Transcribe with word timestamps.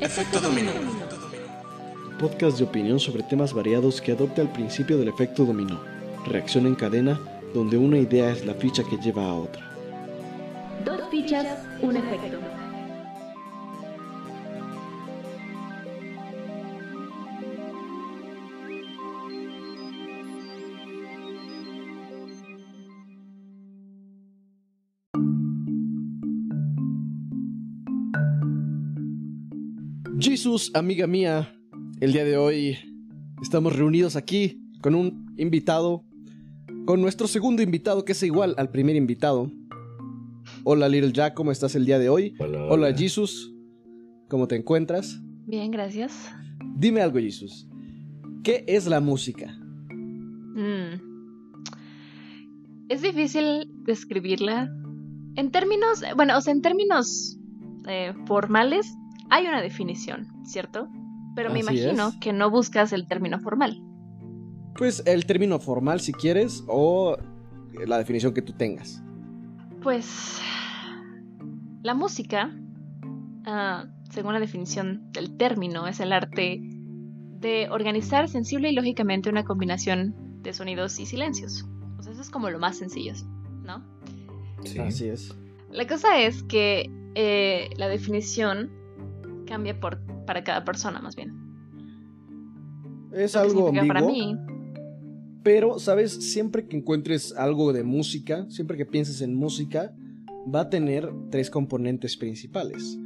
Efecto 0.00 0.40
dominó. 0.40 0.70
Podcast 2.20 2.58
de 2.58 2.64
opinión 2.64 3.00
sobre 3.00 3.24
temas 3.24 3.52
variados 3.52 4.00
que 4.00 4.12
adopta 4.12 4.42
el 4.42 4.48
principio 4.48 4.96
del 4.96 5.08
efecto 5.08 5.44
dominó. 5.44 5.80
Reacción 6.24 6.66
en 6.66 6.76
cadena, 6.76 7.18
donde 7.52 7.76
una 7.76 7.98
idea 7.98 8.30
es 8.30 8.46
la 8.46 8.54
ficha 8.54 8.84
que 8.88 8.96
lleva 8.98 9.24
a 9.24 9.34
otra. 9.34 9.68
Dos 10.84 11.00
fichas, 11.10 11.58
un 11.82 11.96
efecto. 11.96 12.38
Jesus, 30.20 30.72
amiga 30.74 31.06
mía, 31.06 31.54
el 32.00 32.12
día 32.12 32.24
de 32.24 32.36
hoy 32.36 32.76
estamos 33.40 33.76
reunidos 33.76 34.16
aquí 34.16 34.60
con 34.80 34.96
un 34.96 35.32
invitado, 35.36 36.04
con 36.86 37.00
nuestro 37.00 37.28
segundo 37.28 37.62
invitado 37.62 38.04
que 38.04 38.12
es 38.12 38.22
igual 38.24 38.56
al 38.58 38.68
primer 38.70 38.96
invitado. 38.96 39.48
Hola 40.64 40.88
Little 40.88 41.12
Jack, 41.12 41.34
¿cómo 41.34 41.52
estás 41.52 41.76
el 41.76 41.84
día 41.84 42.00
de 42.00 42.08
hoy? 42.08 42.34
Hola, 42.40 42.64
Hola 42.64 42.88
hola. 42.88 42.96
Jesus, 42.96 43.54
¿cómo 44.26 44.48
te 44.48 44.56
encuentras? 44.56 45.20
Bien, 45.46 45.70
gracias. 45.70 46.32
Dime 46.74 47.00
algo 47.00 47.20
Jesus, 47.20 47.68
¿qué 48.42 48.64
es 48.66 48.88
la 48.88 48.98
música? 48.98 49.52
Mm. 49.52 51.00
Es 52.88 53.02
difícil 53.02 53.70
describirla. 53.84 54.68
En 55.36 55.52
términos, 55.52 56.02
bueno, 56.16 56.36
o 56.36 56.40
sea, 56.40 56.52
en 56.52 56.62
términos 56.62 57.38
eh, 57.86 58.12
formales, 58.26 58.97
hay 59.30 59.46
una 59.46 59.60
definición, 59.60 60.28
¿cierto? 60.44 60.88
Pero 61.34 61.50
me 61.50 61.60
Así 61.60 61.78
imagino 61.78 62.08
es. 62.08 62.16
que 62.16 62.32
no 62.32 62.50
buscas 62.50 62.92
el 62.92 63.06
término 63.06 63.38
formal. 63.40 63.82
Pues 64.76 65.02
el 65.06 65.26
término 65.26 65.58
formal 65.58 66.00
si 66.00 66.12
quieres 66.12 66.64
o 66.68 67.16
la 67.86 67.98
definición 67.98 68.34
que 68.34 68.42
tú 68.42 68.52
tengas. 68.52 69.02
Pues 69.82 70.40
la 71.82 71.94
música, 71.94 72.50
ah, 73.46 73.86
según 74.10 74.32
la 74.34 74.40
definición 74.40 75.10
del 75.12 75.36
término, 75.36 75.86
es 75.86 76.00
el 76.00 76.12
arte 76.12 76.60
de 76.62 77.68
organizar 77.70 78.28
sensible 78.28 78.70
y 78.70 78.74
lógicamente 78.74 79.30
una 79.30 79.44
combinación 79.44 80.42
de 80.42 80.52
sonidos 80.52 80.98
y 80.98 81.06
silencios. 81.06 81.64
O 81.98 82.02
sea, 82.02 82.12
eso 82.12 82.22
es 82.22 82.30
como 82.30 82.50
lo 82.50 82.58
más 82.58 82.76
sencillo, 82.78 83.14
¿no? 83.62 83.84
Sí. 84.64 84.78
Así 84.78 85.08
es. 85.08 85.34
La 85.70 85.86
cosa 85.86 86.18
es 86.20 86.42
que 86.42 86.90
eh, 87.14 87.70
la 87.76 87.88
definición 87.88 88.70
cambia 89.48 89.80
por, 89.80 89.98
para 90.26 90.44
cada 90.44 90.64
persona, 90.64 91.00
más 91.00 91.16
bien. 91.16 91.32
Es 93.12 93.34
Lo 93.34 93.40
algo 93.40 93.66
significa 93.66 93.86
para 93.86 94.00
ambiguo. 94.00 94.34
mí. 94.34 94.38
Pero, 95.42 95.78
¿sabes? 95.78 96.12
Siempre 96.12 96.66
que 96.66 96.76
encuentres 96.76 97.34
algo 97.34 97.72
de 97.72 97.82
música, 97.82 98.44
siempre 98.50 98.76
que 98.76 98.84
pienses 98.84 99.22
en 99.22 99.34
música, 99.34 99.94
va 100.54 100.62
a 100.62 100.68
tener 100.68 101.10
tres 101.30 101.50
componentes 101.50 102.16
principales, 102.16 102.98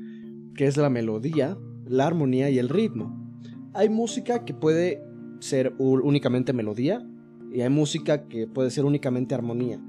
que 0.57 0.67
es 0.67 0.77
la 0.77 0.91
melodía, 0.91 1.57
la 1.87 2.07
armonía 2.07 2.51
y 2.51 2.59
el 2.59 2.69
ritmo. 2.69 3.17
Hay 3.75 3.89
música 3.89 4.45
que 4.45 4.55
puede 4.55 5.03
ser 5.41 5.75
únicamente 5.79 6.53
melodía 6.53 7.07
y 7.53 7.61
hay 7.61 7.69
música 7.69 8.27
que 8.29 8.47
puede 8.47 8.70
ser 8.70 8.85
únicamente 8.85 9.35
armonía. 9.35 9.81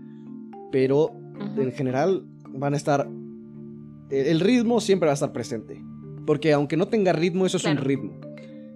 Pero 0.72 1.12
en 1.58 1.72
general 1.72 2.26
van 2.50 2.74
a 2.74 2.78
estar... 2.78 3.10
El 4.10 4.40
ritmo 4.42 4.80
siempre 4.80 5.08
va 5.08 5.14
a 5.14 5.16
estar 5.16 5.32
presente. 5.32 5.84
Porque 6.26 6.54
aunque 6.54 6.78
no 6.78 6.88
tenga 6.88 7.14
ritmo, 7.14 7.46
eso 7.46 7.58
es 7.58 7.66
un 7.66 7.78
ritmo. 7.78 8.14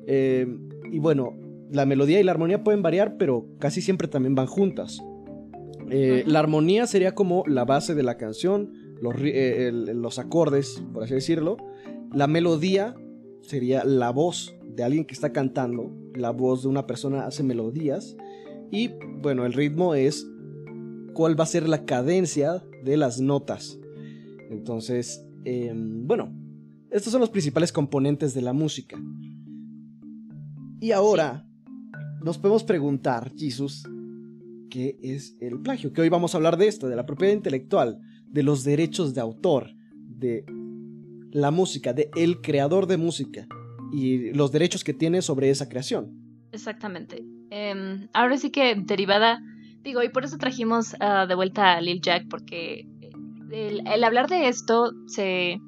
Eh, 0.08 0.48
y 0.92 1.00
bueno, 1.00 1.34
la 1.72 1.86
melodía 1.86 2.20
y 2.20 2.24
la 2.24 2.32
armonía 2.32 2.64
pueden 2.64 2.82
variar, 2.82 3.18
pero 3.18 3.46
casi 3.60 3.82
siempre 3.82 4.08
también 4.08 4.36
van 4.36 4.48
juntas. 4.48 5.00
Eh. 5.90 6.24
La 6.26 6.40
armonía 6.40 6.86
sería 6.88 7.14
como 7.16 7.44
la 7.48 7.66
base 7.66 7.96
de 7.96 8.04
la 8.04 8.18
canción, 8.18 8.74
los, 9.02 9.16
eh, 9.22 9.68
el- 9.68 10.02
los 10.02 10.20
acordes, 10.20 10.84
por 10.94 11.04
así 11.04 11.14
decirlo. 11.14 11.58
La 12.14 12.28
melodía 12.28 12.96
sería 13.42 13.84
la 13.86 14.10
voz 14.12 14.54
de 14.66 14.84
alguien 14.84 15.06
que 15.06 15.14
está 15.14 15.32
cantando. 15.32 15.92
La 16.14 16.32
voz 16.32 16.64
de 16.64 16.70
una 16.70 16.88
persona 16.88 17.26
hace 17.26 17.44
melodías. 17.44 18.18
Y 18.72 18.92
bueno, 19.22 19.46
el 19.46 19.54
ritmo 19.54 19.94
es 19.96 20.28
cuál 21.14 21.40
va 21.40 21.44
a 21.44 21.48
ser 21.48 21.68
la 21.70 21.86
cadencia 21.86 22.64
de 22.84 22.98
las 22.98 23.20
notas. 23.22 23.80
Entonces, 24.50 25.26
eh, 25.46 25.72
bueno, 25.76 26.32
estos 26.92 27.12
son 27.12 27.22
los 27.22 27.30
principales 27.30 27.72
componentes 27.72 28.34
de 28.34 28.42
la 28.42 28.54
música. 28.54 28.98
Y 30.80 30.92
ahora 30.92 31.46
nos 32.22 32.38
podemos 32.38 32.64
preguntar, 32.64 33.32
Jesus, 33.36 33.84
¿qué 34.70 34.98
es 35.02 35.36
el 35.40 35.60
plagio? 35.62 35.92
Que 35.94 36.02
hoy 36.02 36.10
vamos 36.10 36.34
a 36.34 36.38
hablar 36.38 36.58
de 36.58 36.68
esto, 36.68 36.88
de 36.88 36.96
la 36.96 37.06
propiedad 37.06 37.34
intelectual, 37.34 38.00
de 38.26 38.44
los 38.44 38.64
derechos 38.64 39.14
de 39.14 39.22
autor, 39.22 39.72
de 39.94 40.46
la 41.32 41.52
música, 41.52 41.94
de 41.94 42.10
el 42.16 42.42
creador 42.42 42.88
de 42.88 42.98
música 42.98 43.48
y 43.92 44.32
los 44.34 44.52
derechos 44.52 44.84
que 44.84 44.94
tiene 44.94 45.22
sobre 45.22 45.50
esa 45.50 45.70
creación. 45.70 46.12
Exactamente. 46.52 47.24
Em, 47.50 48.08
ahora 48.14 48.38
sí 48.38 48.52
que 48.52 48.76
derivada, 48.76 49.40
digo, 49.84 50.04
y 50.04 50.10
por 50.10 50.26
eso 50.26 50.38
trajimos 50.38 50.96
ah, 51.00 51.26
de 51.28 51.36
vuelta 51.36 51.74
a 51.74 51.82
Lil 51.82 52.02
Jack, 52.02 52.28
porque 52.30 52.88
el 53.52 54.04
hablar 54.04 54.28
de 54.28 54.50
esto 54.50 54.92
se, 55.08 55.60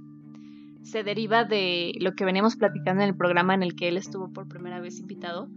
se 0.84 1.04
deriva 1.04 1.44
de 1.44 1.94
lo 2.00 2.14
que 2.14 2.26
veníamos 2.26 2.56
platicando 2.56 3.04
en 3.04 3.10
el 3.10 3.16
programa 3.16 3.54
en 3.54 3.64
el 3.64 3.76
que 3.76 3.88
él 3.88 3.98
estuvo 3.98 4.32
por 4.32 4.48
primera 4.48 4.80
vez 4.80 5.00
invitado, 5.00 5.50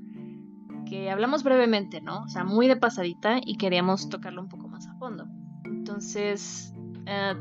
que 0.88 1.10
hablamos 1.10 1.42
brevemente, 1.42 2.00
¿no? 2.00 2.22
O 2.22 2.28
sea, 2.28 2.44
muy 2.44 2.68
de 2.68 2.76
pasadita 2.76 3.40
y 3.44 3.56
queríamos 3.56 4.08
tocarlo 4.08 4.42
un 4.42 4.48
poco 4.48 4.68
más 4.68 4.86
a 4.88 4.94
fondo. 4.94 5.26
Entonces, 5.64 6.74
ah, 7.06 7.34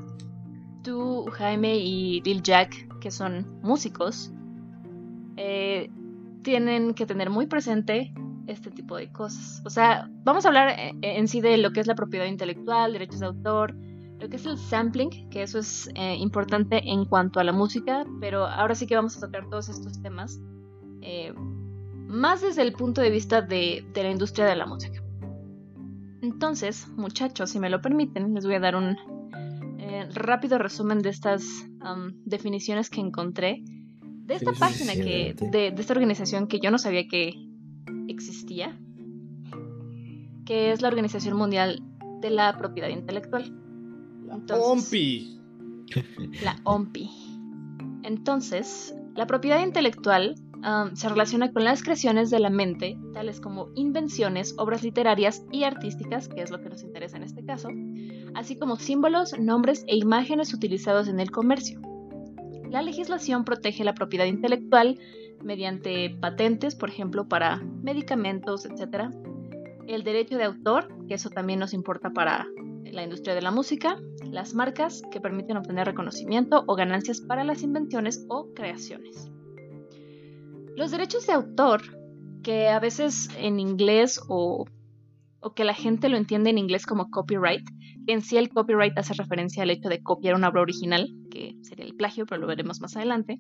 tú, 0.84 1.26
Jaime 1.32 1.78
y 1.78 2.22
Lil 2.22 2.42
Jack, 2.42 3.00
que 3.00 3.12
son 3.12 3.60
músicos, 3.62 4.32
eh, 5.38 5.90
tienen 6.44 6.94
que 6.94 7.06
tener 7.06 7.30
muy 7.30 7.48
presente 7.48 8.14
este 8.48 8.72
tipo 8.72 8.96
de 8.98 9.12
cosas. 9.12 9.62
O 9.66 9.70
sea, 9.70 10.10
vamos 10.24 10.46
a 10.46 10.50
hablar 10.50 10.70
eh, 10.70 10.94
en 11.02 11.28
sí 11.28 11.42
de 11.42 11.58
lo 11.58 11.72
que 11.72 11.80
es 11.80 11.88
la 11.88 11.96
propiedad 11.96 12.26
intelectual, 12.26 12.94
derechos 12.94 13.20
de 13.20 13.26
autor, 13.28 13.76
lo 14.22 14.30
que 14.30 14.36
es 14.36 14.46
el 14.46 14.58
sampling, 14.58 15.30
que 15.30 15.42
eso 15.42 15.58
es 15.58 15.90
eh, 15.96 16.16
importante 16.16 16.80
en 16.90 17.06
cuanto 17.06 17.40
a 17.40 17.44
la 17.44 17.52
música, 17.52 18.06
pero 18.20 18.46
ahora 18.46 18.76
sí 18.76 18.86
que 18.86 18.96
vamos 18.96 19.18
a 19.18 19.20
tocar 19.20 19.50
todos 19.50 19.68
estos 19.68 20.02
temas 20.02 20.40
eh, 21.02 21.34
más 22.08 22.42
desde 22.42 22.62
el 22.62 22.74
punto 22.74 23.02
de 23.02 23.10
vista 23.10 23.42
de, 23.42 23.84
de 23.94 24.04
la 24.04 24.12
industria 24.12 24.46
de 24.46 24.56
la 24.56 24.68
música. 24.68 25.02
Entonces, 26.22 26.88
muchachos, 26.90 27.50
si 27.50 27.60
me 27.60 27.70
lo 27.70 27.82
permiten, 27.82 28.36
les 28.36 28.46
voy 28.46 28.56
a 28.56 28.60
dar 28.60 28.76
un 28.76 28.96
eh, 29.80 30.08
rápido 30.14 30.60
resumen 30.60 31.00
de 31.00 31.10
estas 31.10 31.44
am, 31.80 32.14
definiciones 32.24 32.92
que 32.92 33.02
encontré 33.02 33.64
de 33.66 34.36
esta 34.36 34.52
página 34.52 34.94
que 34.94 35.34
de, 35.52 35.72
de 35.72 35.82
esta 35.82 35.94
organización 35.94 36.48
que 36.48 36.60
yo 36.60 36.70
no 36.70 36.78
sabía 36.78 37.08
que 37.08 37.34
existía, 38.08 38.80
que 40.46 40.72
es 40.72 40.82
la 40.84 40.90
Organización 40.90 41.36
Mundial 41.38 41.82
de 42.22 42.30
la 42.30 42.56
Propiedad 42.58 42.90
Intelectual, 42.90 43.61
Entonces- 44.32 44.68
¡Ompi! 44.88 45.38
la 46.44 46.58
OMPI. 46.64 47.10
Entonces, 48.04 48.96
la 49.16 49.28
propiedad 49.28 49.62
intelectual 49.64 50.36
am, 50.64 50.96
se 50.96 51.10
relaciona 51.10 51.52
con 51.52 51.64
las 51.64 51.84
creaciones 51.84 52.30
de 52.30 52.40
la 52.40 52.50
mente, 52.50 52.98
tales 53.14 53.42
como 53.42 53.68
invenciones, 53.76 54.56
obras 54.58 54.84
literarias 54.84 55.44
y 55.52 55.64
artísticas, 55.64 56.28
que 56.28 56.42
es 56.42 56.52
lo 56.52 56.62
que 56.62 56.70
nos 56.70 56.84
interesa 56.84 57.18
en 57.18 57.24
este 57.24 57.44
caso, 57.44 57.70
así 58.36 58.58
como 58.58 58.78
símbolos, 58.78 59.38
nombres 59.40 59.84
e 59.88 59.98
imágenes 59.98 60.54
utilizados 60.54 61.08
en 61.08 61.20
el 61.20 61.32
comercio. 61.32 61.82
La 62.70 62.82
legislación 62.82 63.44
protege 63.44 63.84
la 63.84 63.94
propiedad 63.94 64.26
intelectual 64.26 64.98
mediante 65.44 66.10
patentes, 66.10 66.76
por 66.76 66.90
ejemplo, 66.90 67.28
para 67.28 67.58
medicamentos, 67.58 68.66
etc. 68.66 69.10
El 69.88 70.04
derecho 70.04 70.38
de 70.38 70.46
autor, 70.46 70.88
que 71.08 71.16
eso 71.16 71.30
también 71.30 71.60
nos 71.60 71.74
importa 71.74 72.12
para 72.12 72.48
la 72.92 73.04
industria 73.04 73.36
de 73.36 73.42
la 73.42 73.52
música, 73.52 73.98
las 74.24 74.54
marcas 74.54 75.02
que 75.12 75.22
permiten 75.22 75.58
obtener 75.58 75.86
reconocimiento 75.86 76.64
o 76.68 76.76
ganancias 76.76 77.22
para 77.22 77.44
las 77.44 77.64
invenciones 77.64 78.26
o 78.30 78.54
creaciones. 78.54 79.30
Los 80.76 80.92
derechos 80.92 81.28
de 81.28 81.34
autor, 81.34 81.82
que 82.44 82.70
a 82.70 82.80
veces 82.80 83.30
en 83.38 83.60
inglés 83.60 84.22
o, 84.28 84.66
o 85.40 85.54
que 85.54 85.64
la 85.64 85.74
gente 85.74 86.10
lo 86.10 86.18
entiende 86.18 86.50
en 86.50 86.58
inglés 86.58 86.86
como 86.86 87.10
copyright, 87.10 87.68
que 88.06 88.14
en 88.14 88.22
sí 88.22 88.38
el 88.38 88.50
copyright 88.50 88.98
hace 88.98 89.14
referencia 89.14 89.64
al 89.64 89.70
hecho 89.70 89.90
de 89.90 90.02
copiar 90.02 90.36
una 90.36 90.50
obra 90.50 90.62
original, 90.62 91.10
que 91.30 91.56
sería 91.62 91.86
el 91.86 91.96
plagio, 91.96 92.26
pero 92.26 92.42
lo 92.42 92.48
veremos 92.48 92.82
más 92.82 92.96
adelante. 92.96 93.40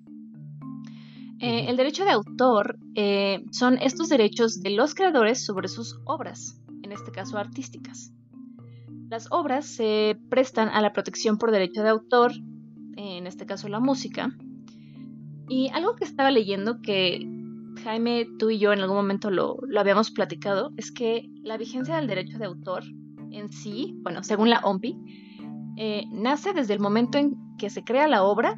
Eh, 1.39 1.65
el 1.69 1.77
derecho 1.77 2.05
de 2.05 2.11
autor 2.11 2.77
eh, 2.93 3.43
son 3.51 3.79
estos 3.79 4.09
derechos 4.09 4.61
de 4.61 4.69
los 4.69 4.93
creadores 4.93 5.43
sobre 5.43 5.67
sus 5.67 5.99
obras, 6.05 6.61
en 6.83 6.91
este 6.91 7.11
caso 7.11 7.39
artísticas. 7.39 8.13
Las 9.11 9.27
obras 9.29 9.65
se 9.65 10.17
prestan 10.29 10.69
a 10.69 10.79
la 10.79 10.93
protección 10.93 11.37
por 11.37 11.51
derecho 11.51 11.83
de 11.83 11.89
autor, 11.89 12.31
en 12.95 13.27
este 13.27 13.45
caso 13.45 13.67
la 13.67 13.81
música, 13.81 14.31
Y 15.49 15.67
algo 15.73 15.97
que 15.97 16.05
estaba 16.05 16.31
leyendo 16.31 16.81
que 16.81 17.19
Jaime, 17.83 18.25
tú 18.39 18.51
y 18.51 18.57
yo 18.57 18.71
en 18.71 18.79
algún 18.79 18.95
momento 18.95 19.29
lo, 19.29 19.57
habíamos 19.77 20.11
platicado, 20.11 20.71
es 20.77 20.93
que 20.93 21.27
la 21.43 21.57
vigencia 21.57 21.97
del 21.97 22.07
derecho 22.07 22.37
de 22.37 22.45
autor 22.45 22.85
en 23.31 23.51
sí, 23.51 23.99
bueno, 24.01 24.23
según 24.23 24.49
la 24.49 24.61
OMPI, 24.61 24.95
eh, 25.75 26.05
nace 26.13 26.53
desde 26.53 26.73
el 26.73 26.79
momento 26.79 27.17
en 27.17 27.35
que 27.57 27.69
se 27.69 27.83
crea 27.83 28.07
la 28.07 28.23
obra, 28.23 28.55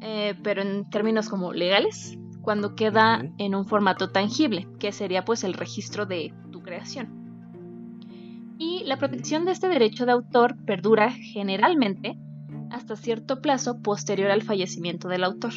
eh, 0.00 0.34
pero 0.42 0.62
en 0.62 0.90
términos 0.90 1.28
como 1.28 1.52
legales, 1.52 2.18
cuando 2.42 2.74
queda 2.74 3.22
en 3.38 3.54
un 3.54 3.66
formato 3.66 4.10
tangible, 4.10 4.66
que 4.80 4.90
sería 4.90 5.24
pues 5.24 5.44
el 5.44 5.54
registro 5.54 6.06
de 6.06 6.34
tu 6.50 6.60
creación. 6.60 7.19
Y 8.60 8.84
la 8.84 8.98
protección 8.98 9.46
de 9.46 9.52
este 9.52 9.68
derecho 9.68 10.04
de 10.04 10.12
autor 10.12 10.54
perdura 10.66 11.10
generalmente 11.10 12.18
hasta 12.70 12.94
cierto 12.94 13.40
plazo 13.40 13.80
posterior 13.80 14.30
al 14.30 14.42
fallecimiento 14.42 15.08
del 15.08 15.24
autor. 15.24 15.54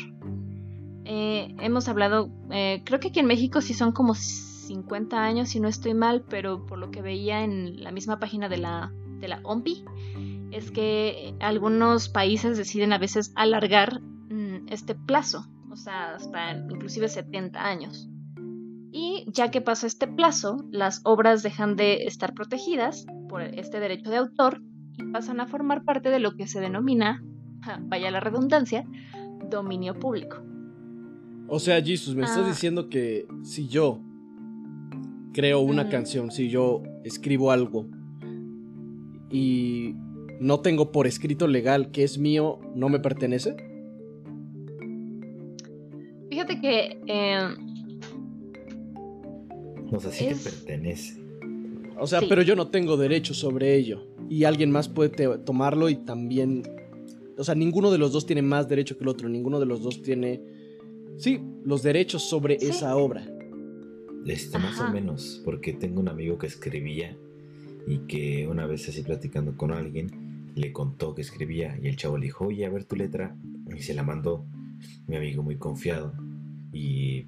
Eh, 1.04 1.54
hemos 1.60 1.90
hablado, 1.90 2.32
eh, 2.50 2.82
creo 2.86 3.02
que 3.02 3.10
aquí 3.10 3.20
en 3.20 3.26
México 3.26 3.60
sí 3.60 3.74
son 3.74 3.92
como 3.92 4.16
50 4.16 5.22
años, 5.22 5.50
si 5.50 5.60
no 5.60 5.68
estoy 5.68 5.94
mal, 5.94 6.24
pero 6.30 6.66
por 6.66 6.78
lo 6.78 6.92
que 6.92 7.02
veía 7.02 7.44
en 7.44 7.84
la 7.84 7.92
misma 7.92 8.20
página 8.20 8.48
de 8.48 8.58
la, 8.58 8.94
de 9.20 9.28
la 9.28 9.42
OMPI, 9.44 9.84
es 10.52 10.72
que 10.72 11.36
algunos 11.42 12.08
países 12.08 12.58
deciden 12.58 12.94
a 12.94 13.00
veces 13.00 13.34
alargar 13.36 14.00
mm, 14.00 14.68
este 14.70 14.96
plazo, 14.96 15.46
o 15.70 15.76
sea, 15.76 16.16
hasta 16.16 16.54
inclusive 16.54 17.10
70 17.10 17.62
años. 17.62 18.08
Y 18.96 19.26
ya 19.26 19.50
que 19.50 19.60
pasa 19.60 19.88
este 19.88 20.08
plazo, 20.08 20.68
las 20.70 21.02
obras 21.04 21.42
dejan 21.42 21.76
de 21.76 22.04
estar 22.04 22.36
protegidas 22.36 23.08
por 23.28 23.42
este 23.42 23.80
derecho 23.80 24.12
de 24.12 24.18
autor 24.18 24.62
y 25.00 25.12
pasan 25.12 25.40
a 25.40 25.48
formar 25.48 25.84
parte 25.84 26.10
de 26.10 26.20
lo 26.20 26.36
que 26.36 26.46
se 26.46 26.62
denomina, 26.62 27.24
vaya 27.88 28.12
la 28.12 28.20
redundancia, 28.20 28.86
dominio 29.50 29.96
público. 29.96 30.38
O 31.48 31.58
sea, 31.58 31.82
Jesus, 31.82 32.16
me 32.16 32.22
estás 32.22 32.46
ah. 32.46 32.48
diciendo 32.48 32.88
que 32.88 33.26
si 33.42 33.68
yo 33.68 34.00
creo 35.34 35.62
una 35.62 35.90
canción, 35.90 36.30
si 36.30 36.50
yo 36.50 36.84
escribo 37.04 37.50
algo 37.50 37.88
y 39.32 39.96
no 40.40 40.60
tengo 40.60 40.92
por 40.92 41.08
escrito 41.08 41.48
legal 41.48 41.90
que 41.90 42.04
es 42.04 42.20
mío, 42.20 42.60
¿no 42.76 42.90
me 42.90 43.00
pertenece? 43.00 43.56
Fíjate 46.30 46.62
que... 46.62 47.02
Eh, 47.08 47.73
o 49.94 50.00
sea, 50.00 50.12
sí 50.12 50.28
pertenece. 50.44 51.22
O 52.00 52.08
sea, 52.08 52.22
pero 52.28 52.42
yo 52.42 52.56
no 52.56 52.68
tengo 52.68 52.98
derecho 52.98 53.34
sobre 53.34 53.76
ello. 53.76 54.08
Y 54.30 54.46
alguien 54.46 54.72
más 54.72 54.90
puede 54.90 55.38
tomarlo 55.40 55.90
y 55.90 55.96
también... 55.96 56.64
O 57.38 57.44
sea, 57.44 57.56
ninguno 57.56 57.92
de 57.92 57.98
los 57.98 58.12
dos 58.12 58.26
tiene 58.26 58.42
más 58.42 58.68
derecho 58.68 58.98
que 58.98 59.04
el 59.04 59.10
otro. 59.10 59.30
Ninguno 59.30 59.60
de 59.60 59.66
los 59.66 59.82
dos 59.82 60.02
tiene 60.02 60.42
Sí, 61.18 61.40
los 61.64 61.84
derechos 61.84 62.24
sobre 62.24 62.56
esa 62.56 62.96
obra. 62.96 63.26
Este, 64.26 64.58
más 64.58 64.80
o 64.80 64.90
menos, 64.90 65.42
porque 65.44 65.74
tengo 65.74 66.00
un 66.00 66.10
amigo 66.10 66.38
que 66.38 66.48
escribía 66.48 67.16
y 67.88 68.00
que 68.00 68.48
una 68.48 68.66
vez 68.66 68.88
así 68.88 69.04
platicando 69.04 69.56
con 69.58 69.72
alguien 69.72 70.52
le 70.56 70.72
contó 70.72 71.14
que 71.14 71.22
escribía 71.22 71.78
y 71.82 71.88
el 71.88 71.98
chavo 71.98 72.18
le 72.18 72.28
dijo, 72.28 72.48
oye, 72.48 72.66
a 72.66 72.70
ver 72.70 72.86
tu 72.86 72.96
letra 72.96 73.36
y 73.76 73.82
se 73.82 73.94
la 73.94 74.04
mandó 74.04 74.46
mi 75.08 75.18
amigo 75.18 75.44
muy 75.44 75.58
confiado 75.58 76.14
y 76.72 77.26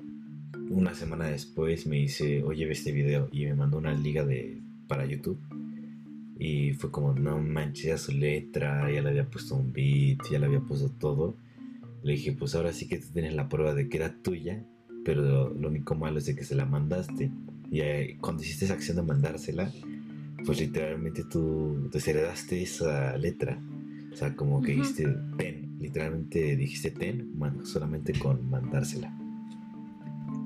una 0.75 0.93
semana 0.93 1.25
después 1.25 1.87
me 1.87 1.97
dice, 1.97 2.43
oye, 2.43 2.65
ve 2.65 2.73
este 2.73 2.91
video 2.91 3.29
y 3.31 3.45
me 3.45 3.55
mandó 3.55 3.77
una 3.77 3.93
liga 3.93 4.23
de 4.25 4.61
para 4.87 5.05
YouTube 5.05 5.39
y 6.37 6.73
fue 6.73 6.91
como, 6.91 7.13
no 7.13 7.39
manches, 7.39 8.01
su 8.01 8.11
letra, 8.11 8.91
ya 8.91 9.01
le 9.01 9.09
había 9.09 9.29
puesto 9.29 9.55
un 9.55 9.71
beat, 9.71 10.19
ya 10.29 10.37
le 10.37 10.45
había 10.45 10.59
puesto 10.59 10.89
todo 10.89 11.37
le 12.05 12.13
dije, 12.13 12.33
pues 12.33 12.53
ahora 12.53 12.71
sí 12.71 12.87
que 12.87 12.99
tú 12.99 13.07
tienes 13.11 13.33
la 13.33 13.49
prueba 13.49 13.73
de 13.73 13.89
que 13.89 13.97
era 13.97 14.13
tuya, 14.21 14.63
pero 15.03 15.51
lo 15.51 15.69
único 15.69 15.95
malo 15.95 16.19
es 16.19 16.27
de 16.27 16.35
que 16.35 16.43
se 16.43 16.53
la 16.53 16.63
mandaste. 16.63 17.31
Y 17.71 18.13
cuando 18.17 18.43
hiciste 18.43 18.65
esa 18.65 18.75
acción 18.75 18.97
de 18.97 19.01
mandársela, 19.01 19.71
pues 20.45 20.59
literalmente 20.59 21.23
tú 21.23 21.89
desheredaste 21.91 22.61
esa 22.61 23.17
letra. 23.17 23.59
O 24.13 24.15
sea, 24.15 24.35
como 24.35 24.61
que 24.61 24.73
dijiste 24.73 25.07
ten, 25.35 25.79
literalmente 25.79 26.55
dijiste 26.55 26.91
ten, 26.91 27.33
solamente 27.63 28.13
con 28.19 28.47
mandársela. 28.51 29.11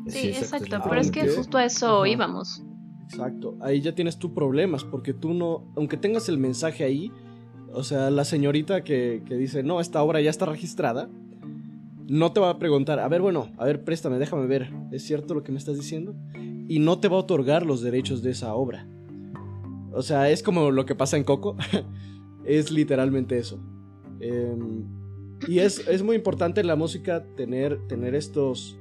Sí, 0.10 0.30
exacto, 0.30 0.80
pero 0.88 1.02
es 1.02 1.12
que 1.12 1.28
justo 1.30 1.58
a 1.58 1.66
eso 1.66 2.06
íbamos. 2.06 2.64
Exacto, 3.06 3.58
ahí 3.62 3.82
ya 3.82 3.96
tienes 3.96 4.20
tus 4.20 4.32
problemas, 4.32 4.84
porque 4.84 5.14
tú 5.14 5.34
no, 5.34 5.72
aunque 5.76 5.98
tengas 5.98 6.30
el 6.30 6.38
mensaje 6.38 6.84
ahí, 6.84 7.12
o 7.74 7.84
sea, 7.84 8.10
la 8.12 8.24
señorita 8.24 8.84
que, 8.84 9.24
que 9.26 9.36
dice, 9.36 9.64
no, 9.64 9.80
esta 9.80 10.04
obra 10.04 10.22
ya 10.22 10.30
está 10.30 10.46
registrada, 10.46 11.10
no 12.08 12.32
te 12.32 12.40
va 12.40 12.50
a 12.50 12.60
preguntar, 12.60 13.00
a 13.00 13.08
ver, 13.08 13.22
bueno, 13.22 13.52
a 13.58 13.66
ver, 13.66 13.84
préstame, 13.84 14.18
déjame 14.18 14.48
ver, 14.48 14.72
¿es 14.92 15.04
cierto 15.04 15.36
lo 15.36 15.44
que 15.44 15.52
me 15.52 15.60
estás 15.60 15.78
diciendo? 15.78 16.16
Y 16.68 16.80
no 16.80 17.00
te 17.00 17.08
va 17.08 17.18
a 17.18 17.20
otorgar 17.20 17.66
los 17.66 17.82
derechos 17.82 18.24
de 18.24 18.32
esa 18.32 18.54
obra. 18.56 18.88
O 19.92 20.02
sea, 20.02 20.30
es 20.30 20.42
como 20.42 20.72
lo 20.72 20.86
que 20.86 20.96
pasa 20.96 21.18
en 21.18 21.24
Coco. 21.24 21.56
es 22.46 22.72
literalmente 22.72 23.38
eso. 23.38 23.60
Em, 24.20 24.86
y 25.48 25.60
es, 25.60 26.04
muy 26.04 26.16
importante 26.16 26.62
en 26.62 26.68
la 26.68 26.76
música 26.76 27.24
tener, 27.36 27.88
tener 27.88 28.16
estos 28.16 28.79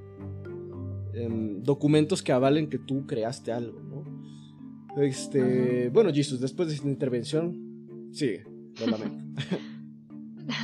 documentos 1.62 2.22
que 2.22 2.32
avalen 2.32 2.68
que 2.68 2.78
tú 2.78 3.06
creaste 3.06 3.52
algo, 3.52 3.80
¿no? 3.80 5.02
Este, 5.02 5.90
bueno, 5.90 6.12
Jesus, 6.12 6.40
después 6.40 6.68
de 6.68 6.74
esta 6.74 6.88
intervención, 6.88 8.10
sigue, 8.12 8.44
lo 8.80 8.86
lamento. 8.90 9.24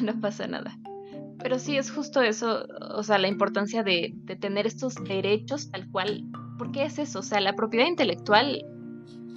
no 0.02 0.20
pasa 0.20 0.46
nada. 0.46 0.78
Pero 1.44 1.58
sí, 1.58 1.76
es 1.76 1.90
justo 1.90 2.22
eso, 2.22 2.66
o 2.96 3.02
sea, 3.02 3.18
la 3.18 3.28
importancia 3.28 3.82
de, 3.82 4.14
tener 4.40 4.66
estos 4.66 4.94
derechos 4.94 5.70
tal 5.70 5.90
cual. 5.90 6.24
Porque 6.58 6.84
es 6.84 6.98
eso, 6.98 7.18
o 7.18 7.22
sea, 7.22 7.40
la 7.40 7.54
propiedad 7.54 7.86
intelectual, 7.86 8.64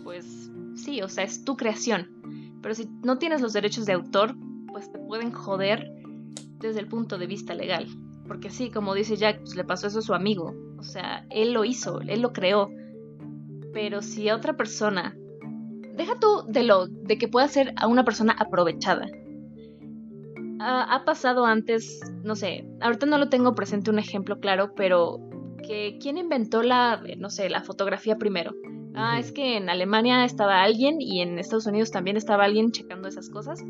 pues 0.04 0.50
sí, 0.76 1.02
o 1.02 1.10
sea, 1.10 1.26
es 1.26 1.44
tu 1.44 1.58
creación. 1.58 2.58
Pero 2.62 2.76
si 2.76 2.88
no 3.04 3.18
tienes 3.18 3.42
los 3.42 3.54
derechos 3.54 3.86
de 3.86 3.94
autor, 3.94 4.36
pues 4.72 4.92
te 4.92 5.00
pueden 5.00 5.32
joder 5.32 5.92
desde 6.60 6.80
el 6.80 6.88
punto 6.88 7.18
de 7.18 7.28
vista 7.28 7.54
legal. 7.54 7.88
Porque 8.28 8.50
sí, 8.50 8.70
como 8.72 8.94
dice 8.94 9.16
Jack, 9.16 9.40
pues 9.40 9.56
le 9.56 9.64
pasó 9.64 9.88
eso 9.88 10.00
a 10.00 10.04
su 10.04 10.14
amigo. 10.14 10.54
O 10.78 10.84
sea, 10.84 11.26
él 11.30 11.54
lo 11.54 11.66
hizo, 11.66 12.02
él 12.02 12.22
lo 12.22 12.34
creó. 12.34 12.70
Pero 13.74 14.02
si 14.02 14.30
a 14.30 14.36
otra 14.36 14.58
persona, 14.58 15.16
deja 15.96 16.20
tú 16.20 16.44
de 16.48 16.64
lo 16.64 16.88
de 16.88 17.18
que 17.18 17.28
pueda 17.28 17.48
ser 17.48 17.74
a 17.78 17.88
una 17.88 18.04
persona 18.04 18.36
aprovechada 18.38 19.08
ha, 20.60 21.04
pasado 21.06 21.46
antes, 21.46 22.00
no 22.24 22.36
sé, 22.36 22.66
ahorita 22.82 23.06
no 23.06 23.18
lo 23.18 23.30
tengo 23.30 23.56
presente 23.56 23.92
un 23.92 24.00
ejemplo 24.00 24.40
claro, 24.40 24.74
pero 24.76 25.20
que 25.66 25.98
quién 26.02 26.18
inventó 26.18 26.64
la, 26.64 27.02
no 27.18 27.30
sé, 27.30 27.50
la 27.50 27.62
fotografía 27.62 28.18
primero. 28.18 28.54
Ah, 28.96 29.20
es 29.20 29.32
que 29.32 29.58
en 29.58 29.70
Alemania 29.70 30.26
estaba 30.26 30.64
alguien 30.64 31.00
y 31.00 31.22
en 31.22 31.38
Estados 31.38 31.68
Unidos 31.68 31.92
también 31.92 32.18
estaba 32.18 32.46
alguien 32.46 32.72
checando 32.72 33.08
esas 33.08 33.30
cosas. 33.30 33.62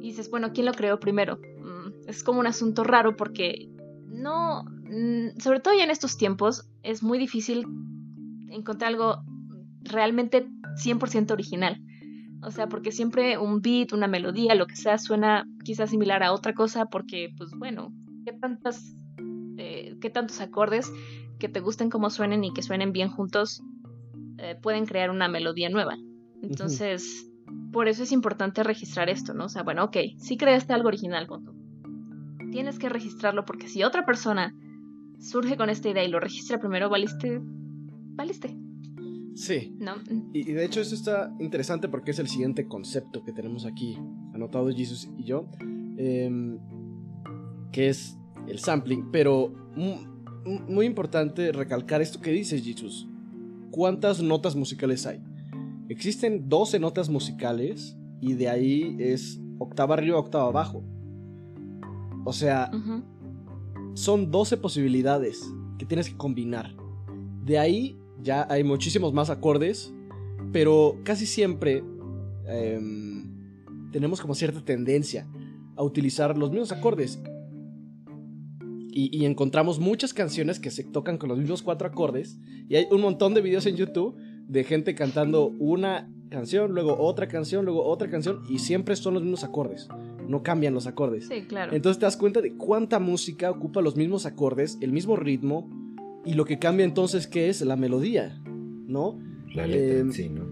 Y 0.00 0.08
dices, 0.08 0.30
bueno, 0.30 0.52
¿quién 0.52 0.66
lo 0.66 0.72
creó 0.72 1.00
primero? 1.00 1.38
Mm, 1.38 2.08
es 2.08 2.22
como 2.22 2.40
un 2.40 2.46
asunto 2.46 2.84
raro 2.84 3.16
porque 3.16 3.70
no, 4.16 4.64
mm, 4.64 5.38
sobre 5.38 5.60
todo 5.60 5.74
ya 5.74 5.84
en 5.84 5.90
estos 5.90 6.16
tiempos, 6.16 6.68
es 6.82 7.02
muy 7.02 7.18
difícil 7.18 7.66
encontrar 8.50 8.92
algo 8.92 9.22
realmente 9.82 10.48
100% 10.76 11.32
original. 11.32 11.80
O 12.42 12.50
sea, 12.50 12.68
porque 12.68 12.92
siempre 12.92 13.38
un 13.38 13.60
beat, 13.60 13.92
una 13.92 14.08
melodía, 14.08 14.54
lo 14.54 14.66
que 14.66 14.76
sea, 14.76 14.98
suena 14.98 15.46
quizás 15.64 15.90
similar 15.90 16.22
a 16.22 16.32
otra 16.32 16.54
cosa, 16.54 16.86
porque, 16.86 17.30
pues 17.36 17.50
bueno, 17.56 17.92
¿qué, 18.24 18.32
tantas, 18.32 18.96
eh, 19.58 19.96
qué 20.00 20.10
tantos 20.10 20.40
acordes 20.40 20.92
que 21.38 21.48
te 21.48 21.60
gusten 21.60 21.90
como 21.90 22.10
suenen 22.10 22.44
y 22.44 22.52
que 22.52 22.62
suenen 22.62 22.92
bien 22.92 23.08
juntos 23.08 23.62
eh, 24.38 24.56
pueden 24.60 24.86
crear 24.86 25.10
una 25.10 25.28
melodía 25.28 25.68
nueva? 25.68 25.96
Entonces, 26.42 27.26
por 27.72 27.88
eso 27.88 28.02
es 28.02 28.12
importante 28.12 28.62
registrar 28.62 29.08
esto, 29.08 29.34
¿no? 29.34 29.46
O 29.46 29.48
sea, 29.48 29.62
bueno, 29.62 29.84
ok, 29.84 29.96
si 30.18 30.36
creaste 30.36 30.72
algo 30.72 30.88
original, 30.88 31.26
con 31.26 31.55
Tienes 32.56 32.78
que 32.78 32.88
registrarlo 32.88 33.44
porque 33.44 33.68
si 33.68 33.84
otra 33.84 34.06
persona 34.06 34.54
surge 35.18 35.58
con 35.58 35.68
esta 35.68 35.90
idea 35.90 36.02
y 36.02 36.08
lo 36.08 36.20
registra 36.20 36.58
primero, 36.58 36.88
valiste, 36.88 37.38
valiste. 38.14 38.56
Sí. 39.34 39.76
Y, 40.32 40.52
de 40.52 40.64
hecho 40.64 40.80
esto 40.80 40.94
está 40.94 41.36
interesante 41.38 41.86
porque 41.86 42.12
es 42.12 42.18
el 42.18 42.28
siguiente 42.28 42.66
concepto 42.66 43.22
que 43.22 43.34
tenemos 43.34 43.66
aquí 43.66 43.98
anotado 44.32 44.70
Jesus 44.70 45.06
y 45.18 45.24
yo, 45.24 45.50
em, 45.98 46.58
que 47.72 47.90
es 47.90 48.16
el 48.48 48.58
sampling, 48.58 49.10
pero 49.12 49.52
muy, 50.66 50.86
importante 50.86 51.52
recalcar 51.52 52.00
esto 52.00 52.22
que 52.22 52.30
dices 52.30 52.64
Jesus. 52.64 53.06
¿Cuántas 53.70 54.22
notas 54.22 54.56
musicales 54.56 55.04
hay? 55.04 55.20
Existen 55.90 56.48
12 56.48 56.78
notas 56.78 57.10
musicales 57.10 57.98
y 58.22 58.32
de 58.32 58.48
ahí 58.48 58.96
es 58.98 59.38
octava 59.58 59.92
arriba, 59.92 60.18
octava 60.18 60.48
abajo. 60.48 60.95
O 62.26 62.32
sea, 62.32 62.72
son 63.94 64.32
12 64.32 64.56
posibilidades 64.56 65.48
que 65.78 65.86
tienes 65.86 66.10
que 66.10 66.16
combinar. 66.16 66.74
De 67.44 67.56
ahí 67.56 67.96
ya 68.20 68.48
hay 68.50 68.64
muchísimos 68.64 69.12
más 69.12 69.30
acordes, 69.30 69.94
pero 70.52 70.98
casi 71.04 71.24
siempre 71.24 71.84
em, 72.48 73.30
tenemos 73.92 74.20
como 74.20 74.34
cierta 74.34 74.60
tendencia 74.64 75.28
a 75.76 75.84
utilizar 75.84 76.36
los 76.36 76.50
mismos 76.50 76.72
acordes. 76.72 77.22
y, 78.98 79.26
encontramos 79.26 79.78
muchas 79.78 80.14
canciones 80.14 80.58
que 80.58 80.70
se 80.70 80.82
tocan 80.82 81.18
con 81.18 81.28
los 81.28 81.38
mismos 81.38 81.62
cuatro 81.62 81.86
acordes. 81.86 82.40
Y 82.66 82.76
hay 82.76 82.86
un 82.90 83.02
montón 83.02 83.34
de 83.34 83.42
videos 83.42 83.66
en 83.66 83.76
YouTube 83.76 84.16
de 84.48 84.64
gente 84.64 84.94
cantando 84.94 85.48
una 85.58 86.10
canción, 86.30 86.72
luego 86.72 86.96
otra 86.98 87.28
canción, 87.28 87.66
luego 87.66 87.84
otra 87.84 88.10
canción. 88.10 88.42
Y 88.48 88.58
siempre 88.58 88.96
son 88.96 89.14
los 89.14 89.22
mismos 89.22 89.44
acordes. 89.44 89.86
No 90.28 90.42
cambian 90.42 90.74
los 90.74 90.86
acordes. 90.86 91.28
Sí, 91.28 91.42
claro. 91.42 91.74
Entonces 91.74 91.98
te 91.98 92.06
das 92.06 92.16
cuenta 92.16 92.40
de 92.40 92.54
cuánta 92.54 92.98
música 92.98 93.50
ocupa 93.50 93.80
los 93.80 93.96
mismos 93.96 94.26
acordes, 94.26 94.78
el 94.80 94.92
mismo 94.92 95.16
ritmo. 95.16 95.70
Y 96.24 96.34
lo 96.34 96.44
que 96.44 96.58
cambia 96.58 96.84
entonces, 96.84 97.26
¿qué 97.26 97.48
es? 97.48 97.60
La 97.60 97.76
melodía, 97.76 98.40
¿no? 98.44 99.18
La 99.54 99.66
letra, 99.66 99.98
em, 100.00 100.12
sí, 100.12 100.28
¿no? 100.28 100.50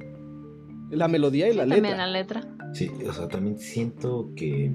La 0.91 1.09
melodía 1.09 1.49
y 1.49 1.55
la 1.55 1.65
letra. 1.65 1.77
También 1.77 1.97
la 1.97 2.07
letra. 2.07 2.57
Sí, 2.73 2.91
o 3.09 3.13
sea, 3.13 3.29
también 3.29 3.59
siento 3.59 4.31
que 4.37 4.71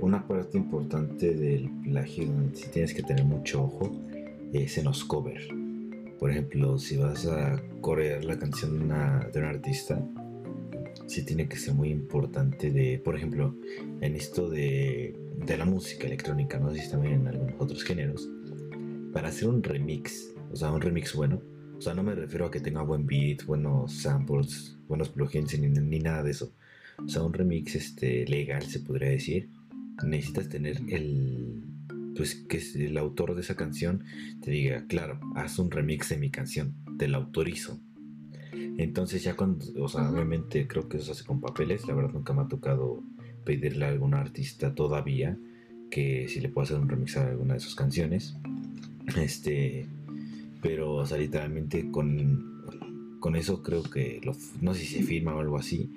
una 0.00 0.26
parte 0.26 0.58
importante 0.58 1.34
del 1.34 1.70
plagio, 1.82 2.26
si 2.54 2.68
tienes 2.70 2.94
que 2.94 3.02
tener 3.02 3.24
mucho 3.24 3.64
ojo, 3.64 3.90
es 4.52 4.78
en 4.78 4.84
los 4.84 5.04
covers. 5.04 5.48
Por 6.18 6.30
ejemplo, 6.30 6.78
si 6.78 6.96
vas 6.96 7.26
a 7.26 7.62
correr 7.80 8.24
la 8.24 8.38
canción 8.38 8.78
de, 8.78 8.84
una, 8.84 9.28
de 9.32 9.38
un 9.38 9.46
artista, 9.46 10.02
sí 11.10 11.24
tiene 11.24 11.48
que 11.48 11.56
ser 11.56 11.74
muy 11.74 11.90
importante 11.90 12.70
de, 12.70 12.98
por 12.98 13.16
ejemplo, 13.16 13.56
en 14.00 14.16
esto 14.16 14.48
de, 14.48 15.14
de 15.44 15.56
la 15.56 15.64
música 15.64 16.06
electrónica, 16.06 16.58
no 16.58 16.72
sé 16.72 16.82
si 16.82 16.90
también 16.90 17.14
en 17.14 17.28
algunos 17.28 17.54
otros 17.58 17.82
géneros, 17.84 18.28
para 19.12 19.28
hacer 19.28 19.48
un 19.48 19.62
remix, 19.62 20.32
o 20.50 20.56
sea, 20.56 20.72
un 20.72 20.80
remix 20.80 21.14
bueno, 21.14 21.42
o 21.76 21.80
sea, 21.80 21.94
no 21.94 22.02
me 22.02 22.14
refiero 22.14 22.46
a 22.46 22.50
que 22.50 22.60
tenga 22.60 22.82
buen 22.82 23.06
beat, 23.06 23.44
buenos 23.44 23.92
samples, 23.92 24.78
buenos 24.86 25.08
plugins, 25.08 25.58
ni, 25.58 25.68
ni 25.68 25.98
nada 25.98 26.22
de 26.22 26.30
eso. 26.30 26.52
O 27.04 27.08
sea, 27.08 27.22
un 27.22 27.32
remix 27.32 27.74
este, 27.74 28.26
legal, 28.26 28.62
se 28.62 28.80
podría 28.80 29.08
decir 29.08 29.48
necesitas 30.04 30.48
tener 30.48 30.80
el 30.88 31.62
pues 32.16 32.34
que 32.34 32.60
el 32.74 32.98
autor 32.98 33.34
de 33.34 33.40
esa 33.40 33.56
canción 33.56 34.04
te 34.42 34.50
diga, 34.50 34.84
claro, 34.88 35.20
haz 35.36 35.58
un 35.58 35.70
remix 35.70 36.10
de 36.10 36.18
mi 36.18 36.30
canción, 36.30 36.74
te 36.98 37.08
la 37.08 37.18
autorizo. 37.18 37.80
Entonces 38.52 39.22
ya 39.22 39.36
cuando, 39.36 39.64
o 39.82 39.88
sea, 39.88 40.10
obviamente 40.10 40.66
creo 40.66 40.88
que 40.88 40.96
eso 40.96 41.06
se 41.06 41.12
hace 41.12 41.24
con 41.24 41.40
papeles, 41.40 41.86
la 41.86 41.94
verdad 41.94 42.12
nunca 42.12 42.32
me 42.32 42.42
ha 42.42 42.48
tocado 42.48 43.02
pedirle 43.44 43.84
a 43.84 43.88
algún 43.88 44.14
artista 44.14 44.74
todavía 44.74 45.38
que 45.90 46.28
si 46.28 46.40
le 46.40 46.48
puedo 46.48 46.64
hacer 46.64 46.78
un 46.78 46.88
remix 46.88 47.16
a 47.16 47.28
alguna 47.28 47.54
de 47.54 47.60
sus 47.60 47.74
canciones. 47.74 48.36
Este, 49.16 49.86
pero 50.62 50.94
o 50.94 51.06
sea, 51.06 51.18
literalmente 51.18 51.90
con, 51.90 52.64
con 53.18 53.36
eso 53.36 53.62
creo 53.62 53.82
que, 53.82 54.20
no 54.60 54.74
sé 54.74 54.80
si 54.80 54.98
se 54.98 55.02
firma 55.02 55.34
o 55.34 55.40
algo 55.40 55.58
así, 55.58 55.90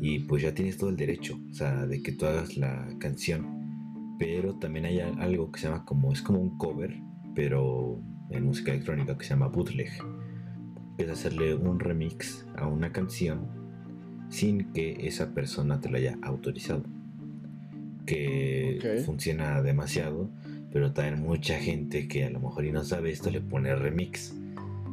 y 0.00 0.20
pues 0.20 0.42
ya 0.42 0.54
tienes 0.54 0.76
todo 0.76 0.90
el 0.90 0.96
derecho, 0.96 1.38
o 1.50 1.54
sea, 1.54 1.86
de 1.86 2.02
que 2.02 2.12
tú 2.12 2.26
hagas 2.26 2.56
la 2.56 2.88
canción. 2.98 4.16
Pero 4.18 4.54
también 4.56 4.84
hay 4.84 5.00
algo 5.00 5.50
que 5.50 5.60
se 5.60 5.68
llama 5.68 5.84
como, 5.84 6.12
es 6.12 6.22
como 6.22 6.40
un 6.40 6.58
cover, 6.58 6.94
pero 7.34 8.00
en 8.30 8.44
música 8.44 8.72
electrónica 8.72 9.16
que 9.16 9.24
se 9.24 9.30
llama 9.30 9.48
bootleg. 9.48 9.90
Es 11.00 11.08
hacerle 11.08 11.54
un 11.54 11.80
remix 11.80 12.44
a 12.56 12.66
una 12.66 12.92
canción 12.92 13.46
sin 14.28 14.70
que 14.74 15.08
esa 15.08 15.32
persona 15.32 15.80
te 15.80 15.88
la 15.88 15.96
haya 15.96 16.18
autorizado. 16.20 16.84
Que 18.04 19.02
funciona 19.06 19.62
demasiado, 19.62 20.28
pero 20.70 20.92
también 20.92 21.22
mucha 21.22 21.58
gente 21.58 22.06
que 22.06 22.24
a 22.24 22.30
lo 22.30 22.40
mejor 22.40 22.66
y 22.66 22.72
no 22.72 22.84
sabe 22.84 23.12
esto 23.12 23.30
le 23.30 23.40
pone 23.40 23.74
remix. 23.74 24.34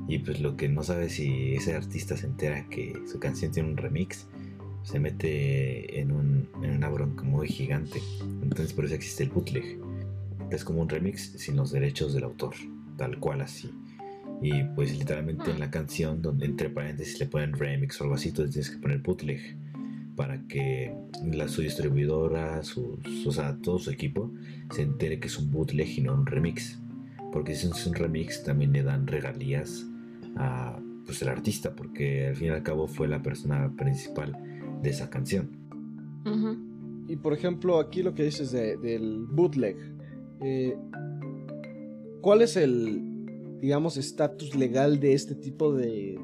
Y 0.07 0.19
pues 0.19 0.39
lo 0.39 0.55
que 0.55 0.69
no 0.69 0.81
sabe 0.81 1.09
si 1.09 1.55
ese 1.55 1.75
artista 1.75 2.15
se 2.15 2.27
entera 2.27 2.69
que 2.69 2.93
su 3.11 3.19
canción 3.19 3.51
tiene 3.51 3.67
un 3.67 3.75
remix, 3.75 4.27
se 4.83 5.01
mete 5.01 5.99
en, 5.99 6.13
un, 6.13 6.47
en 6.63 6.71
una 6.71 6.87
bronca 6.87 7.23
muy 7.23 7.49
gigante. 7.49 8.01
Entonces 8.21 8.71
por 8.71 8.85
eso 8.85 8.95
existe 8.95 9.23
el 9.23 9.29
bootleg. 9.29 9.77
Es 10.51 10.63
como 10.63 10.81
un 10.81 10.87
remix 10.87 11.33
sin 11.37 11.57
los 11.57 11.73
derechos 11.73 12.13
del 12.13 12.23
autor, 12.23 12.53
tal 12.95 13.19
cual 13.19 13.41
así. 13.41 13.69
Y 14.41 14.63
pues 14.75 14.97
literalmente 14.97 15.49
en 15.51 15.59
la 15.59 15.71
canción, 15.71 16.21
donde 16.21 16.45
entre 16.45 16.69
paréntesis 16.69 17.19
le 17.19 17.25
ponen 17.25 17.53
remix 17.53 17.99
o 17.99 18.03
algo 18.03 18.15
así, 18.15 18.29
entonces 18.29 18.53
tienes 18.53 18.69
que 18.69 18.77
poner 18.77 18.99
bootleg 18.99 19.57
para 20.15 20.41
que 20.47 20.93
la, 21.23 21.47
su 21.47 21.61
distribuidora, 21.61 22.63
su, 22.63 22.99
o 23.25 23.31
sea, 23.31 23.57
todo 23.61 23.77
su 23.77 23.91
equipo 23.91 24.31
se 24.71 24.81
entere 24.81 25.19
que 25.19 25.27
es 25.27 25.37
un 25.37 25.51
bootleg 25.51 25.87
y 25.97 26.01
no 26.01 26.13
un 26.13 26.25
remix. 26.25 26.79
Porque 27.31 27.55
si 27.55 27.67
es 27.67 27.87
un 27.87 27.93
remix 27.93 28.43
también 28.43 28.73
le 28.73 28.83
dan 28.83 29.05
regalías 29.05 29.85
a 30.35 30.79
pues, 31.05 31.21
el 31.21 31.29
artista, 31.29 31.75
porque 31.75 32.27
al 32.27 32.35
fin 32.35 32.47
y 32.47 32.49
al 32.49 32.63
cabo 32.63 32.87
fue 32.87 33.07
la 33.07 33.21
persona 33.21 33.71
principal 33.77 34.35
de 34.81 34.89
esa 34.89 35.09
canción. 35.09 35.49
Y 37.07 37.15
por 37.15 37.33
ejemplo, 37.33 37.79
aquí 37.79 38.03
lo 38.03 38.13
que 38.13 38.23
dices 38.23 38.51
del 38.51 39.25
bootleg. 39.29 39.77
Eh, 40.41 40.75
¿Cuál 42.21 42.41
es 42.41 42.57
el, 42.57 43.06
digamos, 43.61 43.97
estatus 43.97 44.55
legal 44.55 44.99
de 44.99 45.13
este 45.13 45.35
tipo 45.35 45.73
de, 45.73 46.19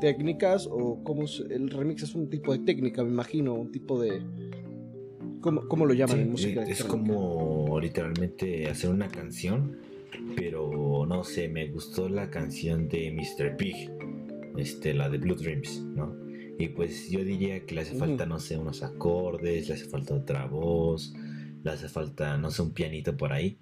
técnicas? 0.00 0.68
¿O 0.70 1.02
cómo 1.02 1.24
el 1.50 1.70
remix 1.70 2.02
es 2.02 2.14
un 2.14 2.28
tipo 2.28 2.52
de 2.52 2.60
técnica, 2.60 3.02
me 3.02 3.10
imagino? 3.10 3.54
Un 3.54 3.70
tipo 3.70 4.00
de... 4.00 4.22
¿Cómo, 5.40 5.84
lo 5.84 5.92
llaman 5.92 6.20
en 6.20 6.30
música? 6.30 6.62
Es 6.62 6.84
como 6.84 7.78
literalmente 7.78 8.66
hacer 8.66 8.88
una 8.88 9.08
canción, 9.08 9.76
pero 10.36 11.04
no 11.06 11.22
sé, 11.22 11.48
me 11.48 11.68
gustó 11.68 12.08
la 12.08 12.30
canción 12.30 12.88
de 12.88 13.10
Mr. 13.12 13.56
Pig, 13.56 13.90
este, 14.56 14.94
la 14.94 15.10
de 15.10 15.18
Blue 15.18 15.34
Dreams, 15.34 15.82
¿no? 15.94 16.16
Y 16.58 16.68
pues 16.68 17.10
yo 17.10 17.24
diría 17.24 17.66
que 17.66 17.74
le 17.74 17.80
hace 17.82 17.94
falta, 17.94 18.26
no 18.26 18.38
sé, 18.38 18.56
unos 18.56 18.82
acordes, 18.82 19.68
le 19.68 19.74
hace 19.74 19.86
falta 19.86 20.14
otra 20.14 20.46
voz, 20.46 21.12
le 21.64 21.70
hace 21.70 21.88
falta, 21.88 22.36
no 22.36 22.50
sé, 22.50 22.62
un 22.62 22.72
pianito 22.72 23.16
por 23.16 23.32
ahí. 23.32 23.58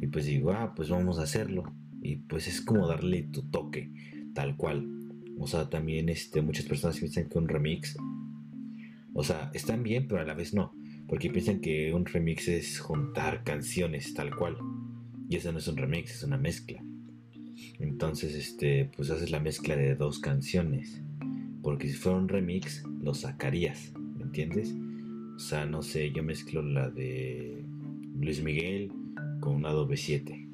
Y 0.00 0.06
pues 0.08 0.26
digo, 0.26 0.52
ah, 0.52 0.74
pues 0.76 0.90
vamos 0.90 1.18
a 1.18 1.22
hacerlo. 1.22 1.72
Y 2.06 2.16
pues 2.28 2.46
es 2.46 2.60
como 2.60 2.86
darle 2.86 3.24
tu 3.24 3.42
toque, 3.42 3.90
tal 4.32 4.56
cual. 4.56 4.86
O 5.40 5.48
sea, 5.48 5.68
también 5.68 6.08
este, 6.08 6.40
muchas 6.40 6.64
personas 6.64 6.98
piensan 7.00 7.28
que 7.28 7.36
un 7.36 7.48
remix, 7.48 7.96
o 9.12 9.24
sea, 9.24 9.50
están 9.54 9.82
bien, 9.82 10.06
pero 10.06 10.20
a 10.20 10.24
la 10.24 10.34
vez 10.34 10.54
no. 10.54 10.72
Porque 11.08 11.30
piensan 11.30 11.60
que 11.60 11.92
un 11.92 12.06
remix 12.06 12.46
es 12.46 12.78
juntar 12.78 13.42
canciones 13.42 14.14
tal 14.14 14.36
cual. 14.36 14.56
Y 15.28 15.34
eso 15.34 15.50
no 15.50 15.58
es 15.58 15.66
un 15.66 15.76
remix, 15.76 16.14
es 16.14 16.22
una 16.22 16.38
mezcla. 16.38 16.80
Entonces, 17.80 18.36
este, 18.36 18.88
pues 18.96 19.10
haces 19.10 19.32
la 19.32 19.40
mezcla 19.40 19.74
de 19.74 19.96
dos 19.96 20.20
canciones. 20.20 21.02
Porque 21.60 21.88
si 21.88 21.94
fuera 21.94 22.18
un 22.18 22.28
remix, 22.28 22.84
lo 23.02 23.14
sacarías, 23.14 23.92
¿me 24.16 24.22
entiendes? 24.22 24.72
O 25.34 25.40
sea, 25.40 25.66
no 25.66 25.82
sé, 25.82 26.12
yo 26.12 26.22
mezclo 26.22 26.62
la 26.62 26.88
de 26.88 27.64
Luis 28.14 28.44
Miguel 28.44 28.92
con 29.40 29.56
una 29.56 29.70
Adobe 29.70 29.96
7. 29.96 30.45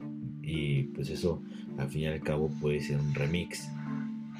Y 0.42 0.84
pues 0.84 1.10
eso, 1.10 1.42
al 1.78 1.88
fin 1.88 2.02
y 2.02 2.06
al 2.06 2.20
cabo, 2.20 2.50
puede 2.60 2.80
ser 2.80 2.98
un 2.98 3.14
remix. 3.14 3.70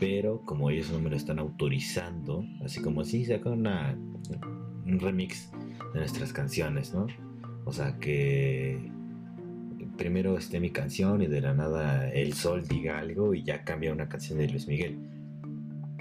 Pero 0.00 0.42
como 0.44 0.70
ellos 0.70 0.90
no 0.90 0.98
me 0.98 1.10
lo 1.10 1.16
están 1.16 1.38
autorizando, 1.38 2.44
así 2.64 2.80
como 2.80 3.04
si 3.04 3.24
sacan 3.24 3.52
una, 3.52 3.96
un 4.84 4.98
remix 4.98 5.50
de 5.92 6.00
nuestras 6.00 6.32
canciones, 6.32 6.92
¿no? 6.92 7.06
O 7.64 7.72
sea, 7.72 7.98
que 7.98 8.90
primero 9.96 10.36
esté 10.36 10.58
mi 10.58 10.70
canción 10.70 11.22
y 11.22 11.26
de 11.26 11.40
la 11.40 11.54
nada 11.54 12.10
el 12.10 12.32
sol 12.32 12.66
diga 12.66 12.98
algo 12.98 13.34
y 13.34 13.42
ya 13.42 13.62
cambia 13.62 13.92
una 13.92 14.08
canción 14.08 14.38
de 14.38 14.48
Luis 14.48 14.66
Miguel 14.66 14.98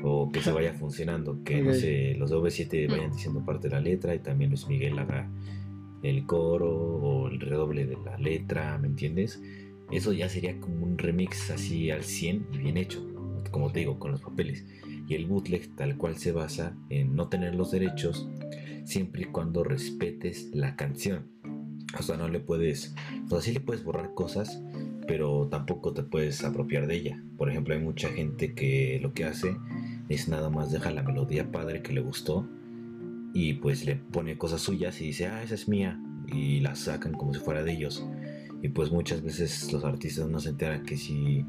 o 0.03 0.31
que 0.31 0.41
se 0.41 0.51
vaya 0.51 0.73
funcionando, 0.73 1.43
que 1.43 1.61
no 1.61 1.73
sé, 1.73 2.15
los 2.15 2.31
V7 2.31 2.89
vayan 2.89 3.11
diciendo 3.11 3.43
parte 3.45 3.67
de 3.67 3.75
la 3.75 3.81
letra 3.81 4.15
y 4.15 4.19
también 4.19 4.49
Luis 4.49 4.67
Miguel 4.67 4.97
haga 4.97 5.29
el 6.01 6.25
coro 6.25 6.71
o 6.71 7.27
el 7.27 7.39
redoble 7.39 7.85
de 7.85 7.97
la 8.03 8.17
letra, 8.17 8.77
¿me 8.79 8.87
entiendes? 8.87 9.41
Eso 9.91 10.13
ya 10.13 10.29
sería 10.29 10.59
como 10.59 10.85
un 10.85 10.97
remix 10.97 11.49
así 11.49 11.91
al 11.91 12.03
100 12.03 12.47
y 12.53 12.57
bien 12.57 12.77
hecho, 12.77 13.05
como 13.51 13.71
te 13.71 13.79
digo, 13.79 13.99
con 13.99 14.11
los 14.11 14.21
papeles. 14.21 14.65
Y 15.07 15.15
el 15.15 15.25
bootleg 15.25 15.75
tal 15.75 15.97
cual 15.97 16.17
se 16.17 16.31
basa 16.31 16.75
en 16.89 17.15
no 17.15 17.27
tener 17.27 17.55
los 17.55 17.71
derechos 17.71 18.29
siempre 18.85 19.23
y 19.23 19.25
cuando 19.25 19.63
respetes 19.63 20.49
la 20.53 20.75
canción. 20.75 21.27
O 21.99 22.03
sea, 22.03 22.15
no 22.15 22.29
le 22.29 22.39
puedes, 22.39 22.95
o 23.25 23.29
sea, 23.29 23.41
sí 23.41 23.51
le 23.51 23.59
puedes 23.59 23.83
borrar 23.83 24.13
cosas, 24.13 24.61
pero 25.07 25.47
tampoco 25.49 25.93
te 25.93 26.03
puedes 26.03 26.43
apropiar 26.43 26.87
de 26.87 26.95
ella. 26.95 27.23
Por 27.37 27.49
ejemplo, 27.49 27.73
hay 27.73 27.81
mucha 27.81 28.09
gente 28.09 28.53
que 28.53 28.99
lo 29.01 29.13
que 29.13 29.25
hace 29.25 29.57
es 30.07 30.29
nada 30.29 30.49
más 30.49 30.71
deja 30.71 30.91
la 30.91 31.03
melodía 31.03 31.51
padre 31.51 31.81
que 31.81 31.93
le 31.93 32.01
gustó 32.01 32.47
y 33.33 33.53
pues 33.55 33.85
le 33.85 33.95
pone 33.95 34.37
cosas 34.37 34.61
suyas 34.61 35.01
y 35.01 35.07
dice, 35.07 35.27
ah, 35.27 35.43
esa 35.43 35.55
es 35.55 35.67
mía 35.67 35.99
y 36.27 36.59
la 36.61 36.75
sacan 36.75 37.13
como 37.13 37.33
si 37.33 37.39
fuera 37.39 37.63
de 37.63 37.73
ellos. 37.73 38.05
Y 38.61 38.69
pues 38.69 38.91
muchas 38.91 39.23
veces 39.23 39.71
los 39.73 39.83
artistas 39.83 40.27
no 40.27 40.39
se 40.39 40.49
enteran 40.49 40.83
que 40.83 40.97
sí, 40.97 41.45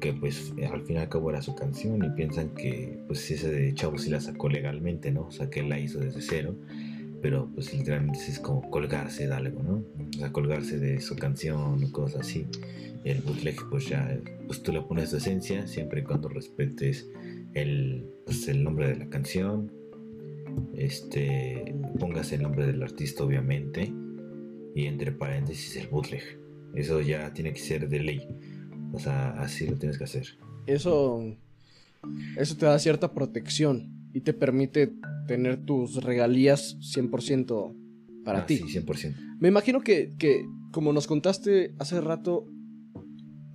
que 0.00 0.12
pues 0.12 0.52
al 0.70 0.82
fin 0.82 0.96
y 0.96 0.98
al 0.98 1.08
cabo 1.08 1.30
era 1.30 1.40
su 1.40 1.54
canción 1.54 2.04
y 2.04 2.10
piensan 2.10 2.50
que 2.50 2.98
pues 3.06 3.30
ese 3.30 3.50
de 3.50 3.72
chavo 3.74 3.98
sí 3.98 4.10
la 4.10 4.20
sacó 4.20 4.48
legalmente, 4.48 5.12
¿no? 5.12 5.26
O 5.26 5.30
sea, 5.30 5.48
que 5.48 5.60
él 5.60 5.68
la 5.68 5.78
hizo 5.78 6.00
desde 6.00 6.20
cero, 6.20 6.56
pero 7.22 7.48
pues 7.54 7.72
literalmente 7.72 8.18
es 8.18 8.40
como 8.40 8.68
colgarse 8.68 9.28
de 9.28 9.34
algo, 9.34 9.62
¿no? 9.62 9.84
O 10.16 10.18
sea, 10.18 10.32
colgarse 10.32 10.78
de 10.78 11.00
su 11.00 11.16
canción 11.16 11.90
cosas 11.90 12.22
así. 12.22 12.46
El 13.04 13.20
bootleg 13.20 13.56
pues 13.70 13.88
ya, 13.88 14.18
pues 14.46 14.62
tú 14.62 14.72
le 14.72 14.82
pones 14.82 15.10
tu 15.10 15.18
esencia 15.18 15.66
siempre 15.66 16.00
y 16.00 16.04
cuando 16.04 16.28
respetes 16.28 17.08
el, 17.54 18.04
pues, 18.26 18.48
el 18.48 18.64
nombre 18.64 18.88
de 18.88 18.96
la 18.96 19.08
canción, 19.08 19.70
este, 20.74 21.74
pongas 21.98 22.32
el 22.32 22.42
nombre 22.42 22.66
del 22.66 22.82
artista 22.82 23.24
obviamente 23.24 23.92
y 24.74 24.86
entre 24.86 25.12
paréntesis 25.12 25.76
el 25.76 25.88
bootleg. 25.88 26.22
Eso 26.74 27.00
ya 27.00 27.32
tiene 27.32 27.52
que 27.52 27.60
ser 27.60 27.88
de 27.88 28.00
ley. 28.00 28.20
O 28.92 28.98
sea, 28.98 29.30
así 29.40 29.66
lo 29.66 29.76
tienes 29.76 29.98
que 29.98 30.04
hacer. 30.04 30.26
Eso, 30.66 31.22
eso 32.36 32.56
te 32.56 32.66
da 32.66 32.78
cierta 32.78 33.12
protección 33.12 33.92
y 34.12 34.20
te 34.20 34.32
permite 34.32 34.92
tener 35.26 35.64
tus 35.64 36.02
regalías 36.02 36.76
100% 36.80 37.74
para 38.24 38.40
Ah, 38.40 38.46
ti. 38.46 38.58
Sí, 38.58 38.64
100%. 38.80 39.14
Me 39.40 39.48
imagino 39.48 39.80
que, 39.80 40.14
que, 40.18 40.44
como 40.72 40.92
nos 40.92 41.06
contaste 41.06 41.74
hace 41.78 42.00
rato, 42.00 42.46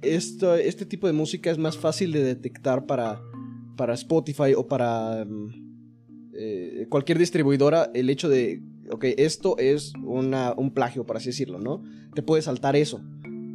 esto- 0.01 0.55
este 0.55 0.85
tipo 0.85 1.07
de 1.07 1.13
música 1.13 1.51
es 1.51 1.57
más 1.57 1.77
fácil 1.77 2.11
de 2.11 2.23
detectar 2.23 2.85
para, 2.85 3.21
para 3.75 3.93
Spotify 3.95 4.53
o 4.55 4.67
para 4.67 5.25
mm, 5.25 6.29
eh, 6.33 6.85
cualquier 6.89 7.17
distribuidora. 7.17 7.89
El 7.93 8.09
hecho 8.09 8.29
de, 8.29 8.61
ok, 8.91 9.05
esto 9.17 9.57
es 9.57 9.93
una, 10.03 10.53
un 10.57 10.71
plagio, 10.71 11.05
por 11.05 11.17
así 11.17 11.27
decirlo, 11.27 11.59
¿no? 11.59 11.83
Te 12.13 12.21
puede 12.21 12.41
saltar 12.41 12.75
eso. 12.75 13.01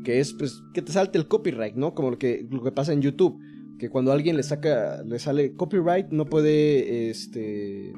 Que 0.04 0.20
es, 0.20 0.32
pues, 0.34 0.62
que 0.74 0.82
te 0.82 0.92
salte 0.92 1.18
el 1.18 1.28
copyright, 1.28 1.74
¿no? 1.74 1.94
Como 1.94 2.10
lo 2.10 2.18
que, 2.18 2.46
lo 2.50 2.62
que 2.62 2.72
pasa 2.72 2.92
en 2.92 3.00
YouTube. 3.00 3.40
Que 3.78 3.88
cuando 3.88 4.12
alguien 4.12 4.36
le 4.36 4.42
saca, 4.42 5.02
le 5.02 5.18
sale 5.18 5.54
copyright, 5.54 6.08
no 6.10 6.26
puede, 6.26 7.10
este, 7.10 7.92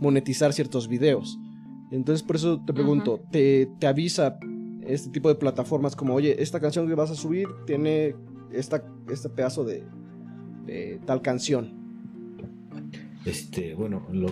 monetizar 0.00 0.52
ciertos 0.52 0.88
videos. 0.88 1.38
Entonces, 1.90 2.22
por 2.22 2.36
eso 2.36 2.62
te 2.64 2.72
pregunto, 2.72 3.22
te, 3.30 3.68
te 3.78 3.86
avisa 3.86 4.38
este 4.86 5.10
tipo 5.10 5.28
de 5.28 5.34
plataformas 5.36 5.96
como, 5.96 6.14
oye, 6.14 6.42
esta 6.42 6.60
canción 6.60 6.86
que 6.86 6.94
vas 6.94 7.10
a 7.10 7.14
subir 7.14 7.48
tiene 7.66 8.14
esta, 8.52 8.84
este 9.10 9.28
pedazo 9.28 9.64
de, 9.64 9.84
de 10.66 11.00
tal 11.06 11.22
canción. 11.22 11.86
Este, 13.24 13.74
bueno, 13.74 14.06
lo, 14.12 14.28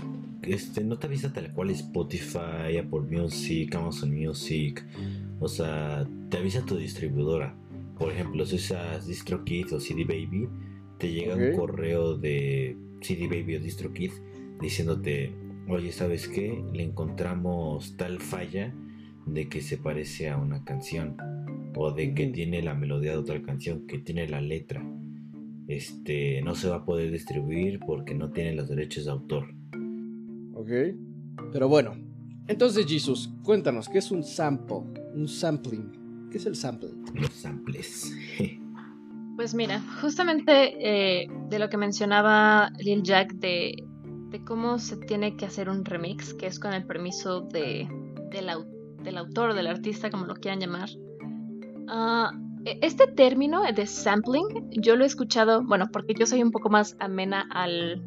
este, 0.46 0.84
no 0.84 0.98
te 0.98 1.06
avisa 1.06 1.32
tal 1.32 1.52
cual 1.52 1.70
Spotify, 1.70 2.78
Apple 2.78 3.02
Music, 3.10 3.74
Amazon 3.74 4.14
Music. 4.14 4.84
O 5.40 5.48
sea, 5.48 6.06
te 6.30 6.38
avisa 6.38 6.64
tu 6.64 6.76
distribuidora. 6.76 7.56
Por 7.98 8.12
ejemplo, 8.12 8.44
si 8.44 8.56
usas 8.56 9.06
DistroKid 9.06 9.74
o 9.74 9.80
CD 9.80 10.04
Baby, 10.04 10.48
te 10.98 11.12
llega 11.12 11.36
un 11.36 11.56
correo 11.56 12.16
de 12.16 12.76
CD 13.00 13.26
Baby 13.26 13.56
o 13.56 13.60
DistroKid 13.60 14.12
diciéndote, 14.60 15.32
oye, 15.68 15.92
¿sabes 15.92 16.28
qué? 16.28 16.62
Le 16.72 16.82
encontramos 16.82 17.96
tal 17.96 18.20
falla 18.20 18.74
de 19.26 19.48
que 19.48 19.60
se 19.60 19.78
parece 19.78 20.28
a 20.28 20.36
una 20.36 20.64
canción. 20.64 21.16
O 21.76 21.90
de 21.92 22.14
que 22.14 22.28
tiene 22.28 22.62
la 22.62 22.74
melodía 22.74 23.12
de 23.12 23.18
otra 23.18 23.42
canción, 23.42 23.86
que 23.86 23.98
tiene 23.98 24.28
la 24.28 24.40
letra. 24.40 24.84
Este, 25.66 26.40
no 26.42 26.54
se 26.54 26.68
va 26.68 26.76
a 26.76 26.84
poder 26.84 27.10
distribuir 27.10 27.80
porque 27.80 28.14
no 28.14 28.30
tiene 28.30 28.54
los 28.54 28.68
derechos 28.68 29.06
de 29.06 29.10
autor. 29.10 29.54
¿Ok? 30.54 30.68
Pero 31.52 31.68
bueno, 31.68 31.94
entonces 32.46 32.86
Jesus, 32.86 33.30
cuéntanos, 33.42 33.88
¿qué 33.88 33.98
es 33.98 34.10
un 34.10 34.22
sample? 34.22 34.82
Un 35.14 35.28
sampling. 35.28 36.28
¿Qué 36.30 36.38
es 36.38 36.46
el 36.46 36.56
sampling? 36.56 37.04
Los 37.14 37.30
samples. 37.32 38.12
Pues 39.36 39.54
mira, 39.54 39.80
justamente 40.00 40.74
eh, 41.22 41.28
de 41.48 41.58
lo 41.58 41.68
que 41.68 41.76
mencionaba 41.76 42.70
Lil 42.78 43.02
Jack 43.02 43.32
de, 43.34 43.82
de 44.30 44.44
cómo 44.44 44.78
se 44.78 44.96
tiene 44.96 45.36
que 45.36 45.44
hacer 45.46 45.68
un 45.68 45.84
remix, 45.84 46.34
que 46.34 46.46
es 46.46 46.58
con 46.60 46.72
el 46.72 46.84
permiso 46.86 47.40
de, 47.40 47.88
del, 48.30 48.48
au- 48.48 48.66
del 49.02 49.18
autor, 49.18 49.54
del 49.54 49.66
artista, 49.66 50.10
como 50.10 50.26
lo 50.26 50.34
quieran 50.34 50.60
llamar. 50.60 50.88
Ah, 51.88 52.30
e- 52.64 52.78
este 52.82 53.06
término 53.08 53.62
de 53.72 53.86
sampling, 53.86 54.70
yo 54.70 54.94
lo 54.96 55.02
he 55.04 55.06
escuchado, 55.06 55.64
bueno, 55.64 55.88
porque 55.92 56.14
yo 56.14 56.26
soy 56.26 56.42
un 56.42 56.52
poco 56.52 56.70
más 56.70 56.96
amena 57.00 57.44
al, 57.50 58.02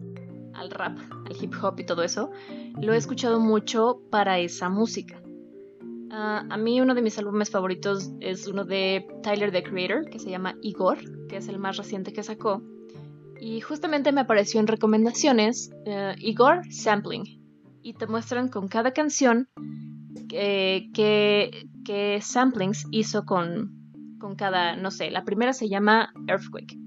al 0.58 0.72
rap, 0.72 0.98
al 1.26 1.44
hip 1.44 1.54
hop 1.62 1.80
y 1.80 1.86
todo 1.86 2.04
eso, 2.04 2.32
lo 2.82 2.94
he 2.94 2.98
escuchado 2.98 3.40
mucho 3.40 4.02
para 4.10 4.40
esa 4.40 4.70
música. 4.70 5.22
Ah, 6.12 6.46
a 6.50 6.58
mí 6.58 6.80
uno 6.82 6.96
de 6.96 7.02
mis 7.02 7.18
álbumes 7.18 7.50
favoritos 7.50 8.12
es 8.20 8.48
uno 8.48 8.66
de 8.66 9.08
Tyler 9.24 9.52
the 9.52 9.64
Creator, 9.64 10.10
que 10.10 10.20
se 10.20 10.30
llama 10.30 10.56
Igor, 10.62 10.98
que 11.28 11.38
es 11.38 11.48
el 11.48 11.60
más 11.60 11.78
reciente 11.78 12.14
que 12.14 12.24
sacó. 12.24 12.62
Y 13.40 13.62
justamente 13.62 14.12
me 14.12 14.22
apareció 14.22 14.60
en 14.60 14.68
recomendaciones 14.68 15.72
eh, 15.86 16.16
Igor 16.20 16.62
Sampling. 16.72 17.24
Y 17.84 17.94
te 17.94 18.08
muestran 18.08 18.50
con 18.50 18.68
cada 18.68 18.92
canción 18.92 19.48
eh, 20.32 20.90
que, 20.94 21.68
que 21.86 22.20
samplings 22.22 22.86
hizo 22.92 23.26
con, 23.26 24.18
con 24.20 24.36
cada, 24.36 24.76
no 24.76 24.92
sé, 24.92 25.12
la 25.12 25.24
primera 25.24 25.54
se 25.54 25.70
llama 25.70 26.12
Earthquake. 26.28 26.87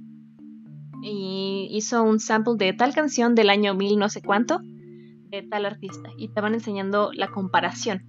Y 1.03 1.69
hizo 1.71 2.03
un 2.03 2.21
sample 2.21 2.55
de 2.57 2.73
tal 2.73 2.95
canción 2.95 3.35
del 3.35 3.51
año 3.51 3.75
mil 3.75 3.99
no 3.99 4.09
sé 4.09 4.23
cuánto, 4.23 4.61
de 4.63 5.43
tal 5.43 5.67
artista. 5.67 6.11
Y 6.17 6.29
te 6.29 6.41
van 6.41 6.55
enseñando 6.55 7.11
la 7.13 7.29
comparación. 7.29 8.03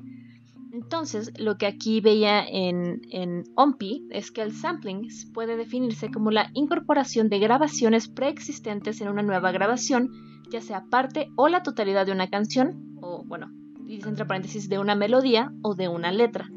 Entonces, 0.73 1.31
lo 1.37 1.57
que 1.57 1.67
aquí 1.67 1.99
veía 1.99 2.45
en, 2.45 3.01
en 3.11 3.43
OMPI 3.55 4.07
es 4.09 4.31
que 4.31 4.41
el 4.41 4.53
sampling 4.53 5.07
puede 5.33 5.57
definirse 5.57 6.09
como 6.09 6.31
la 6.31 6.49
incorporación 6.53 7.29
de 7.29 7.39
grabaciones 7.39 8.07
preexistentes 8.07 9.01
en 9.01 9.09
una 9.09 9.21
nueva 9.21 9.51
grabación, 9.51 10.09
ya 10.49 10.61
sea 10.61 10.85
parte 10.89 11.29
o 11.35 11.49
la 11.49 11.63
totalidad 11.63 12.05
de 12.05 12.13
una 12.13 12.29
canción, 12.29 12.95
o 13.01 13.23
bueno, 13.25 13.51
dice 13.85 14.07
entre 14.07 14.25
paréntesis 14.25 14.69
de 14.69 14.79
una 14.79 14.95
melodía 14.95 15.51
o 15.61 15.75
de 15.75 15.89
una 15.89 16.11
letra. 16.11 16.49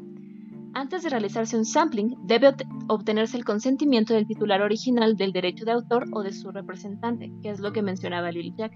Antes 0.77 1.03
de 1.03 1.09
realizarse 1.09 1.57
un 1.57 1.63
sampling, 1.63 2.15
debe 2.27 2.49
obte- 2.49 2.67
obtenerse 2.89 3.37
el 3.37 3.45
consentimiento 3.45 4.13
del 4.13 4.27
titular 4.27 4.61
original 4.61 5.15
del 5.15 5.31
derecho 5.31 5.63
de 5.63 5.71
autor 5.71 6.05
o 6.11 6.21
de 6.21 6.33
su 6.33 6.51
representante, 6.51 7.31
que 7.41 7.49
es 7.49 7.61
lo 7.61 7.71
que 7.71 7.81
mencionaba 7.81 8.29
Lil 8.29 8.53
Jack. 8.57 8.73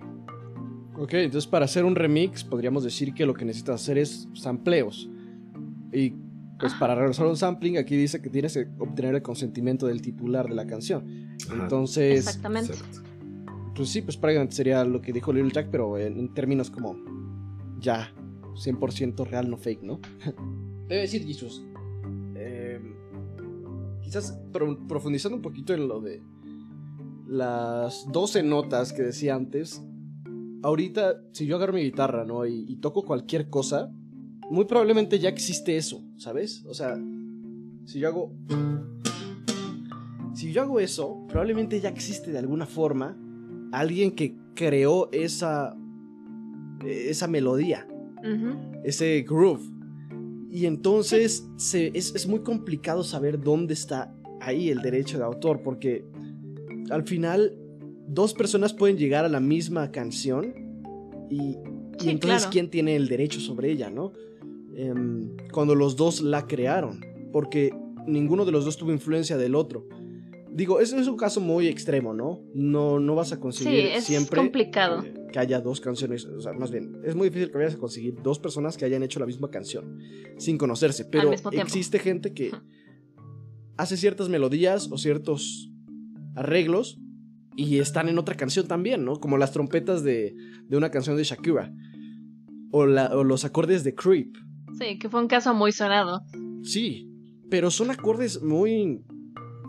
Ok, 0.97 1.13
entonces 1.15 1.45
para 1.49 1.65
hacer 1.65 1.83
un 1.83 1.95
remix 1.95 2.43
podríamos 2.45 2.83
decir 2.85 3.13
que 3.13 3.25
lo 3.25 3.33
que 3.33 3.43
necesitas 3.43 3.81
hacer 3.81 3.97
es 3.97 4.29
sampleos. 4.33 5.09
Y 5.91 6.11
pues 6.57 6.71
Ajá. 6.73 6.79
para 6.79 6.95
realizar 6.95 7.25
un 7.27 7.35
sampling 7.35 7.77
aquí 7.77 7.95
dice 7.97 8.21
que 8.21 8.29
tienes 8.29 8.53
que 8.53 8.67
obtener 8.79 9.15
el 9.15 9.21
consentimiento 9.21 9.85
del 9.87 10.01
titular 10.01 10.47
de 10.47 10.55
la 10.55 10.65
canción. 10.65 11.35
Ajá, 11.49 11.63
Entonces, 11.63 12.17
Exactamente. 12.27 12.73
exacto. 12.73 13.01
pues 13.75 13.89
sí, 13.89 14.01
pues 14.01 14.15
prácticamente 14.15 14.55
sería 14.55 14.85
lo 14.85 15.01
que 15.01 15.11
dijo 15.11 15.33
Little 15.33 15.51
Jack, 15.51 15.67
pero 15.69 15.97
en, 15.97 16.17
en 16.17 16.33
términos 16.33 16.69
como 16.71 16.95
ya 17.79 18.13
100% 18.55 19.25
real, 19.25 19.49
no 19.49 19.57
fake, 19.57 19.83
¿no? 19.83 19.99
Debe 20.87 21.01
decir 21.01 21.25
Jesus. 21.25 21.63
Quizás 24.09 24.31
pro- 24.51 24.87
profundizando 24.87 25.35
un 25.35 25.41
poquito 25.43 25.71
en 25.73 25.87
lo 25.87 26.01
de 26.01 26.21
las 27.27 28.07
12 28.11 28.41
notas 28.43 28.91
que 28.91 29.03
decía 29.03 29.35
antes. 29.35 29.83
Ahorita, 30.63 31.21
si 31.31 31.45
yo 31.45 31.55
agarro 31.57 31.73
mi 31.73 31.81
guitarra, 31.83 32.25
¿no? 32.25 32.45
Y, 32.47 32.65
y 32.67 32.77
toco 32.77 33.03
cualquier 33.05 33.49
cosa, 33.49 33.91
muy 34.49 34.65
probablemente 34.65 35.19
ya 35.19 35.29
existe 35.29 35.77
eso, 35.77 36.03
¿sabes? 36.17 36.65
O 36.65 36.73
sea, 36.73 36.97
si 37.85 37.99
yo 37.99 38.07
hago... 38.07 38.33
Si 40.33 40.53
yo 40.53 40.61
hago 40.63 40.79
eso, 40.79 41.25
probablemente 41.27 41.79
ya 41.81 41.89
existe 41.89 42.31
de 42.31 42.39
alguna 42.39 42.65
forma 42.65 43.15
alguien 43.71 44.11
que 44.11 44.35
creó 44.55 45.09
esa, 45.11 45.75
esa 46.85 47.27
melodía, 47.27 47.85
ese 48.83 49.21
groove. 49.27 49.61
Y 50.51 50.65
entonces 50.65 51.47
se- 51.57 51.91
es, 51.97 52.15
es 52.15 52.27
muy 52.27 52.39
complicado 52.39 53.03
saber 53.03 53.39
dónde 53.39 53.73
está 53.73 54.13
ahí 54.41 54.69
el 54.69 54.81
derecho 54.81 55.17
de 55.17 55.23
autor, 55.25 55.61
porque 55.63 56.03
al 56.89 57.03
final 57.07 57.55
dos 58.07 58.33
personas 58.33 58.73
pueden 58.73 58.97
llegar 58.97 59.25
a 59.25 59.29
la 59.29 59.39
misma 59.39 59.91
canción 59.91 60.53
y, 61.29 61.35
y 61.35 61.55
Sí, 61.99 62.09
entonces 62.11 62.39
claro. 62.39 62.49
quién 62.51 62.69
tiene 62.69 62.95
el 62.95 63.07
derecho 63.09 63.39
sobre 63.39 63.71
ella, 63.71 63.89
¿no? 63.89 64.13
Em, 64.75 65.35
cuando 65.51 65.75
los 65.75 65.95
dos 65.97 66.21
la 66.21 66.47
crearon, 66.47 67.01
porque 67.33 67.71
ninguno 68.07 68.45
de 68.45 68.51
los 68.53 68.63
dos 68.65 68.77
tuvo 68.77 68.91
influencia 68.91 69.37
del 69.37 69.53
otro. 69.53 69.85
Digo, 70.51 70.79
eso 70.79 70.97
es 70.97 71.07
un 71.07 71.17
caso 71.17 71.41
muy 71.41 71.67
extremo, 71.67 72.13
¿no? 72.13 72.41
No, 72.55 72.99
no 72.99 73.13
vas 73.15 73.31
a 73.33 73.39
conseguir 73.39 73.81
Sí, 73.83 73.87
es 73.97 74.03
siempre 74.05 74.37
complicado. 74.39 75.03
eh, 75.03 75.13
que 75.31 75.39
haya 75.39 75.59
dos 75.61 75.79
canciones, 75.81 76.25
o 76.25 76.41
sea, 76.41 76.53
más 76.53 76.71
bien, 76.71 76.97
es 77.03 77.15
muy 77.15 77.29
difícil 77.29 77.51
que 77.51 77.57
vayas 77.57 77.75
a 77.75 77.77
conseguir 77.77 78.15
dos 78.21 78.39
personas 78.39 78.77
que 78.77 78.85
hayan 78.85 79.03
hecho 79.03 79.19
la 79.19 79.25
misma 79.25 79.49
canción 79.49 79.99
sin 80.37 80.57
conocerse, 80.57 81.05
pero 81.05 81.29
existe 81.61 81.99
gente 81.99 82.33
que 82.33 82.51
hace 83.77 83.97
ciertas 83.97 84.29
melodías 84.29 84.89
o 84.91 84.97
ciertos 84.97 85.71
arreglos 86.35 86.99
y 87.55 87.77
están 87.79 88.07
en 88.09 88.17
otra 88.17 88.35
canción 88.35 88.67
también, 88.67 89.03
¿no? 89.05 89.19
Como 89.19 89.37
las 89.37 89.51
trompetas 89.51 90.03
de, 90.03 90.35
de 90.67 90.77
una 90.77 90.91
canción 90.91 91.17
de 91.17 91.23
Shakira 91.23 91.73
o, 92.71 92.85
la- 92.85 93.15
o 93.17 93.23
los 93.23 93.45
acordes 93.45 93.83
de 93.83 93.95
Creep. 93.95 94.35
Sí, 94.79 94.97
que 94.99 95.09
fue 95.09 95.19
un 95.21 95.27
caso 95.27 95.53
muy 95.53 95.71
sonado. 95.71 96.21
Sí, 96.63 97.09
pero 97.49 97.69
son 97.71 97.89
acordes 97.91 98.41
muy 98.41 99.01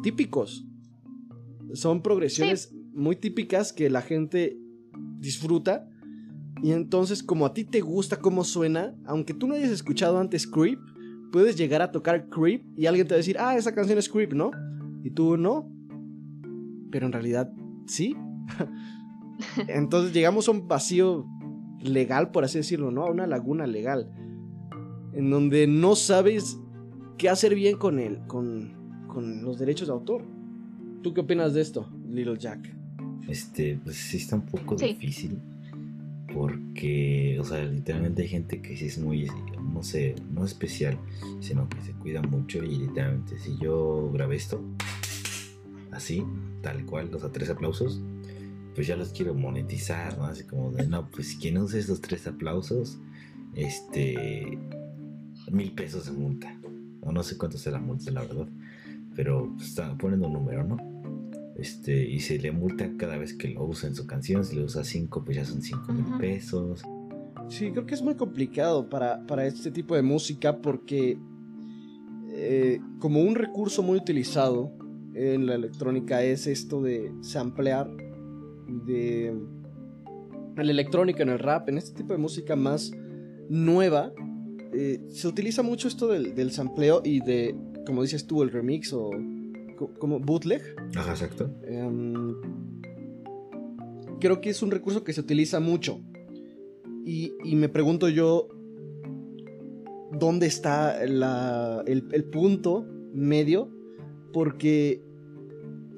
típicos. 0.03 0.64
Son 1.73 2.03
progresiones 2.03 2.73
muy 2.92 3.16
típicas 3.16 3.73
que 3.73 3.90
la 3.90 4.03
gente 4.03 4.57
disfruta. 5.18 5.88
Y 6.62 6.72
entonces, 6.72 7.22
como 7.22 7.46
a 7.46 7.54
ti 7.54 7.64
te 7.64 7.80
gusta 7.80 8.16
cómo 8.16 8.44
suena, 8.44 8.94
aunque 9.06 9.34
tú 9.34 9.46
no 9.46 9.54
hayas 9.54 9.70
escuchado 9.70 10.18
antes 10.18 10.46
Creep, 10.46 10.78
puedes 11.32 11.56
llegar 11.56 11.82
a 11.82 11.90
tocar 11.90 12.28
Creep 12.28 12.62
y 12.76 12.86
alguien 12.86 13.06
te 13.06 13.14
va 13.14 13.16
a 13.16 13.18
decir, 13.18 13.36
ah, 13.38 13.56
esa 13.56 13.74
canción 13.74 13.98
es 13.98 14.08
Creep, 14.08 14.32
¿no? 14.32 14.50
Y 15.02 15.10
tú 15.10 15.36
no. 15.36 15.70
Pero 16.90 17.06
en 17.06 17.12
realidad, 17.12 17.52
sí. 17.86 18.16
entonces 19.68 20.12
llegamos 20.12 20.48
a 20.48 20.50
un 20.50 20.68
vacío 20.68 21.26
legal, 21.80 22.30
por 22.30 22.44
así 22.44 22.58
decirlo, 22.58 22.90
¿no? 22.90 23.04
A 23.04 23.10
una 23.10 23.26
laguna 23.26 23.66
legal. 23.66 24.12
En 25.12 25.30
donde 25.30 25.66
no 25.66 25.96
sabes 25.96 26.60
qué 27.16 27.28
hacer 27.28 27.54
bien 27.54 27.76
con 27.76 27.98
él, 27.98 28.20
con, 28.26 29.06
con 29.08 29.42
los 29.42 29.58
derechos 29.58 29.88
de 29.88 29.94
autor. 29.94 30.24
¿Tú 31.02 31.14
qué 31.14 31.22
opinas 31.22 31.54
de 31.54 31.62
esto, 31.62 31.88
Little 32.06 32.36
Jack? 32.38 32.80
Este, 33.31 33.79
pues 33.85 33.97
sí 33.97 34.16
está 34.16 34.37
un 34.37 34.47
poco 34.47 34.75
difícil. 34.75 35.38
Porque, 36.35 37.38
o 37.40 37.45
sea, 37.45 37.64
literalmente 37.64 38.23
hay 38.23 38.29
gente 38.29 38.61
que 38.61 38.77
sí 38.77 38.87
es 38.87 38.99
muy, 38.99 39.29
no 39.73 39.83
sé, 39.83 40.14
no 40.33 40.45
especial, 40.45 40.99
sino 41.40 41.69
que 41.69 41.81
se 41.81 41.93
cuida 41.93 42.23
mucho 42.23 42.62
y 42.62 42.77
literalmente 42.77 43.38
si 43.38 43.57
yo 43.59 44.11
grabé 44.12 44.37
esto, 44.37 44.62
así, 45.90 46.25
tal 46.62 46.85
cual, 46.87 47.12
o 47.14 47.19
sea, 47.19 47.31
tres 47.31 47.51
aplausos, 47.51 48.01
pues 48.75 48.87
ya 48.87 48.97
los 48.97 49.11
quiero 49.11 49.35
monetizar, 49.35 50.16
¿no? 50.19 50.25
Así 50.25 50.45
como 50.45 50.71
de, 50.71 50.87
no, 50.87 51.09
pues 51.11 51.35
quien 51.35 51.59
use 51.59 51.81
esos 51.81 52.01
tres 52.01 52.27
aplausos, 52.29 52.99
este, 53.55 54.59
mil 55.51 55.73
pesos 55.73 56.07
de 56.07 56.12
multa. 56.12 56.57
O 57.03 57.12
no 57.12 57.23
sé 57.23 57.37
cuánto 57.37 57.59
será 57.59 57.79
la 57.79 57.85
multa, 57.85 58.11
la 58.11 58.23
verdad. 58.23 58.49
Pero 59.16 59.53
está 59.61 59.97
poniendo 59.99 60.29
un 60.29 60.35
número, 60.35 60.64
¿no? 60.64 60.89
Este, 61.61 62.09
y 62.09 62.20
se 62.20 62.38
le 62.38 62.53
multa 62.53 62.90
cada 62.96 63.18
vez 63.18 63.35
que 63.35 63.49
lo 63.49 63.64
usa 63.64 63.88
en 63.88 63.94
su 63.94 64.07
canción. 64.07 64.44
Si 64.44 64.57
le 64.57 64.64
usa 64.64 64.83
cinco, 64.83 65.23
pues 65.23 65.37
ya 65.37 65.44
son 65.44 65.61
cinco 65.61 65.92
mil 65.92 66.07
pesos. 66.18 66.83
Sí, 67.49 67.70
creo 67.70 67.85
que 67.85 67.94
es 67.94 68.03
muy 68.03 68.14
complicado 68.14 68.88
para, 68.88 69.27
para 69.27 69.46
este 69.46 69.70
tipo 69.70 69.94
de 69.94 70.03
música 70.03 70.62
porque 70.62 71.18
eh, 72.33 72.81
como 72.99 73.20
un 73.20 73.35
recurso 73.35 73.83
muy 73.83 73.99
utilizado 73.99 74.73
en 75.14 75.46
la 75.46 75.55
electrónica 75.57 76.23
es 76.23 76.46
esto 76.46 76.81
de 76.81 77.12
samplear 77.20 77.90
de 78.87 79.27
en 79.29 80.66
la 80.66 80.73
electrónica, 80.73 81.23
en 81.23 81.31
el 81.31 81.38
rap, 81.38 81.68
en 81.68 81.79
este 81.79 81.92
tipo 81.94 82.12
de 82.12 82.18
música 82.18 82.57
más 82.57 82.92
nueva, 83.49 84.12
eh, 84.73 85.01
se 85.09 85.27
utiliza 85.27 85.62
mucho 85.62 85.88
esto 85.88 86.07
del, 86.07 86.35
del, 86.35 86.53
sampleo 86.53 87.03
y 87.05 87.20
de, 87.20 87.57
como 87.87 88.03
dices 88.03 88.27
tú, 88.27 88.42
el 88.42 88.51
remix 88.51 88.92
o 88.92 89.11
como 89.99 90.21
bootleg. 90.21 90.62
Ajá, 90.97 91.11
exacto. 91.11 91.51
Em, 91.64 92.35
creo 94.21 94.40
que 94.40 94.51
es 94.51 94.62
un 94.62 94.71
recurso 94.71 95.05
que 95.05 95.12
se 95.12 95.21
utiliza 95.21 95.61
mucho. 95.61 96.01
Y, 97.05 97.33
y 97.45 97.57
me 97.57 97.69
pregunto 97.69 98.09
yo, 98.09 98.49
¿dónde 100.12 100.47
está 100.47 101.05
la, 101.07 101.83
el, 101.87 102.09
el 102.12 102.25
punto 102.25 102.87
medio? 103.12 103.71
Porque 104.33 105.03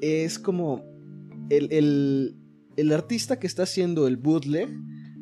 es 0.01 0.39
como 0.39 0.85
el, 1.51 1.73
el, 1.73 2.37
el 2.77 2.93
artista 2.93 3.39
que 3.39 3.47
está 3.47 3.65
haciendo 3.65 4.07
el 4.07 4.17
bootleg 4.17 4.69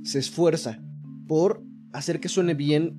se 0.02 0.18
esfuerza 0.18 0.82
por 1.26 1.62
hacer 1.92 2.20
que 2.20 2.28
suene 2.28 2.54
bien 2.54 2.96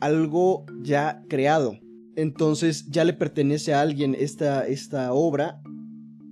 algo 0.00 0.66
ya 0.82 1.24
creado. 1.28 1.78
Entonces 2.16 2.86
ya 2.88 3.04
le 3.04 3.12
pertenece 3.12 3.74
a 3.74 3.82
alguien 3.82 4.16
esta, 4.18 4.66
esta 4.66 5.12
obra. 5.12 5.60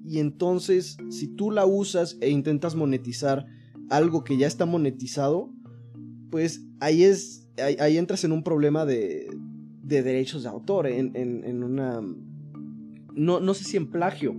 Y 0.04 0.18
entonces 0.18 0.96
si 1.10 1.28
tú 1.28 1.50
la 1.50 1.66
usas 1.66 2.16
e 2.20 2.30
intentas 2.30 2.74
monetizar 2.74 3.46
algo 3.90 4.24
que 4.24 4.36
ya 4.36 4.46
está 4.46 4.66
monetizado, 4.66 5.52
pues 6.30 6.66
ahí 6.80 7.04
es. 7.04 7.42
Ahí, 7.78 7.98
entras 7.98 8.24
en 8.24 8.32
un 8.32 8.42
problema 8.42 8.84
de, 8.84 9.28
de 9.82 10.02
derechos 10.02 10.42
de 10.42 10.48
autor. 10.48 10.88
En, 10.88 11.14
en, 11.14 11.62
una. 11.62 12.00
No, 13.14 13.38
no 13.38 13.54
sé 13.54 13.64
si 13.64 13.76
en 13.76 13.90
plagio. 13.90 14.34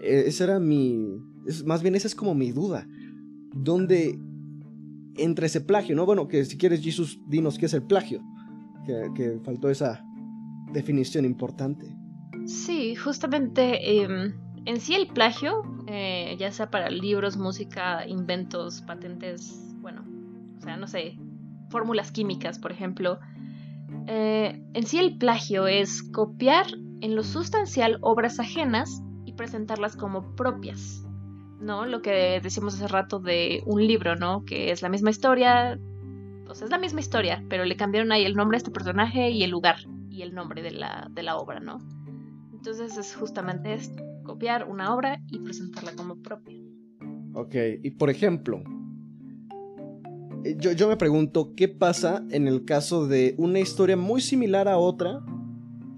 E, 0.00 0.24
esa 0.26 0.44
era 0.44 0.60
mi. 0.60 1.18
más 1.64 1.82
bien 1.82 1.96
esa 1.96 2.06
es 2.06 2.14
como 2.14 2.34
mi 2.34 2.52
duda. 2.52 2.86
¿Dónde 3.54 4.16
entra 5.16 5.46
ese 5.46 5.60
plagio? 5.60 5.96
¿No? 5.96 6.06
Bueno, 6.06 6.28
que 6.28 6.44
si 6.44 6.56
quieres, 6.56 6.80
Jesus, 6.80 7.18
dinos 7.26 7.58
qué 7.58 7.66
es 7.66 7.74
el 7.74 7.82
plagio. 7.82 8.22
Que, 8.86 9.40
faltó 9.42 9.68
esa 9.68 10.05
definición 10.72 11.24
importante. 11.24 11.86
Sí, 12.46 12.94
justamente 12.94 14.02
em, 14.02 14.34
en 14.66 14.80
sí 14.80 14.94
el 14.94 15.08
plagio, 15.08 15.62
eh, 15.86 16.36
ya 16.38 16.50
sea 16.52 16.70
para 16.70 16.90
libros, 16.90 17.36
música, 17.36 18.06
inventos, 18.06 18.82
patentes, 18.82 19.60
bueno, 19.80 20.04
o 20.58 20.60
sea, 20.60 20.76
no 20.76 20.86
sé, 20.86 21.18
fórmulas 21.70 22.12
químicas, 22.12 22.58
por 22.58 22.72
ejemplo. 22.72 23.18
Eh, 24.06 24.62
en 24.74 24.86
sí 24.86 24.98
el 24.98 25.18
plagio 25.18 25.66
es 25.66 26.02
copiar 26.02 26.66
en 27.00 27.16
lo 27.16 27.24
sustancial 27.24 27.98
obras 28.00 28.38
ajenas 28.38 29.02
y 29.24 29.32
presentarlas 29.32 29.96
como 29.96 30.34
propias. 30.36 31.02
¿No? 31.60 31.86
Lo 31.86 32.02
que 32.02 32.38
decíamos 32.42 32.74
hace 32.74 32.86
rato 32.86 33.18
de 33.18 33.62
un 33.64 33.84
libro, 33.84 34.14
¿no? 34.14 34.44
Que 34.44 34.70
es 34.70 34.82
la 34.82 34.90
misma 34.90 35.08
historia, 35.08 35.80
o 36.48 36.54
sea, 36.54 36.66
es 36.66 36.70
la 36.70 36.78
misma 36.78 37.00
historia, 37.00 37.42
pero 37.48 37.64
le 37.64 37.76
cambiaron 37.76 38.12
ahí 38.12 38.24
el 38.24 38.36
nombre 38.36 38.56
a 38.56 38.58
este 38.58 38.70
personaje 38.70 39.30
y 39.30 39.42
el 39.42 39.50
lugar 39.50 39.78
y 40.16 40.22
el 40.22 40.34
nombre 40.34 40.62
de 40.62 40.70
la, 40.70 41.10
de 41.12 41.22
la 41.22 41.36
obra, 41.36 41.60
¿no? 41.60 41.78
Entonces 42.52 42.96
es 42.96 43.14
justamente 43.14 43.74
esto, 43.74 44.02
copiar 44.24 44.66
una 44.68 44.94
obra 44.94 45.20
y 45.30 45.40
presentarla 45.40 45.92
como 45.94 46.22
propia. 46.22 46.58
Ok, 47.34 47.54
y 47.82 47.90
por 47.90 48.08
ejemplo, 48.08 48.62
eh, 50.42 50.56
yo, 50.58 50.72
yo 50.72 50.88
me 50.88 50.96
pregunto, 50.96 51.52
¿qué 51.54 51.68
pasa 51.68 52.24
en 52.30 52.48
el 52.48 52.64
caso 52.64 53.06
de 53.06 53.34
una 53.36 53.60
historia 53.60 53.98
muy 53.98 54.22
similar 54.22 54.68
a 54.68 54.78
otra, 54.78 55.22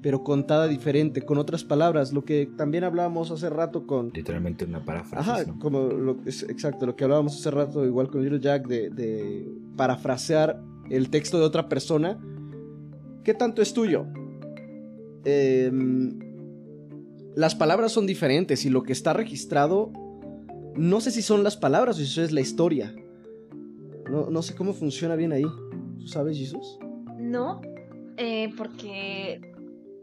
pero 0.02 0.24
contada 0.24 0.66
diferente, 0.66 1.22
con 1.22 1.38
otras 1.38 1.62
palabras, 1.62 2.12
lo 2.12 2.24
que 2.24 2.50
también 2.56 2.82
hablábamos 2.82 3.30
hace 3.30 3.48
rato 3.48 3.86
con... 3.86 4.10
Literalmente 4.12 4.64
una 4.64 4.84
paráfrasis. 4.84 5.28
Ajá, 5.28 5.58
como 5.60 5.82
lo, 5.88 6.18
exacto, 6.24 6.86
lo 6.86 6.96
que 6.96 7.04
hablábamos 7.04 7.36
hace 7.38 7.52
rato 7.52 7.86
igual 7.86 8.08
con 8.08 8.22
Little 8.22 8.40
Jack 8.40 8.66
de, 8.66 8.90
de 8.90 9.48
parafrasear 9.76 10.60
el 10.90 11.08
texto 11.08 11.38
de 11.38 11.44
otra 11.44 11.68
persona. 11.68 12.18
¿Qué 13.24 13.34
tanto 13.34 13.62
es 13.62 13.72
tuyo? 13.72 14.06
Em, 15.24 16.18
las 17.34 17.54
palabras 17.54 17.92
son 17.92 18.06
diferentes 18.06 18.64
y 18.64 18.70
lo 18.70 18.82
que 18.82 18.92
está 18.92 19.12
registrado, 19.12 19.92
no 20.74 21.00
sé 21.00 21.10
si 21.10 21.22
son 21.22 21.44
las 21.44 21.56
palabras 21.56 21.96
o 21.96 21.98
si 21.98 22.04
eso 22.04 22.22
es 22.22 22.32
la 22.32 22.40
historia. 22.40 22.94
No, 24.10 24.30
no 24.30 24.42
sé 24.42 24.54
cómo 24.54 24.72
funciona 24.72 25.16
bien 25.16 25.32
ahí. 25.32 25.44
¿Tú 25.98 26.06
sabes, 26.06 26.38
Jesús? 26.38 26.78
No, 27.18 27.60
eh, 28.16 28.50
porque 28.56 29.40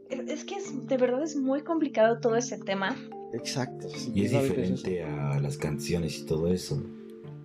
es 0.10 0.44
que 0.46 0.56
es, 0.56 0.88
de 0.88 0.98
verdad 0.98 1.24
es 1.24 1.36
muy 1.36 1.62
complicado 1.62 2.20
todo 2.20 2.36
ese 2.36 2.58
tema. 2.58 2.96
Exacto. 3.34 3.88
y 4.14 4.26
es 4.26 4.32
diferente 4.32 5.04
a 5.04 5.40
las 5.40 5.58
canciones 5.58 6.20
y 6.20 6.26
todo 6.26 6.48
eso. 6.52 6.82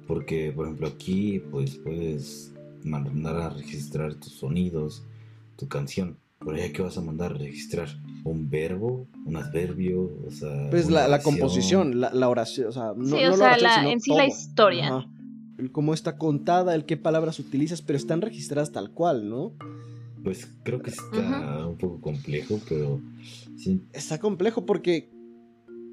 Porque, 0.06 0.52
por 0.52 0.66
ejemplo, 0.66 0.88
aquí 0.88 1.42
pues 1.50 1.76
puedes 1.76 2.52
mandar 2.82 3.36
a 3.36 3.50
registrar 3.50 4.14
tus 4.14 4.32
sonidos, 4.32 5.04
tu 5.60 5.68
canción. 5.68 6.16
Por 6.38 6.54
allá 6.54 6.72
que 6.72 6.80
vas 6.80 6.96
a 6.96 7.02
mandar 7.02 7.32
a 7.32 7.34
registrar 7.34 7.88
un 8.24 8.48
verbo, 8.48 9.06
un 9.26 9.36
adverbio, 9.36 10.10
o 10.26 10.30
sea. 10.30 10.70
Pues 10.70 10.90
la, 10.90 11.20
composición, 11.22 12.00
la, 12.00 12.28
oración, 12.30 12.68
o 12.68 12.72
sea, 12.72 12.94
no, 12.96 13.04
sí, 13.04 13.24
o 13.26 13.36
sea, 13.36 13.56
en 13.90 14.00
sí 14.00 14.14
la 14.14 14.26
historia. 14.26 15.06
Cómo 15.72 15.92
está 15.92 16.16
contada, 16.16 16.74
el 16.74 16.86
qué 16.86 16.96
palabras 16.96 17.38
utilizas, 17.38 17.82
pero 17.82 17.98
están 17.98 18.22
registradas 18.22 18.72
tal 18.72 18.90
cual, 18.92 19.28
¿no? 19.28 19.52
Pues 20.24 20.48
creo 20.62 20.80
que 20.80 20.88
está 20.88 21.66
un 21.66 21.76
poco 21.76 22.00
complejo, 22.00 22.58
pero 22.66 23.02
sí. 23.58 23.84
Está 23.92 24.18
complejo 24.18 24.64
porque, 24.64 25.10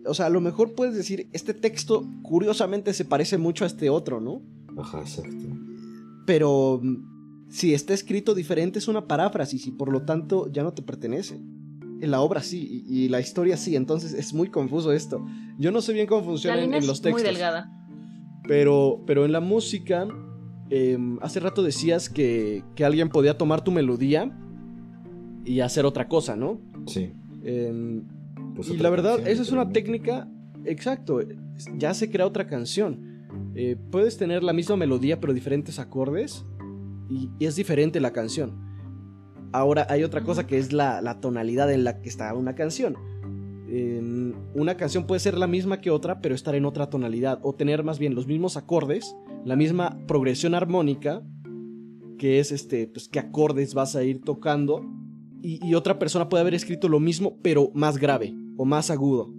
o 0.05 0.13
sea, 0.13 0.27
a 0.27 0.29
lo 0.29 0.39
mejor 0.39 0.75
puedes 0.75 0.95
decir, 0.95 1.27
este 1.33 1.53
texto 1.53 2.07
curiosamente 2.21 2.93
se 2.93 3.03
parece 3.03 3.37
mucho 3.37 3.65
a 3.65 3.67
este 3.67 3.89
otro, 3.89 4.21
¿no? 4.21 4.41
Ajá, 4.77 5.01
exacto. 5.01 5.45
Pero 6.25 6.81
si 7.49 7.73
está 7.73 7.93
escrito 7.93 8.35
diferente 8.35 8.79
es 8.79 8.87
una 8.87 9.07
paráfrasis 9.07 9.67
y 9.67 9.71
por 9.71 9.91
lo 9.91 10.03
tanto 10.03 10.51
ya 10.51 10.63
no 10.63 10.73
te 10.73 10.81
pertenece. 10.81 11.35
En 11.99 12.11
la 12.11 12.21
obra 12.21 12.43
sí 12.43 12.83
y, 12.87 13.07
la 13.09 13.19
historia 13.19 13.57
sí, 13.57 13.75
entonces 13.75 14.13
es 14.13 14.33
muy 14.33 14.49
confuso 14.49 14.91
esto. 14.91 15.25
Yo 15.57 15.71
no 15.71 15.81
sé 15.81 15.93
bien 15.93 16.07
cómo 16.07 16.23
funciona 16.23 16.61
en, 16.61 16.71
los 16.71 17.01
textos. 17.01 17.13
Muy 17.13 17.23
delgada. 17.23 17.71
Pero, 18.47 19.03
pero 19.05 19.25
en 19.25 19.31
la 19.31 19.39
música 19.39 20.07
Em, 20.69 21.17
hace 21.21 21.39
rato 21.39 21.63
decías 21.63 22.09
que, 22.09 22.63
alguien 22.83 23.09
podía 23.09 23.37
tomar 23.37 23.63
tu 23.63 23.71
melodía 23.71 24.31
y 25.45 25.61
hacer 25.61 25.85
otra 25.85 26.07
cosa, 26.07 26.35
¿no? 26.35 26.59
Sí. 26.87 27.13
Em, 27.43 28.03
pues 28.55 28.69
y 28.69 28.77
la 28.77 28.89
verdad, 28.89 29.25
esa 29.27 29.41
es 29.41 29.51
una 29.51 29.69
técnica, 29.69 30.27
exacto, 30.65 31.19
ya 31.77 31.93
se 31.93 32.09
crea 32.09 32.25
otra 32.25 32.47
canción. 32.47 33.23
Eh, 33.55 33.77
puedes 33.91 34.17
tener 34.17 34.43
la 34.43 34.53
misma 34.53 34.75
melodía 34.75 35.19
pero 35.19 35.33
diferentes 35.33 35.79
acordes 35.79 36.45
y, 37.09 37.29
es 37.39 37.55
diferente 37.55 37.99
la 37.99 38.11
canción. 38.11 38.65
Ahora 39.51 39.87
hay 39.89 40.03
otra 40.03 40.23
cosa 40.23 40.45
que 40.45 40.57
es 40.57 40.73
la, 40.73 41.19
tonalidad 41.21 41.71
en 41.71 41.83
la 41.83 42.01
que 42.01 42.09
está 42.09 42.33
una 42.33 42.55
canción. 42.55 42.95
una 44.53 44.77
canción 44.77 45.05
puede 45.05 45.19
ser 45.19 45.37
la 45.37 45.47
misma 45.47 45.81
que 45.81 45.89
otra 45.89 46.21
pero 46.21 46.35
estar 46.35 46.55
en 46.55 46.65
otra 46.65 46.89
tonalidad 46.89 47.39
o 47.43 47.53
tener 47.53 47.83
más 47.83 47.99
bien 47.99 48.15
los 48.15 48.27
mismos 48.27 48.57
acordes 48.57 49.15
la 49.47 49.55
misma 49.55 49.97
progresión 50.07 50.55
armónica, 50.55 51.23
que 52.17 52.39
es 52.39 52.51
este, 52.51 52.87
pues 52.87 53.07
qué 53.07 53.19
acordes 53.19 53.73
vas 53.73 53.95
a 53.95 54.03
ir 54.03 54.21
tocando, 54.21 54.81
y, 55.41 55.73
otra 55.75 55.97
persona 55.97 56.27
puede 56.27 56.41
haber 56.41 56.55
escrito 56.55 56.89
lo 56.89 56.99
mismo, 56.99 57.37
pero 57.41 57.71
más 57.73 57.97
grave 57.97 58.35
o 58.57 58.65
más 58.65 58.89
agudo. 58.89 59.33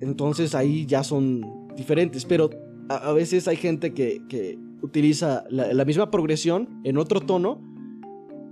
Entonces 0.00 0.54
ahí 0.54 0.84
ya 0.84 1.02
son 1.02 1.68
diferentes, 1.74 2.26
pero 2.26 2.50
a, 2.90 3.12
veces 3.12 3.48
hay 3.48 3.56
gente 3.56 3.94
que, 3.94 4.58
utiliza 4.82 5.44
la, 5.50 5.84
misma 5.84 6.10
progresión 6.10 6.80
en 6.84 6.98
otro 6.98 7.20
tono, 7.20 7.60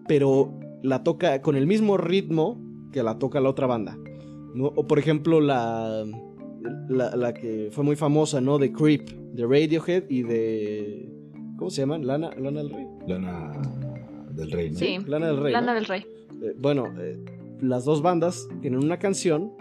pero 0.08 0.58
la 0.82 1.02
toca 1.02 1.42
con 1.42 1.56
el 1.56 1.66
mismo 1.66 1.96
ritmo 1.96 2.60
que 2.92 3.02
la 3.02 3.18
toca 3.18 3.40
la 3.40 3.50
otra 3.50 3.66
banda. 3.66 3.98
¿no? 4.54 4.66
O 4.66 4.86
por 4.86 4.98
ejemplo 4.98 5.40
la, 5.40 6.04
la, 6.88 7.34
que 7.34 7.68
fue 7.70 7.84
muy 7.84 7.96
famosa, 7.96 8.40
¿no? 8.40 8.58
De 8.58 8.72
Creep, 8.72 9.08
de 9.10 9.42
Radiohead 9.44 10.04
y 10.08 10.22
de... 10.22 11.12
¿Cómo 11.56 11.70
se 11.70 11.82
llaman? 11.82 12.06
Lana, 12.06 12.30
Lana 12.38 12.62
del 12.62 12.70
Rey. 12.70 12.86
Lana 13.06 13.52
del 14.30 14.50
Rey, 14.50 14.70
¿no? 14.70 14.78
Sí, 14.78 14.98
Lana 15.06 15.28
del 15.28 15.38
Rey. 15.38 15.52
Lana 15.52 15.74
del 15.74 15.84
Rey. 15.86 16.06
Eh, 16.42 16.54
bueno, 16.58 16.86
eh, 16.98 17.18
las 17.60 17.84
dos 17.84 18.02
bandas 18.02 18.48
tienen 18.60 18.82
una 18.84 18.98
canción 18.98 19.52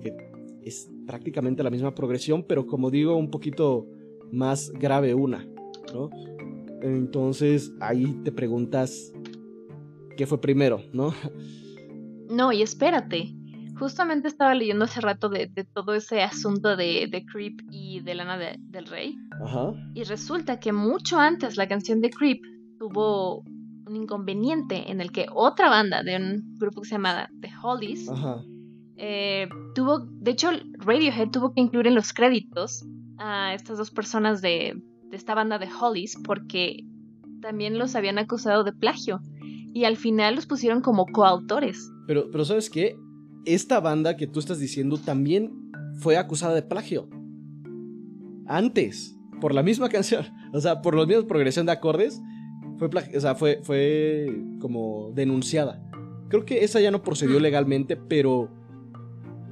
que 0.00 0.14
es 0.62 0.90
prácticamente 1.06 1.62
la 1.62 1.70
misma 1.70 1.94
progresión, 1.94 2.42
pero 2.42 2.66
como 2.66 2.90
digo, 2.90 3.16
un 3.16 3.30
poquito 3.30 3.86
más 4.32 4.70
grave 4.72 5.14
una, 5.14 5.46
¿no? 5.92 6.10
Entonces 6.82 7.72
ahí 7.80 8.06
te 8.24 8.32
preguntas 8.32 9.12
qué 10.16 10.26
fue 10.26 10.40
primero, 10.40 10.82
¿no? 10.92 11.14
No, 12.28 12.52
y 12.52 12.62
espérate. 12.62 13.34
Justamente 13.78 14.28
estaba 14.28 14.54
leyendo 14.54 14.84
hace 14.84 15.00
rato 15.00 15.30
de, 15.30 15.48
todo 15.72 15.94
ese 15.94 16.22
asunto 16.22 16.76
de, 16.76 17.08
de, 17.10 17.24
Creep 17.24 17.62
y 17.70 18.00
de 18.00 18.14
Lana 18.14 18.38
del 18.38 18.86
Rey. 18.86 19.16
Ajá. 19.42 19.72
Y 19.94 20.04
resulta 20.04 20.60
que 20.60 20.72
mucho 20.72 21.18
antes 21.18 21.56
la 21.56 21.66
canción 21.66 22.00
de 22.02 22.10
Creep 22.10 22.42
tuvo 22.78 23.42
un 23.86 23.96
inconveniente 23.96 24.90
en 24.90 25.00
el 25.00 25.10
que 25.10 25.26
otra 25.32 25.68
banda 25.68 26.02
de 26.02 26.16
un 26.16 26.58
grupo 26.58 26.82
que 26.82 26.88
se 26.88 26.94
llama 26.94 27.28
The 27.40 27.50
Hollies. 27.62 28.10
Eh, 28.96 29.48
tuvo, 29.74 30.00
de 30.00 30.30
hecho, 30.30 30.50
Radiohead 30.78 31.30
tuvo 31.30 31.54
que 31.54 31.60
incluir 31.62 31.86
en 31.86 31.94
los 31.94 32.12
créditos 32.12 32.84
a 33.16 33.54
estas 33.54 33.78
dos 33.78 33.90
personas 33.90 34.42
de, 34.42 34.80
de 35.10 35.16
esta 35.16 35.34
banda 35.34 35.58
de 35.58 35.68
Hollies 35.68 36.16
porque 36.24 36.84
también 37.40 37.78
los 37.78 37.94
habían 37.96 38.18
acusado 38.18 38.64
de 38.64 38.72
plagio 38.72 39.20
y 39.72 39.84
al 39.84 39.96
final 39.96 40.34
los 40.34 40.46
pusieron 40.46 40.80
como 40.80 41.06
coautores. 41.06 41.90
Pero, 42.06 42.30
pero 42.30 42.44
¿sabes 42.44 42.70
qué? 42.70 42.96
Esta 43.44 43.80
banda 43.80 44.16
que 44.16 44.26
tú 44.26 44.40
estás 44.40 44.58
diciendo 44.58 44.98
también 44.98 45.70
fue 46.00 46.16
acusada 46.16 46.54
de 46.54 46.62
plagio. 46.62 47.08
Antes, 48.46 49.16
por 49.40 49.54
la 49.54 49.62
misma 49.62 49.88
canción. 49.90 50.26
O 50.52 50.60
sea, 50.60 50.82
por 50.82 50.94
la 50.94 51.06
misma 51.06 51.26
progresión 51.26 51.66
de 51.66 51.72
acordes. 51.72 52.20
Fue, 52.78 52.88
o 52.88 53.20
sea, 53.20 53.34
fue, 53.34 53.60
fue 53.62 54.42
como 54.60 55.12
denunciada. 55.14 55.82
Creo 56.28 56.44
que 56.44 56.64
esa 56.64 56.80
ya 56.80 56.90
no 56.90 57.02
procedió 57.02 57.38
mm. 57.38 57.42
legalmente, 57.42 57.96
pero 57.96 58.48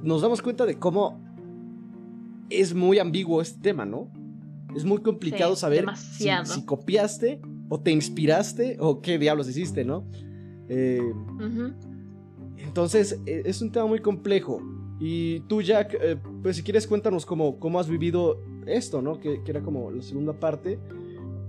nos 0.01 0.21
damos 0.21 0.41
cuenta 0.41 0.65
de 0.65 0.79
cómo 0.79 1.21
es 2.49 2.73
muy 2.73 2.97
ambiguo 2.97 3.41
este 3.41 3.61
tema, 3.61 3.85
¿no? 3.85 4.09
Es 4.75 4.85
muy 4.85 4.99
complicado 4.99 5.55
saber 5.55 5.85
si, 5.95 6.65
copiaste 6.65 7.41
o 7.69 7.79
te 7.79 7.91
inspiraste 7.91 8.77
o 8.79 9.01
qué 9.01 9.17
diablos 9.17 9.49
hiciste, 9.49 9.83
¿no? 9.83 10.05
Eh, 10.67 11.01
entonces, 12.57 13.19
e, 13.25 13.43
es 13.45 13.61
un 13.61 13.71
tema 13.71 13.87
muy 13.87 13.99
complejo. 13.99 14.61
Y 14.99 15.39
tú, 15.41 15.61
Jack, 15.61 15.97
eh, 15.99 16.17
pues 16.43 16.57
si 16.57 16.63
quieres 16.63 16.85
cuéntanos 16.85 17.25
cómo, 17.25 17.59
cómo 17.59 17.79
has 17.79 17.89
vivido 17.89 18.43
esto, 18.67 19.01
¿no? 19.01 19.19
Que, 19.19 19.41
era 19.47 19.61
como 19.61 19.91
la 19.91 20.03
segunda 20.03 20.33
parte 20.33 20.79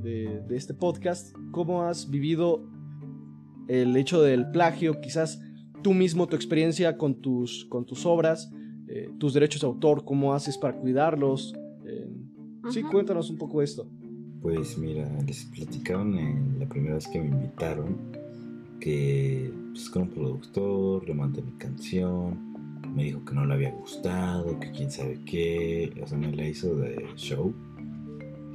de, 0.02 0.40
de, 0.48 0.56
este 0.56 0.72
podcast. 0.72 1.34
¿Cómo 1.50 1.82
has 1.82 2.08
vivido 2.08 2.62
el 3.68 3.96
hecho 3.96 4.22
del 4.22 4.50
plagio? 4.50 5.00
Quizás 5.00 5.40
tú 5.82 5.94
mismo, 5.94 6.26
tu 6.26 6.36
experiencia 6.36 6.96
con 6.96 7.14
tus, 7.20 7.66
con 7.66 7.84
tus 7.84 8.06
obras, 8.06 8.50
eh, 8.88 9.10
tus 9.18 9.34
derechos 9.34 9.60
de 9.60 9.66
autor, 9.66 10.04
cómo 10.04 10.34
haces 10.34 10.58
para 10.58 10.76
cuidarlos. 10.76 11.54
Eh, 12.64 12.72
sí, 12.72 12.82
cuéntanos 12.82 13.30
un 13.30 13.38
poco 13.38 13.62
esto. 13.62 13.86
Pues 14.42 14.78
mira, 14.78 15.08
les 15.26 15.44
platicaron 15.44 16.16
en 16.18 16.58
la 16.58 16.66
primera 16.66 16.94
vez 16.94 17.06
que 17.08 17.20
me 17.20 17.28
invitaron 17.28 17.96
que 18.80 19.52
pues, 19.72 19.90
con 19.90 20.02
un 20.02 20.08
productor 20.08 21.06
le 21.06 21.14
mandé 21.14 21.42
mi 21.42 21.52
canción, 21.52 22.50
me 22.94 23.04
dijo 23.04 23.24
que 23.24 23.34
no 23.34 23.44
le 23.44 23.54
había 23.54 23.70
gustado, 23.70 24.58
que 24.58 24.70
quién 24.72 24.90
sabe 24.90 25.20
qué, 25.24 25.92
o 26.02 26.06
sea, 26.06 26.18
me 26.18 26.32
la 26.32 26.48
hizo 26.48 26.74
de 26.76 27.06
show. 27.16 27.52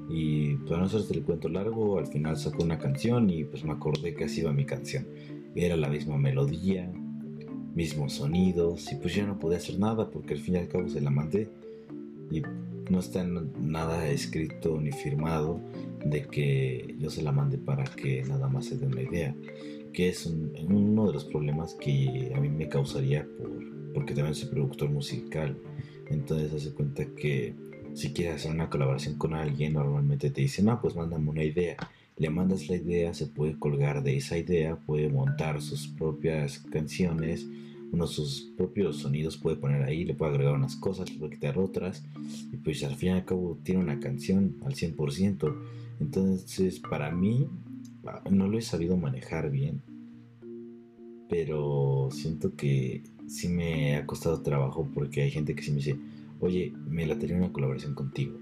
Y 0.09 0.55
para 0.57 0.79
no 0.79 0.85
hacerte 0.85 1.13
el 1.13 1.23
cuento 1.23 1.49
largo, 1.49 1.97
al 1.97 2.07
final 2.07 2.37
sacó 2.37 2.63
una 2.63 2.77
canción 2.77 3.29
y 3.29 3.43
pues 3.43 3.63
me 3.63 3.71
acordé 3.71 4.13
que 4.13 4.25
así 4.25 4.41
iba 4.41 4.51
mi 4.51 4.65
canción. 4.65 5.07
Era 5.55 5.77
la 5.77 5.89
misma 5.89 6.17
melodía, 6.17 6.91
mismos 7.73 8.13
sonidos 8.13 8.91
y 8.91 8.95
pues 8.95 9.15
ya 9.15 9.25
no 9.25 9.39
podía 9.39 9.57
hacer 9.57 9.79
nada 9.79 10.09
porque 10.09 10.33
al 10.33 10.39
fin 10.39 10.55
y 10.55 10.57
al 10.57 10.67
cabo 10.67 10.87
se 10.89 11.01
la 11.01 11.09
mandé 11.09 11.49
y 12.31 12.41
no 12.89 12.99
está 12.99 13.23
nada 13.23 14.07
escrito 14.09 14.79
ni 14.79 14.91
firmado 14.91 15.59
de 16.05 16.23
que 16.23 16.95
yo 16.99 17.09
se 17.09 17.21
la 17.21 17.31
mande 17.31 17.57
para 17.57 17.83
que 17.83 18.23
nada 18.23 18.47
más 18.47 18.65
se 18.65 18.77
dé 18.77 18.85
una 18.87 19.01
idea 19.01 19.35
que 19.93 20.09
es 20.09 20.25
uno 20.25 21.07
de 21.07 21.13
los 21.13 21.25
problemas 21.25 21.73
que 21.75 22.33
a 22.35 22.39
mí 22.39 22.49
me 22.49 22.67
causaría 22.67 23.25
por, 23.37 23.49
porque 23.93 24.13
también 24.13 24.35
soy 24.35 24.49
productor 24.49 24.89
musical. 24.89 25.57
Entonces 26.09 26.53
hace 26.53 26.73
cuenta 26.73 27.05
que 27.15 27.55
si 27.93 28.11
quieres 28.11 28.35
hacer 28.35 28.51
una 28.51 28.69
colaboración 28.69 29.17
con 29.17 29.33
alguien 29.33 29.73
normalmente 29.73 30.29
te 30.29 30.41
dicen 30.41 30.65
no 30.65 30.81
pues 30.81 30.95
mándame 30.95 31.29
una 31.29 31.43
idea 31.43 31.77
le 32.17 32.29
mandas 32.29 32.69
la 32.69 32.77
idea, 32.77 33.13
se 33.13 33.27
puede 33.27 33.59
colgar 33.59 34.03
de 34.03 34.17
esa 34.17 34.37
idea, 34.37 34.77
puede 34.77 35.09
montar 35.09 35.61
sus 35.61 35.87
propias 35.87 36.59
canciones, 36.59 37.47
uno 37.91 38.07
sus 38.07 38.53
propios 38.57 38.97
sonidos 38.97 39.37
puede 39.37 39.57
poner 39.57 39.83
ahí, 39.83 40.05
le 40.05 40.13
puede 40.13 40.31
agregar 40.31 40.55
unas 40.55 40.75
cosas, 40.75 41.11
le 41.11 41.19
puede 41.19 41.33
quitar 41.33 41.57
otras, 41.57 42.03
y 42.51 42.57
pues 42.57 42.83
al 42.83 42.95
fin 42.95 43.09
y 43.09 43.13
al 43.13 43.25
cabo 43.25 43.59
tiene 43.63 43.81
una 43.81 43.99
canción 43.99 44.57
al 44.65 44.73
100%. 44.73 45.55
Entonces, 45.99 46.79
para 46.79 47.11
mí, 47.11 47.47
ah, 48.05 48.21
no 48.29 48.47
lo 48.47 48.57
he 48.57 48.61
sabido 48.61 48.97
manejar 48.97 49.49
bien, 49.49 49.81
pero 51.29 52.09
siento 52.11 52.55
que 52.55 53.03
sí 53.27 53.47
me 53.47 53.95
ha 53.95 54.05
costado 54.05 54.41
trabajo 54.41 54.89
porque 54.93 55.23
hay 55.23 55.31
gente 55.31 55.55
que 55.55 55.63
sí 55.63 55.71
me 55.71 55.77
dice, 55.77 55.97
oye, 56.39 56.73
me 56.87 57.05
la 57.05 57.17
tenía 57.17 57.37
una 57.37 57.51
colaboración 57.51 57.95
contigo. 57.95 58.37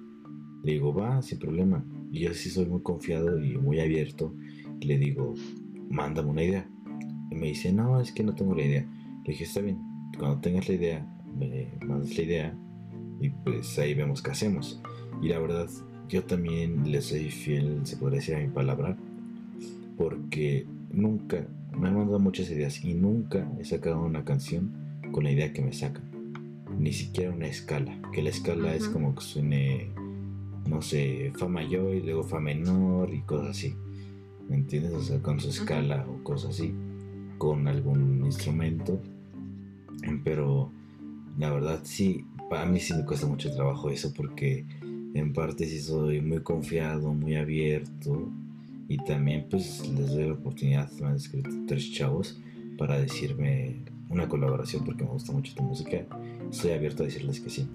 Le 0.63 0.73
digo, 0.73 0.93
va, 0.93 1.21
sin 1.21 1.39
problema. 1.39 1.86
Y 2.12 2.21
yo 2.21 2.34
sí 2.34 2.49
soy 2.49 2.65
muy 2.65 2.82
confiado 2.82 3.43
y 3.43 3.58
muy 3.58 3.79
abierto. 3.79 4.34
Le 4.82 4.97
digo, 4.97 5.34
mándame 5.89 6.29
una 6.29 6.43
idea. 6.43 6.69
Y 7.32 7.36
me 7.36 7.47
dice, 7.47 7.71
no, 7.73 7.99
es 7.99 8.12
que 8.12 8.23
no 8.23 8.36
tengo 8.36 8.56
la 8.56 8.63
idea. 8.63 8.88
Le 9.23 9.31
dije, 9.31 9.45
está 9.45 9.62
bien, 9.62 9.79
cuando 10.17 10.39
tengas 10.41 10.67
la 10.67 10.75
idea, 10.75 11.07
me 11.38 11.69
mandas 11.86 12.15
la 12.17 12.23
idea 12.23 12.57
y 13.19 13.29
pues 13.29 13.79
ahí 13.79 13.93
vemos 13.93 14.21
qué 14.21 14.31
hacemos. 14.31 14.81
Y 15.21 15.29
la 15.29 15.39
verdad, 15.39 15.69
yo 16.09 16.23
también 16.25 16.91
le 16.91 17.01
soy 17.01 17.31
fiel, 17.31 17.81
se 17.83 17.95
podría 17.95 18.19
decir 18.19 18.36
a 18.36 18.39
mi 18.39 18.49
palabra, 18.49 18.97
porque 19.97 20.67
nunca, 20.91 21.47
me 21.71 21.88
han 21.88 21.95
mandado 21.95 22.19
muchas 22.19 22.49
ideas 22.49 22.83
y 22.83 22.93
nunca 22.93 23.49
he 23.59 23.63
sacado 23.63 24.03
una 24.03 24.25
canción 24.25 24.73
con 25.13 25.23
la 25.23 25.31
idea 25.31 25.53
que 25.53 25.62
me 25.62 25.71
sacan. 25.71 26.03
Ni 26.77 26.91
siquiera 26.91 27.31
una 27.31 27.47
escala, 27.47 27.97
que 28.12 28.21
la 28.21 28.29
escala 28.29 28.75
es 28.75 28.89
como 28.89 29.15
que 29.15 29.21
suene, 29.21 29.91
no 30.67 30.81
sé, 30.81 31.31
fa 31.38 31.47
mayor 31.47 31.95
y 31.95 32.01
luego 32.01 32.23
fa 32.23 32.41
menor 32.41 33.13
y 33.13 33.21
cosas 33.21 33.51
así. 33.51 33.75
¿Me 34.49 34.57
entiendes? 34.57 34.91
O 34.91 35.01
sea, 35.01 35.21
con 35.21 35.39
su 35.39 35.49
escala 35.49 36.05
o 36.09 36.21
cosas 36.23 36.49
así, 36.51 36.73
con 37.38 37.69
algún 37.69 38.25
instrumento 38.25 38.99
pero 40.23 40.71
la 41.38 41.51
verdad 41.51 41.82
sí, 41.84 42.25
para 42.49 42.65
mí 42.65 42.79
sí 42.79 42.93
me 42.93 43.06
cuesta 43.06 43.27
mucho 43.27 43.53
trabajo 43.53 43.89
eso 43.89 44.13
porque 44.15 44.65
en 45.13 45.34
parte 45.34 45.65
sí 45.65 45.79
soy 45.79 46.21
muy 46.21 46.41
confiado, 46.41 47.13
muy 47.13 47.36
abierto. 47.36 48.32
Y 48.89 48.97
también 48.97 49.47
pues 49.49 49.88
les 49.89 50.12
doy 50.12 50.27
la 50.27 50.34
oportunidad, 50.34 50.91
me 50.99 51.08
han 51.08 51.15
escrito 51.15 51.49
tres 51.67 51.91
chavos 51.93 52.39
para 52.77 52.99
decirme 52.99 53.77
una 54.10 54.27
colaboración 54.27 54.84
porque 54.84 55.03
me 55.03 55.12
gusta 55.12 55.32
mucho 55.32 55.56
tu 55.56 55.63
música, 55.63 56.06
estoy 56.51 56.71
abierto 56.71 57.03
a 57.03 57.06
decirles 57.08 57.39
que 57.39 57.49
sí, 57.49 57.67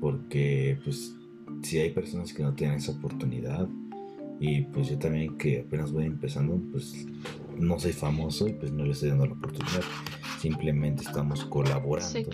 porque 0.00 0.78
pues 0.82 1.14
si 1.62 1.78
hay 1.78 1.90
personas 1.90 2.32
que 2.32 2.42
no 2.42 2.54
tienen 2.54 2.78
esa 2.78 2.92
oportunidad. 2.92 3.68
Y 4.38 4.62
pues 4.62 4.88
yo 4.90 4.98
también 4.98 5.36
que 5.38 5.60
apenas 5.60 5.92
voy 5.92 6.04
empezando 6.04 6.60
pues 6.70 7.06
no 7.58 7.78
soy 7.78 7.92
famoso 7.92 8.48
y 8.48 8.52
pues 8.52 8.72
no 8.72 8.84
le 8.84 8.92
estoy 8.92 9.10
dando 9.10 9.26
la 9.26 9.32
oportunidad 9.32 9.82
simplemente 10.40 11.02
estamos 11.02 11.44
colaborando 11.44 12.30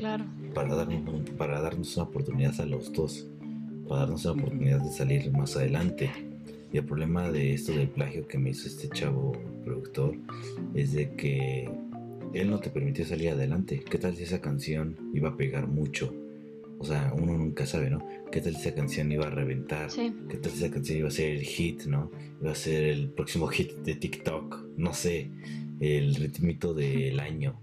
para, 0.55 0.75
darnos, 0.75 1.31
para 1.39 1.61
darnos 1.61 1.97
una 1.97 2.05
oportunidad 2.05 2.61
a 2.61 2.67
los 2.67 2.93
dos, 2.93 3.27
para 3.89 4.03
darnos 4.03 4.25
una 4.25 4.43
oportunidad 4.43 4.81
de 4.81 4.91
salir 4.91 5.33
más 5.33 5.57
adelante. 5.57 6.11
Y 6.73 6.79
el 6.79 6.85
problema 6.85 7.31
de 7.31 7.55
esto 7.55 7.73
del 7.73 7.89
plagio 7.89 8.27
que 8.27 8.39
me 8.39 8.51
hizo 8.51 8.67
este 8.67 8.89
chavo 8.89 9.33
productor 9.65 10.17
es 10.75 10.93
de 10.93 11.15
que 11.15 11.71
él 12.33 12.51
no 12.51 12.61
te 12.61 12.71
permitió 12.71 13.05
salir 13.05 13.31
adelante. 13.31 13.81
¿Qué 13.81 13.99
tal 13.99 14.17
si 14.17 14.23
esa 14.23 14.41
canción 14.41 14.97
iba 15.13 15.31
a 15.31 15.37
pegar 15.37 15.67
mucho? 15.67 16.15
O 16.83 16.85
sea, 16.85 17.13
uno 17.17 17.39
nunca 17.39 17.65
sabe, 17.65 17.91
¿no? 17.91 18.05
¿Qué 18.33 18.41
tal 18.41 18.57
si 18.57 18.63
esa 18.63 18.75
canción 18.75 19.13
iba 19.13 19.29
a 19.29 19.31
reventar? 19.31 19.89
¿Qué 20.29 20.37
tal 20.37 20.51
si 20.51 20.65
esa 20.65 20.71
canción 20.71 20.99
iba 20.99 21.09
a 21.09 21.13
ser 21.13 21.31
el 21.37 21.43
hit, 21.43 21.85
¿no? 21.85 22.11
Iba 22.41 22.51
a 22.51 22.57
ser 22.57 22.83
el 22.83 23.09
próximo 23.09 23.47
hit 23.47 23.73
de 23.85 23.95
TikTok, 23.95 24.65
no 24.77 24.93
sé, 24.93 25.31
el 25.79 26.15
ritmito 26.17 26.75
del 26.75 27.21
año 27.31 27.63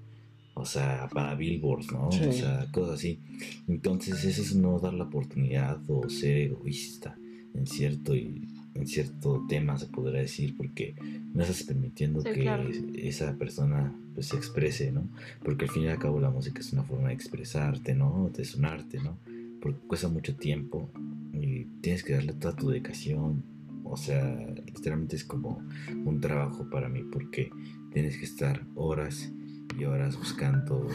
o 0.60 0.66
sea, 0.66 1.08
para 1.14 1.36
billboards, 1.36 1.92
¿no? 1.92 2.10
O 2.10 2.12
sea, 2.12 2.68
cosas 2.72 2.96
así. 2.96 3.22
Entonces, 3.68 4.24
eso 4.26 4.42
es 4.42 4.56
no 4.56 4.78
dar 4.80 4.94
la 4.94 5.06
oportunidad 5.06 5.80
o 5.88 6.10
ser 6.10 6.38
egoísta, 6.38 7.18
en 7.54 7.66
cierto, 7.66 8.14
y 8.14 8.46
en 8.80 8.88
cierto 8.88 9.46
tema, 9.48 9.78
se 9.78 9.88
podrá 9.88 10.20
decir, 10.20 10.56
porque 10.56 10.96
no 11.34 11.44
estás 11.44 11.64
permitiendo 11.64 12.24
que 12.24 13.08
esa 13.08 13.36
persona 13.36 13.94
pues, 14.14 14.28
se 14.28 14.38
exprese, 14.38 14.92
¿no? 14.92 15.08
Porque 15.44 15.66
al 15.66 15.72
fin 15.72 15.84
y 15.84 15.88
al 15.88 16.00
cabo 16.00 16.20
la 16.20 16.30
música 16.30 16.62
es 16.62 16.72
una 16.72 16.84
forma 16.84 17.10
de 17.10 17.14
expresarte, 17.14 17.94
¿no? 17.94 18.32
Es 18.38 18.56
un 18.56 18.66
arte, 18.66 19.00
¿no? 19.00 19.18
Porque 19.62 19.80
cuesta 19.88 20.08
mucho 20.08 20.36
tiempo 20.36 20.90
y 21.34 21.66
tienes 21.82 22.04
que 22.04 22.14
darle 22.14 22.34
toda 22.34 22.56
tu 22.56 22.70
dedicación. 22.70 23.44
O 23.84 23.98
sea, 23.98 24.56
literalmente 24.66 25.18
es 25.18 25.24
como 25.26 25.62
un 26.06 26.22
trabajo 26.22 26.70
para 26.70 26.88
mí 26.88 27.04
porque 27.12 27.50
tienes 27.92 28.18
que 28.18 28.26
estar 28.26 28.66
horas 28.76 29.32
y 29.78 29.84
horas 29.84 30.18
buscando 30.18 30.88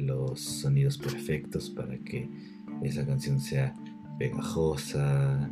los 0.00 0.40
sonidos 0.40 0.98
perfectos 0.98 1.70
para 1.70 1.98
que 1.98 2.28
esa 2.82 3.04
canción 3.04 3.40
sea 3.40 3.74
pegajosa, 4.18 5.50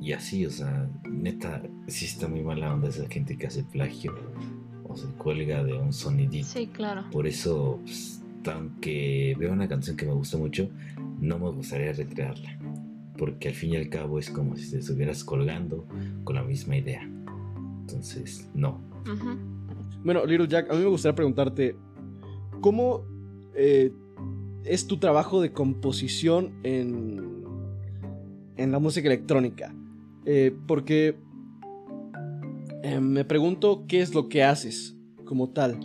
y 0.00 0.12
así, 0.12 0.44
o 0.46 0.50
sea, 0.50 0.88
neta, 1.08 1.62
sí 1.86 2.04
está 2.04 2.28
muy 2.28 2.42
mala 2.42 2.72
onda 2.72 2.88
esa 2.88 3.08
gente 3.08 3.36
que 3.36 3.46
hace 3.46 3.64
plagio 3.64 4.14
o 4.84 4.96
se 4.96 5.06
cuelga 5.14 5.64
de 5.64 5.72
un 5.72 5.92
sonidito. 5.92 6.46
Sí, 6.46 6.66
claro. 6.66 7.04
Por 7.10 7.26
eso, 7.26 7.80
pues, 7.82 8.22
aunque 8.52 9.34
veo 9.38 9.52
una 9.52 9.68
canción 9.68 9.96
que 9.96 10.06
me 10.06 10.12
gusta 10.12 10.36
mucho, 10.36 10.68
no 11.18 11.38
me 11.38 11.50
gustaría 11.50 11.92
recrearla. 11.92 12.58
Porque 13.16 13.48
al 13.48 13.54
fin 13.54 13.72
y 13.72 13.76
al 13.76 13.88
cabo 13.88 14.18
es 14.18 14.30
como 14.30 14.56
si 14.56 14.70
te 14.70 14.78
estuvieras 14.78 15.24
colgando 15.24 15.86
con 16.24 16.36
la 16.36 16.42
misma 16.42 16.76
idea. 16.76 17.02
Entonces, 17.80 18.48
no. 18.54 18.80
Bueno, 20.04 20.26
Little 20.26 20.46
Jack, 20.46 20.70
a 20.70 20.74
mí 20.74 20.80
me 20.80 20.88
gustaría 20.88 21.14
preguntarte, 21.14 21.76
¿cómo 22.60 23.04
eh, 23.54 23.90
es 24.64 24.86
tu 24.86 24.98
trabajo 24.98 25.40
de 25.40 25.52
composición 25.52 26.52
en, 26.62 27.44
en 28.56 28.70
la 28.70 28.78
música 28.78 29.08
electrónica? 29.08 29.74
Eh, 30.26 30.54
porque 30.66 31.16
eh, 32.82 33.00
me 33.00 33.24
pregunto 33.24 33.84
qué 33.86 34.00
es 34.00 34.14
lo 34.14 34.28
que 34.28 34.42
haces 34.42 34.96
como 35.24 35.50
tal. 35.50 35.78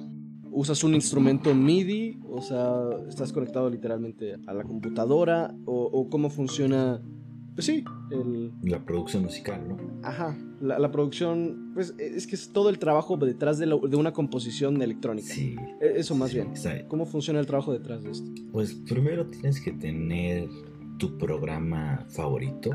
¿Usas 0.52 0.84
un 0.84 0.96
instrumento 0.96 1.56
MIDI? 1.56 2.20
O 2.30 2.42
sea, 2.42 2.74
¿estás 3.08 3.32
conectado 3.32 3.70
literalmente 3.70 4.36
a 4.48 4.54
la 4.54 4.64
computadora? 4.64 5.56
¿O, 5.66 6.10
cómo 6.10 6.30
funciona? 6.30 7.02
Pues 7.54 7.66
sí, 7.66 7.86
la 8.64 8.84
producción 8.84 9.24
musical, 9.24 9.68
¿no? 9.68 9.78
Ajá, 10.04 10.38
la, 10.60 10.92
producción, 10.92 11.72
pues 11.74 11.94
es 11.98 12.28
que 12.28 12.36
es 12.36 12.52
todo 12.52 12.70
el 12.70 12.80
trabajo 12.80 13.18
detrás 13.18 13.60
de, 13.60 13.74
una 13.74 14.14
composición 14.14 14.82
electrónica. 14.82 15.34
Sí. 15.34 15.56
E, 15.82 16.00
eso 16.00 16.16
más 16.16 16.34
bien. 16.34 16.54
¿Cómo 16.88 17.06
funciona 17.06 17.40
el 17.40 17.46
trabajo 17.46 17.72
detrás 17.72 18.04
de 18.04 18.12
esto? 18.12 18.30
Pues 18.52 18.74
primero 18.74 19.28
tienes 19.28 19.62
que 19.62 19.72
tener 19.72 20.50
tu 20.98 21.18
programa 21.18 22.06
favorito 22.10 22.72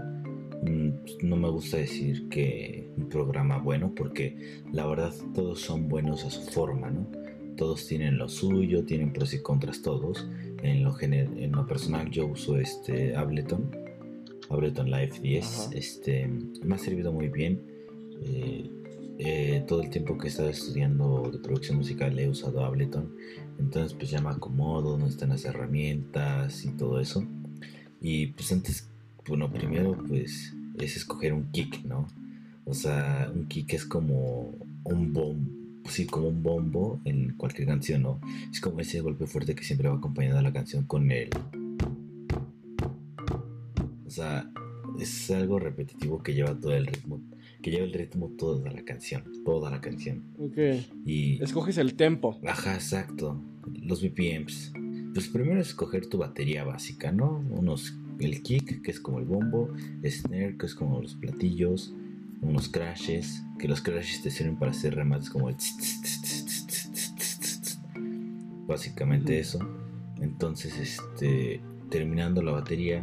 no 0.63 1.37
me 1.37 1.51
gusta 1.51 1.77
decir 1.77 2.29
que 2.29 2.89
un 2.97 3.09
programa 3.09 3.59
bueno 3.59 3.93
porque 3.95 4.63
la 4.73 4.87
verdad 4.87 5.13
todos 5.35 5.61
son 5.61 5.89
buenos 5.89 6.25
a 6.25 6.31
su 6.31 6.43
forma, 6.43 6.91
¿no? 6.91 7.07
Todos 7.57 7.87
tienen 7.87 8.19
lo 8.19 8.29
suyo, 8.29 8.85
tienen 8.85 9.13
pros 9.13 9.33
y 9.33 9.41
contras 9.41 9.83
todos. 9.83 10.29
En 10.63 10.83
lo, 10.85 10.99
en 11.01 11.53
lo 11.53 11.67
personal 11.67 12.11
yo 12.11 12.27
uso 12.27 12.59
este 12.59 13.17
Ableton, 13.17 13.71
Ableton 14.51 14.91
Live 14.91 15.21
10. 15.23 15.71
Este, 15.73 16.29
me 16.63 16.75
ha 16.75 16.79
servido 16.79 17.13
muy 17.13 17.29
bien. 17.29 17.63
Eh, 18.23 18.71
eh, 19.19 19.65
todo 19.67 19.81
el 19.81 19.89
tiempo 19.89 20.19
que 20.19 20.27
he 20.27 20.31
estado 20.31 20.51
estudiando 20.51 21.31
de 21.33 21.39
producción 21.39 21.79
musical 21.79 22.19
he 22.19 22.29
usado 22.29 22.65
Ableton. 22.65 23.15
Entonces 23.59 23.95
pues 23.95 24.11
ya 24.11 24.21
me 24.21 24.31
acomodo, 24.31 24.99
no 24.99 25.07
están 25.07 25.31
las 25.31 25.45
herramientas 25.45 26.65
y 26.65 26.71
todo 26.71 27.01
eso. 27.01 27.25
Y 28.01 28.29
pues 28.29 28.53
antes 28.53 28.91
bueno, 29.29 29.51
primero 29.51 29.97
pues 30.07 30.55
es 30.79 30.97
escoger 30.97 31.33
un 31.33 31.51
kick, 31.51 31.85
¿no? 31.85 32.07
O 32.65 32.75
sea, 32.75 33.31
un 33.33 33.47
kick 33.47 33.75
es 33.75 33.85
como 33.85 34.53
un 34.85 35.13
bombo, 35.13 35.89
sí, 35.89 36.07
como 36.07 36.29
un 36.29 36.43
bombo 36.43 37.01
en 37.05 37.35
cualquier 37.37 37.69
canción, 37.69 38.03
¿no? 38.03 38.21
Es 38.51 38.61
como 38.61 38.81
ese 38.81 39.01
golpe 39.01 39.27
fuerte 39.27 39.55
que 39.55 39.65
siempre 39.65 39.89
va 39.89 39.97
acompañando 39.97 40.39
a 40.39 40.43
la 40.43 40.53
canción 40.53 40.85
con 40.85 41.11
el... 41.11 41.31
O 44.07 44.11
sea, 44.11 44.51
es 44.99 45.31
algo 45.31 45.59
repetitivo 45.59 46.23
que 46.23 46.35
lleva 46.35 46.55
todo 46.55 46.75
el 46.75 46.87
ritmo, 46.87 47.21
que 47.63 47.71
lleva 47.71 47.85
el 47.85 47.93
ritmo 47.93 48.31
toda 48.37 48.71
la 48.71 48.83
canción, 48.83 49.25
toda 49.45 49.71
la 49.71 49.81
canción. 49.81 50.23
Ok. 50.39 50.59
Y... 51.05 51.43
Escoges 51.43 51.79
el 51.79 51.95
tempo. 51.95 52.41
Ajá, 52.47 52.75
exacto. 52.75 53.41
Los 53.83 54.03
BPMs. 54.03 54.73
Pues 55.13 55.29
primero 55.29 55.61
es 55.61 55.69
escoger 55.69 56.07
tu 56.07 56.19
batería 56.19 56.65
básica, 56.65 57.13
¿no? 57.13 57.45
Unos 57.51 57.97
el 58.21 58.43
kick, 58.43 58.83
que 58.83 58.91
es 58.91 59.01
como 59.01 59.19
el 59.19 59.25
bombo, 59.25 59.71
snare, 60.05 60.57
que 60.57 60.67
es 60.67 60.75
como 60.75 61.01
los 61.01 61.15
platillos, 61.15 61.95
unos 62.41 62.69
crashes, 62.69 63.43
que 63.59 63.69
los 63.69 63.81
crashes 63.81 64.23
te 64.23 64.31
sirven 64.31 64.57
para 64.57 64.71
hacer 64.71 64.95
remates 64.95 65.31
como 65.31 65.49
el 65.49 65.57
básicamente 68.67 69.39
eso. 69.39 69.59
Entonces, 70.21 70.79
este, 70.79 71.61
terminando 71.91 72.43
la 72.43 72.53
batería, 72.53 73.03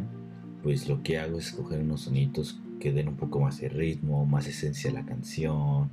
pues 0.61 0.87
lo 0.87 1.01
que 1.03 1.17
hago 1.17 1.39
es 1.39 1.51
coger 1.51 1.81
unos 1.81 2.01
sonidos 2.01 2.59
que 2.79 2.91
den 2.91 3.07
un 3.07 3.15
poco 3.15 3.39
más 3.39 3.59
de 3.59 3.69
ritmo, 3.69 4.25
más 4.25 4.47
esencia 4.47 4.91
a 4.91 4.93
la 4.93 5.05
canción, 5.05 5.89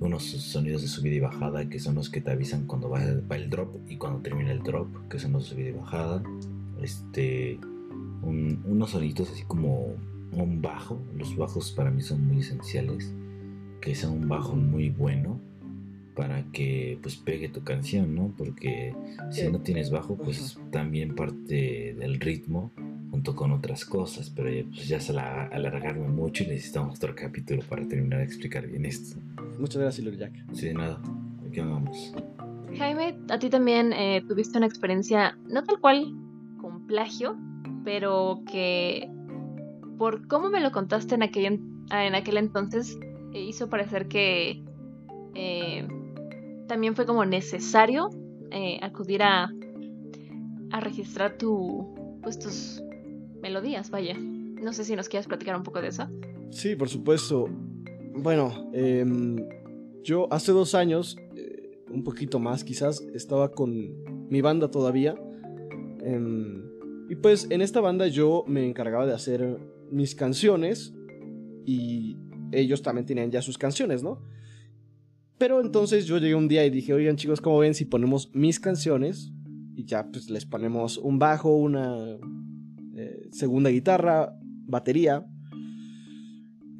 unos 0.00 0.24
sonidos 0.24 0.82
de 0.82 0.88
subida 0.88 1.14
y 1.14 1.20
bajada 1.20 1.68
que 1.68 1.78
son 1.78 1.94
los 1.94 2.08
que 2.08 2.20
te 2.22 2.30
avisan 2.30 2.66
cuando 2.66 2.88
va, 2.88 3.00
va 3.30 3.36
el 3.36 3.50
drop 3.50 3.76
y 3.88 3.96
cuando 3.96 4.20
termina 4.20 4.50
el 4.50 4.62
drop, 4.62 4.88
que 5.08 5.18
son 5.18 5.32
los 5.32 5.44
de 5.44 5.50
subida 5.50 5.68
y 5.68 5.72
bajada. 5.72 6.22
Este, 6.80 7.58
unos 8.22 8.90
sonidos 8.90 9.30
así 9.30 9.44
como 9.44 9.94
un 10.32 10.62
bajo. 10.62 11.00
Los 11.16 11.36
bajos 11.36 11.72
para 11.72 11.90
mí 11.90 12.02
son 12.02 12.26
muy 12.26 12.40
esenciales. 12.40 13.12
Que 13.80 13.94
sea 13.94 14.10
un 14.10 14.28
bajo 14.28 14.54
muy 14.54 14.90
bueno 14.90 15.40
para 16.14 16.42
que 16.52 16.98
pues 17.00 17.16
pegue 17.16 17.48
tu 17.48 17.62
canción, 17.64 18.14
¿no? 18.14 18.34
Porque 18.36 18.94
si 19.30 19.50
no 19.50 19.60
tienes 19.60 19.90
bajo, 19.90 20.16
pues 20.16 20.58
también 20.70 21.14
parte 21.14 21.94
del 21.98 22.20
ritmo 22.20 22.72
junto 23.10 23.34
con 23.34 23.52
otras 23.52 23.84
cosas, 23.84 24.30
pero 24.30 24.50
pues 24.68 24.86
ya 24.86 25.00
se 25.00 25.12
la 25.12 25.46
alargarme 25.46 26.08
mucho 26.08 26.44
y 26.44 26.48
necesitamos 26.48 26.96
otro 26.96 27.14
capítulo 27.14 27.62
para 27.68 27.86
terminar 27.88 28.18
de 28.18 28.24
explicar 28.24 28.66
bien 28.66 28.84
esto. 28.84 29.18
Muchas 29.58 29.82
gracias, 29.82 30.06
Lord 30.06 30.18
Jack. 30.18 30.32
Sí, 30.52 30.66
de 30.66 30.74
nada. 30.74 31.00
Aquí 31.48 31.60
vamos. 31.60 32.12
Jaime, 32.76 33.18
a 33.28 33.38
ti 33.38 33.50
también 33.50 33.92
eh, 33.92 34.22
tuviste 34.28 34.58
una 34.58 34.66
experiencia, 34.66 35.36
no 35.48 35.64
tal 35.64 35.80
cual 35.80 36.14
con 36.60 36.86
plagio, 36.86 37.36
pero 37.84 38.42
que 38.50 39.08
por 39.98 40.26
cómo 40.28 40.48
me 40.48 40.60
lo 40.60 40.72
contaste 40.72 41.14
en 41.14 41.22
aquel, 41.22 41.60
en 41.90 42.14
aquel 42.14 42.36
entonces, 42.38 42.98
eh, 43.34 43.42
hizo 43.42 43.68
parecer 43.68 44.08
que 44.08 44.62
eh, 45.34 45.86
también 46.66 46.96
fue 46.96 47.06
como 47.06 47.24
necesario 47.24 48.10
eh, 48.50 48.78
acudir 48.82 49.22
a, 49.22 49.52
a 50.70 50.80
registrar 50.80 51.36
tu, 51.36 52.18
pues, 52.22 52.38
tus 52.38 52.82
melodías, 53.42 53.90
vaya. 53.90 54.16
No 54.18 54.72
sé 54.72 54.84
si 54.84 54.96
nos 54.96 55.08
quieres 55.08 55.26
platicar 55.26 55.56
un 55.56 55.62
poco 55.62 55.80
de 55.80 55.88
eso. 55.88 56.08
Sí, 56.50 56.76
por 56.76 56.88
supuesto. 56.88 57.48
Bueno, 58.14 58.70
em, 58.72 59.36
yo 60.02 60.28
hace 60.30 60.52
dos 60.52 60.74
años, 60.74 61.16
un 61.90 62.04
poquito 62.04 62.38
más 62.38 62.64
quizás, 62.64 63.00
estaba 63.14 63.50
con 63.50 64.28
mi 64.28 64.40
banda 64.40 64.70
todavía. 64.70 65.14
Em, 66.02 66.70
y 67.10 67.16
pues 67.16 67.48
en 67.50 67.60
esta 67.60 67.80
banda 67.80 68.06
yo 68.06 68.44
me 68.46 68.64
encargaba 68.64 69.04
de 69.04 69.12
hacer 69.12 69.58
mis 69.90 70.14
canciones 70.14 70.94
y 71.66 72.16
ellos 72.52 72.82
también 72.82 73.04
tenían 73.04 73.32
ya 73.32 73.42
sus 73.42 73.58
canciones, 73.58 74.04
¿no? 74.04 74.22
Pero 75.36 75.60
entonces 75.60 76.06
yo 76.06 76.18
llegué 76.18 76.36
un 76.36 76.46
día 76.46 76.64
y 76.64 76.70
dije, 76.70 76.94
oigan 76.94 77.16
chicos, 77.16 77.40
¿cómo 77.40 77.58
ven 77.58 77.74
si 77.74 77.84
ponemos 77.84 78.30
mis 78.32 78.60
canciones? 78.60 79.32
Y 79.74 79.86
ya 79.86 80.08
pues 80.08 80.30
les 80.30 80.46
ponemos 80.46 80.98
un 80.98 81.18
bajo, 81.18 81.56
una 81.56 81.96
eh, 82.94 83.28
segunda 83.32 83.70
guitarra, 83.70 84.32
batería. 84.68 85.26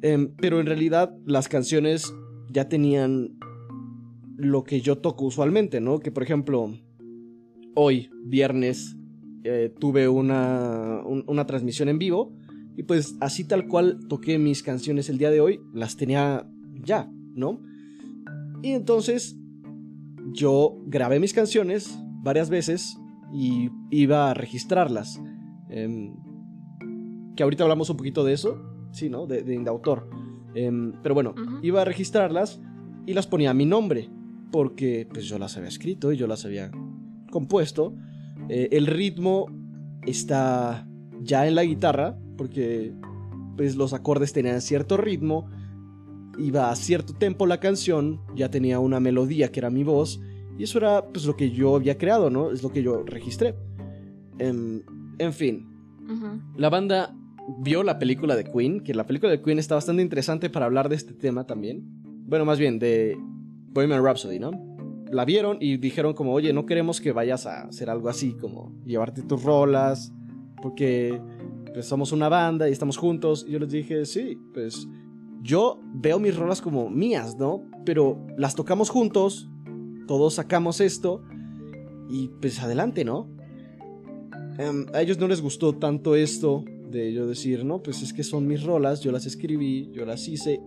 Em, 0.01 0.33
pero 0.37 0.61
en 0.61 0.65
realidad 0.65 1.13
las 1.25 1.49
canciones 1.49 2.09
ya 2.49 2.69
tenían 2.69 3.37
lo 4.37 4.63
que 4.63 4.79
yo 4.79 4.97
toco 4.97 5.25
usualmente, 5.25 5.81
¿no? 5.81 5.99
Que 5.99 6.13
por 6.13 6.23
ejemplo, 6.23 6.73
hoy, 7.75 8.09
viernes 8.23 8.95
eh, 9.43 9.73
tuve 9.79 10.07
una, 10.07 11.01
una 11.05 11.45
transmisión 11.45 11.89
en 11.89 11.99
vivo 11.99 12.33
y 12.75 12.83
pues 12.83 13.15
así 13.19 13.43
tal 13.43 13.67
cual 13.67 13.99
toqué 14.07 14.37
mis 14.37 14.63
canciones 14.63 15.09
el 15.09 15.17
día 15.17 15.29
de 15.29 15.41
hoy, 15.41 15.61
las 15.73 15.97
tenía 15.97 16.47
ya, 16.83 17.11
¿no? 17.35 17.61
Y 18.61 18.71
entonces 18.71 19.37
yo 20.33 20.77
grabé 20.85 21.19
mis 21.19 21.33
canciones 21.33 21.97
varias 22.23 22.49
veces 22.49 22.97
y 23.33 23.69
iba 23.89 24.29
a 24.29 24.33
registrarlas. 24.33 25.21
Em, 25.69 26.15
que 27.35 27.43
ahorita 27.43 27.63
hablamos 27.63 27.89
un 27.89 27.97
poquito 27.97 28.23
de 28.23 28.33
eso, 28.33 28.61
sí, 28.91 29.09
¿no? 29.09 29.25
De, 29.25 29.43
de, 29.43 29.69
autor. 29.69 30.09
Em, 30.53 30.93
pero 31.01 31.15
bueno, 31.15 31.33
iba 31.61 31.81
a 31.81 31.85
registrarlas 31.85 32.61
y 33.05 33.13
las 33.13 33.27
ponía 33.27 33.51
a 33.51 33.53
mi 33.53 33.65
nombre, 33.65 34.09
porque 34.51 35.07
pues 35.11 35.25
yo 35.25 35.39
las 35.39 35.57
había 35.57 35.69
escrito 35.69 36.11
y 36.11 36.17
yo 36.17 36.27
las 36.27 36.45
había 36.45 36.71
compuesto. 37.31 37.95
Eh, 38.53 38.67
el 38.73 38.85
ritmo 38.85 39.45
está 40.05 40.85
ya 41.21 41.47
en 41.47 41.55
la 41.55 41.63
guitarra, 41.63 42.17
porque 42.37 42.93
pues 43.55 43.77
los 43.77 43.93
acordes 43.93 44.33
tenían 44.33 44.59
cierto 44.59 44.97
ritmo, 44.97 45.49
iba 46.37 46.69
a 46.69 46.75
cierto 46.75 47.13
tempo 47.13 47.45
la 47.45 47.61
canción, 47.61 48.19
ya 48.35 48.51
tenía 48.51 48.79
una 48.79 48.99
melodía 48.99 49.53
que 49.53 49.61
era 49.61 49.69
mi 49.69 49.85
voz, 49.85 50.19
y 50.57 50.63
eso 50.63 50.79
era 50.79 51.05
pues 51.13 51.25
lo 51.25 51.37
que 51.37 51.51
yo 51.51 51.77
había 51.77 51.97
creado, 51.97 52.29
¿no? 52.29 52.51
Es 52.51 52.61
lo 52.61 52.73
que 52.73 52.83
yo 52.83 53.03
registré. 53.05 53.55
En, 54.37 54.83
en 55.17 55.31
fin, 55.31 55.69
la 56.57 56.69
banda 56.69 57.15
vio 57.59 57.83
la 57.83 57.99
película 57.99 58.35
de 58.35 58.43
Queen, 58.43 58.81
que 58.81 58.93
la 58.93 59.07
película 59.07 59.31
de 59.31 59.41
Queen 59.41 59.59
está 59.59 59.75
bastante 59.75 60.01
interesante 60.01 60.49
para 60.49 60.65
hablar 60.65 60.89
de 60.89 60.95
este 60.95 61.13
tema 61.13 61.45
también. 61.45 61.83
Bueno, 62.27 62.43
más 62.43 62.59
bien 62.59 62.79
de 62.79 63.17
Bohemian 63.69 64.03
Rhapsody, 64.03 64.39
¿no? 64.39 64.51
La 65.11 65.25
vieron 65.25 65.57
y 65.59 65.77
dijeron 65.77 66.13
como, 66.13 66.33
oye, 66.33 66.53
no 66.53 66.65
queremos 66.65 67.01
que 67.01 67.11
vayas 67.11 67.45
a 67.45 67.63
hacer 67.63 67.89
algo 67.89 68.07
así, 68.07 68.33
como 68.33 68.73
llevarte 68.85 69.21
tus 69.21 69.43
rolas, 69.43 70.13
porque 70.61 71.21
pues, 71.73 71.85
somos 71.85 72.13
una 72.13 72.29
banda 72.29 72.69
y 72.69 72.71
estamos 72.71 72.95
juntos. 72.95 73.45
Y 73.47 73.51
yo 73.51 73.59
les 73.59 73.71
dije, 73.71 74.05
sí, 74.05 74.37
pues 74.53 74.87
yo 75.41 75.81
veo 75.93 76.17
mis 76.17 76.35
rolas 76.35 76.61
como 76.61 76.89
mías, 76.89 77.35
¿no? 77.37 77.63
Pero 77.85 78.25
las 78.37 78.55
tocamos 78.55 78.89
juntos, 78.89 79.49
todos 80.07 80.35
sacamos 80.35 80.79
esto 80.79 81.23
y 82.09 82.29
pues 82.41 82.61
adelante, 82.61 83.03
¿no? 83.03 83.27
Em, 84.57 84.85
a 84.93 85.01
ellos 85.01 85.17
no 85.17 85.27
les 85.27 85.41
gustó 85.41 85.73
tanto 85.73 86.15
esto 86.15 86.63
de 86.89 87.11
yo 87.11 87.27
decir, 87.27 87.65
no, 87.65 87.81
pues 87.81 88.01
es 88.01 88.13
que 88.13 88.23
son 88.23 88.47
mis 88.47 88.63
rolas, 88.63 89.01
yo 89.01 89.11
las 89.11 89.25
escribí, 89.25 89.89
yo 89.91 90.05
las 90.05 90.27
hice. 90.27 90.61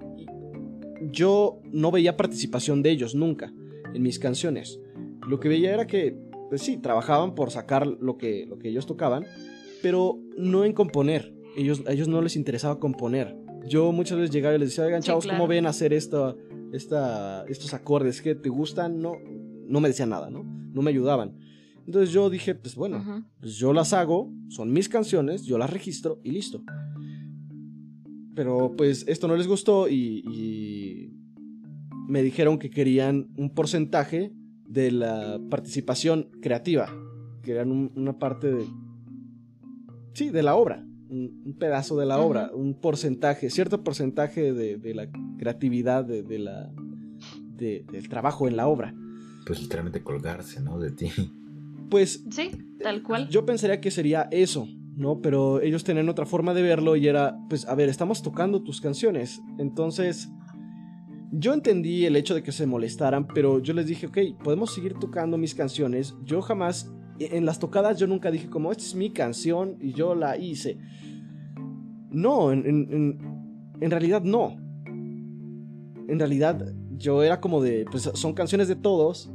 yo 1.13 1.61
no 1.71 1.91
veía 1.91 2.17
participación 2.17 2.83
de 2.83 2.91
ellos 2.91 3.15
nunca 3.15 3.53
en 3.95 4.03
mis 4.03 4.19
canciones. 4.19 4.81
Lo 5.27 5.41
que 5.41 5.49
veía 5.49 5.73
era 5.73 5.87
que, 5.87 6.19
pues 6.49 6.63
sí, 6.63 6.77
trabajaban 6.77 7.35
por 7.35 7.51
sacar 7.51 7.87
lo 7.87 8.19
que, 8.19 8.47
lo 8.47 8.59
que 8.59 8.69
ellos 8.69 8.87
tocaban, 8.87 9.25
pero 9.83 10.19
no 10.37 10.65
en 10.65 10.73
componer. 10.73 11.35
Ellos, 11.57 11.83
a 11.87 11.93
ellos 11.93 12.09
no 12.09 12.21
les 12.21 12.37
interesaba 12.37 12.79
componer. 12.79 13.37
Yo 13.67 13.93
muchas 13.93 14.19
veces 14.19 14.35
llegaba 14.35 14.55
y 14.55 14.59
les 14.59 14.71
decía, 14.71 14.85
oigan, 14.85 15.03
chavos, 15.03 15.27
¿cómo 15.27 15.47
ven 15.47 15.67
hacer 15.67 15.93
esto, 15.93 16.37
esta, 16.73 17.45
estos 17.49 17.73
acordes? 17.73 18.21
¿Que 18.21 18.35
te 18.35 18.49
gustan? 18.49 19.01
No, 19.01 19.15
no 19.67 19.81
me 19.81 19.89
decían 19.89 20.11
nada, 20.11 20.29
¿no? 20.31 20.43
No 20.45 20.83
me 20.83 20.91
ayudaban. 20.91 21.39
Entonces 21.87 22.13
yo 22.13 22.31
dije, 22.31 22.55
pues 22.55 22.75
bueno, 22.75 23.27
pues 23.41 23.57
yo 23.57 23.73
las 23.73 23.93
hago, 23.93 24.33
son 24.49 24.73
mis 24.73 24.89
canciones, 24.89 25.45
yo 25.45 25.59
las 25.59 25.71
registro 25.71 26.19
y 26.23 26.31
listo. 26.31 26.63
Pero 28.35 28.75
pues 28.77 29.05
esto 29.07 29.29
no 29.29 29.37
les 29.37 29.47
gustó 29.47 29.89
y, 29.89 30.23
me 32.07 32.23
dijeron 32.23 32.59
que 32.59 32.71
querían 32.71 33.29
un 33.37 33.55
porcentaje 33.55 34.33
de 34.67 34.91
la 34.91 35.41
participación 35.51 36.31
creativa, 36.41 36.89
que 37.43 37.53
eran 37.53 37.91
una 37.95 38.19
parte 38.19 38.53
de... 38.53 38.67
Sí, 40.13 40.31
de 40.31 40.43
la 40.43 40.55
obra, 40.55 40.85
un, 41.09 41.57
pedazo 41.59 41.97
de 41.97 42.07
la 42.07 42.19
obra, 42.19 42.51
un 42.55 42.75
porcentaje, 42.75 43.51
cierto 43.51 43.83
porcentaje 43.83 44.53
de, 44.53 44.95
la 44.95 45.09
creatividad 45.39 46.05
de, 46.05 46.39
la, 46.39 46.71
del 47.57 48.09
trabajo 48.09 48.49
en 48.49 48.57
la 48.57 48.69
obra. 48.69 48.95
Pues 49.47 49.61
literalmente 49.61 50.03
colgarse, 50.03 50.61
¿no? 50.61 50.79
De 50.79 50.91
ti. 50.91 51.11
Pues. 51.91 52.25
Sí, 52.31 52.51
tal 52.83 53.03
cual. 53.03 53.29
Yo 53.29 53.45
pensaría 53.45 53.81
que 53.81 53.91
sería 53.91 54.29
eso, 54.31 54.67
¿no? 54.97 55.21
Pero 55.21 55.61
ellos 55.61 55.85
tenían 55.85 56.09
otra 56.09 56.27
forma 56.27 56.55
de 56.55 56.63
verlo 56.63 56.97
y 56.97 57.07
era, 57.07 57.37
pues, 57.49 57.67
a 57.67 57.75
ver, 57.75 57.89
estamos 57.89 58.23
tocando 58.23 58.63
tus 58.63 58.81
canciones. 58.81 59.41
Entonces. 59.59 60.29
Yo 61.37 61.53
entendí 61.53 62.07
el 62.07 62.15
hecho 62.15 62.35
de 62.35 62.43
que 62.43 62.53
se 62.53 62.67
molestaran, 62.67 63.27
pero 63.27 63.59
yo 63.59 63.75
les 63.75 63.87
dije, 63.87 64.07
ok, 64.07 64.19
podemos 64.43 64.73
seguir 64.73 64.95
tocando 64.95 65.37
mis 65.37 65.55
canciones. 65.55 66.15
Yo 66.25 66.41
jamás, 66.41 66.93
e, 67.19 67.37
en 67.37 67.45
las 67.45 67.59
tocadas, 67.59 67.99
yo 67.99 68.07
nunca 68.07 68.31
dije 68.31 68.49
como, 68.49 68.71
esta 68.71 68.85
es 68.85 68.95
mi 68.95 69.11
canción 69.11 69.77
y 69.81 69.93
yo 69.93 70.15
la 70.15 70.37
hice. 70.37 70.79
No, 72.11 72.53
en, 72.53 73.19
realidad 73.81 74.23
no. 74.23 74.57
En 76.07 76.19
realidad 76.19 76.73
yo 76.97 77.25
era 77.25 77.41
como 77.41 77.61
de, 77.61 77.85
pues 77.91 78.09
son 78.15 78.35
canciones 78.35 78.69
de 78.69 78.77
todos, 78.77 79.33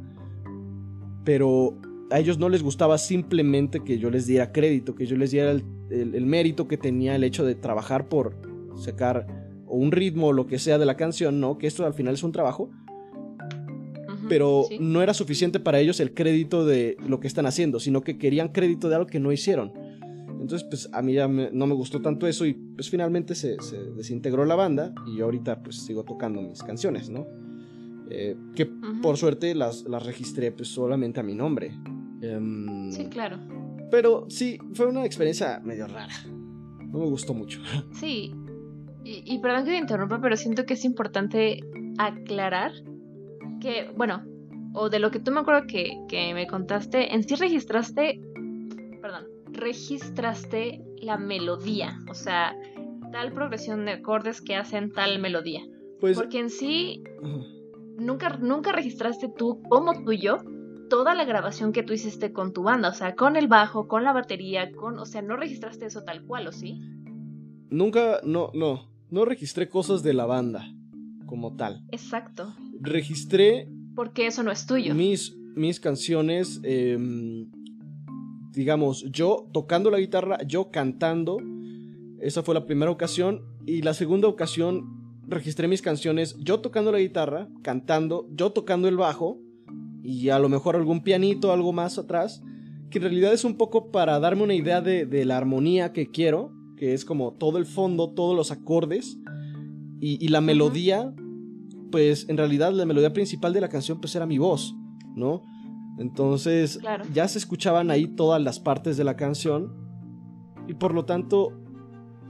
pero 1.24 1.78
a 2.10 2.18
ellos 2.18 2.38
no 2.38 2.48
les 2.48 2.62
gustaba 2.62 2.96
simplemente 2.96 3.80
que 3.80 3.98
yo 3.98 4.10
les 4.10 4.26
diera 4.26 4.52
crédito, 4.52 4.94
que 4.94 5.04
yo 5.04 5.16
les 5.16 5.32
diera 5.32 5.50
el, 5.50 6.26
mérito 6.26 6.66
que 6.66 6.78
tenía 6.78 7.14
el 7.14 7.24
hecho 7.24 7.44
de 7.44 7.54
trabajar 7.54 8.08
por 8.08 8.40
sacar 8.76 9.26
un 9.70 9.92
ritmo 9.92 10.28
o 10.28 10.32
lo 10.32 10.46
que 10.46 10.58
sea 10.58 10.78
de 10.78 10.86
la 10.86 10.96
canción, 10.96 11.40
¿no? 11.40 11.58
Que 11.58 11.66
esto 11.66 11.86
al 11.86 11.94
final 11.94 12.14
es 12.14 12.22
un 12.22 12.32
trabajo. 12.32 12.70
pero 14.28 14.66
no 14.78 15.02
era 15.02 15.12
suficiente 15.12 15.58
para 15.58 15.80
ellos 15.80 15.98
el 15.98 16.14
crédito 16.14 16.64
de 16.64 16.96
lo 17.04 17.18
que 17.18 17.26
están 17.26 17.46
haciendo, 17.46 17.80
sino 17.80 18.02
que 18.02 18.16
querían 18.16 18.50
crédito 18.50 18.88
de 18.88 18.94
algo 18.94 19.06
que 19.08 19.18
no 19.18 19.32
hicieron. 19.32 19.72
Entonces, 20.40 20.66
pues 20.68 20.88
a 20.92 21.02
mí 21.02 21.14
ya 21.14 21.26
no 21.26 21.66
me 21.66 21.74
gustó 21.74 22.00
tanto 22.00 22.26
eso 22.26 22.46
y 22.46 22.54
pues 22.54 22.88
finalmente 22.88 23.34
se, 23.34 23.56
desintegró 23.96 24.44
la 24.44 24.54
banda 24.54 24.94
y 25.06 25.16
yo 25.16 25.24
ahorita 25.24 25.62
pues 25.62 25.76
sigo 25.76 26.04
tocando 26.04 26.40
mis 26.40 26.62
canciones, 26.62 27.10
¿no? 27.10 27.26
Eh, 28.08 28.36
que 28.54 28.66
por 29.02 29.16
suerte 29.16 29.54
las, 29.54 29.84
las 29.84 30.04
registré 30.04 30.50
pues 30.52 30.68
solamente 30.68 31.20
a 31.20 31.22
mi 31.22 31.34
nombre. 31.34 31.72
Em, 32.22 32.90
sí, 32.90 33.06
claro. 33.06 33.38
Pero 33.90 34.26
sí, 34.28 34.58
fue 34.74 34.86
una 34.86 35.04
experiencia 35.04 35.60
medio 35.64 35.86
rara. 35.86 36.14
No 36.90 36.98
me 37.00 37.06
gustó 37.06 37.34
mucho. 37.34 37.60
Sí. 37.92 38.32
Y, 39.02 39.38
perdón 39.38 39.64
que 39.64 39.70
te 39.70 39.78
interrumpa, 39.78 40.20
pero 40.20 40.36
siento 40.36 40.66
que 40.66 40.74
es 40.74 40.84
importante 40.84 41.60
aclarar 41.98 42.72
que, 43.60 43.90
bueno, 43.96 44.24
o 44.74 44.90
de 44.90 44.98
lo 44.98 45.10
que 45.10 45.20
tú 45.20 45.30
me 45.32 45.40
acuerdo 45.40 45.66
que, 45.66 45.98
que 46.08 46.34
me 46.34 46.46
contaste, 46.46 47.14
en 47.14 47.24
sí 47.24 47.34
registraste, 47.34 48.20
perdón, 49.00 49.26
registraste 49.52 50.84
la 50.98 51.16
melodía, 51.16 51.98
o 52.10 52.14
sea, 52.14 52.54
tal 53.10 53.32
progresión 53.32 53.84
de 53.84 53.92
acordes 53.92 54.40
que 54.40 54.54
hacen 54.54 54.92
tal 54.92 55.18
melodía. 55.18 55.62
Pues, 55.98 56.16
Porque 56.16 56.38
en 56.38 56.50
sí, 56.50 57.02
nunca, 57.96 58.36
nunca 58.38 58.72
registraste 58.72 59.28
tú 59.28 59.62
como 59.68 60.04
tuyo 60.04 60.38
toda 60.88 61.14
la 61.14 61.24
grabación 61.24 61.72
que 61.72 61.82
tú 61.82 61.92
hiciste 61.92 62.32
con 62.32 62.52
tu 62.52 62.62
banda, 62.62 62.88
o 62.88 62.92
sea, 62.92 63.14
con 63.14 63.36
el 63.36 63.48
bajo, 63.48 63.86
con 63.88 64.04
la 64.04 64.12
batería, 64.12 64.72
con, 64.72 64.98
o 64.98 65.06
sea, 65.06 65.22
no 65.22 65.36
registraste 65.36 65.86
eso 65.86 66.02
tal 66.02 66.24
cual, 66.24 66.48
¿o 66.48 66.52
sí? 66.52 66.80
Nunca, 67.70 68.20
no, 68.24 68.50
no, 68.54 68.89
no 69.10 69.24
registré 69.24 69.68
cosas 69.68 70.02
de 70.02 70.14
la 70.14 70.26
banda 70.26 70.72
como 71.26 71.56
tal. 71.56 71.84
Exacto. 71.90 72.54
Registré... 72.80 73.68
Porque 73.94 74.26
eso 74.26 74.42
no 74.42 74.50
es 74.50 74.66
tuyo. 74.66 74.94
Mis, 74.94 75.36
mis 75.54 75.80
canciones, 75.80 76.60
em, 76.62 77.50
digamos, 78.52 79.04
yo 79.10 79.48
tocando 79.52 79.90
la 79.90 79.98
guitarra, 79.98 80.38
yo 80.46 80.70
cantando, 80.70 81.38
esa 82.20 82.42
fue 82.42 82.54
la 82.54 82.66
primera 82.66 82.90
ocasión, 82.90 83.42
y 83.66 83.82
la 83.82 83.94
segunda 83.94 84.28
ocasión 84.28 85.00
registré 85.26 85.68
mis 85.68 85.82
canciones, 85.82 86.36
yo 86.38 86.60
tocando 86.60 86.92
la 86.92 86.98
guitarra, 86.98 87.48
cantando, 87.62 88.28
yo 88.32 88.50
tocando 88.50 88.88
el 88.88 88.96
bajo, 88.96 89.38
y 90.02 90.30
a 90.30 90.38
lo 90.38 90.48
mejor 90.48 90.76
algún 90.76 91.02
pianito, 91.02 91.52
algo 91.52 91.72
más 91.72 91.98
atrás, 91.98 92.42
que 92.90 92.98
en 92.98 93.04
realidad 93.04 93.32
es 93.32 93.44
un 93.44 93.56
poco 93.56 93.90
para 93.90 94.18
darme 94.18 94.42
una 94.42 94.54
idea 94.54 94.80
de, 94.80 95.24
la 95.24 95.36
armonía 95.36 95.92
que 95.92 96.10
quiero, 96.10 96.52
que 96.80 96.94
es 96.94 97.04
como 97.04 97.34
todo 97.34 97.58
el 97.58 97.66
fondo, 97.66 98.14
todos 98.14 98.34
los 98.34 98.50
acordes, 98.50 99.18
y, 100.00 100.28
la 100.28 100.40
melodía, 100.40 101.14
pues 101.92 102.26
en 102.30 102.38
realidad 102.38 102.72
la 102.72 102.86
melodía 102.86 103.12
principal 103.12 103.52
de 103.52 103.60
la 103.60 103.68
canción 103.68 104.00
pues 104.00 104.16
era 104.16 104.24
mi 104.24 104.38
voz, 104.38 104.74
¿no? 105.14 105.42
Entonces 105.98 106.80
ya 107.12 107.28
se 107.28 107.36
escuchaban 107.36 107.90
ahí 107.90 108.06
todas 108.06 108.40
las 108.40 108.60
partes 108.60 108.96
de 108.96 109.04
la 109.04 109.14
canción 109.14 109.74
y 110.68 110.72
por 110.72 110.94
lo 110.94 111.04
tanto 111.04 111.52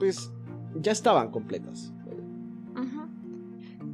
pues 0.01 0.33
ya 0.75 0.91
estaban 0.91 1.31
completas. 1.31 1.95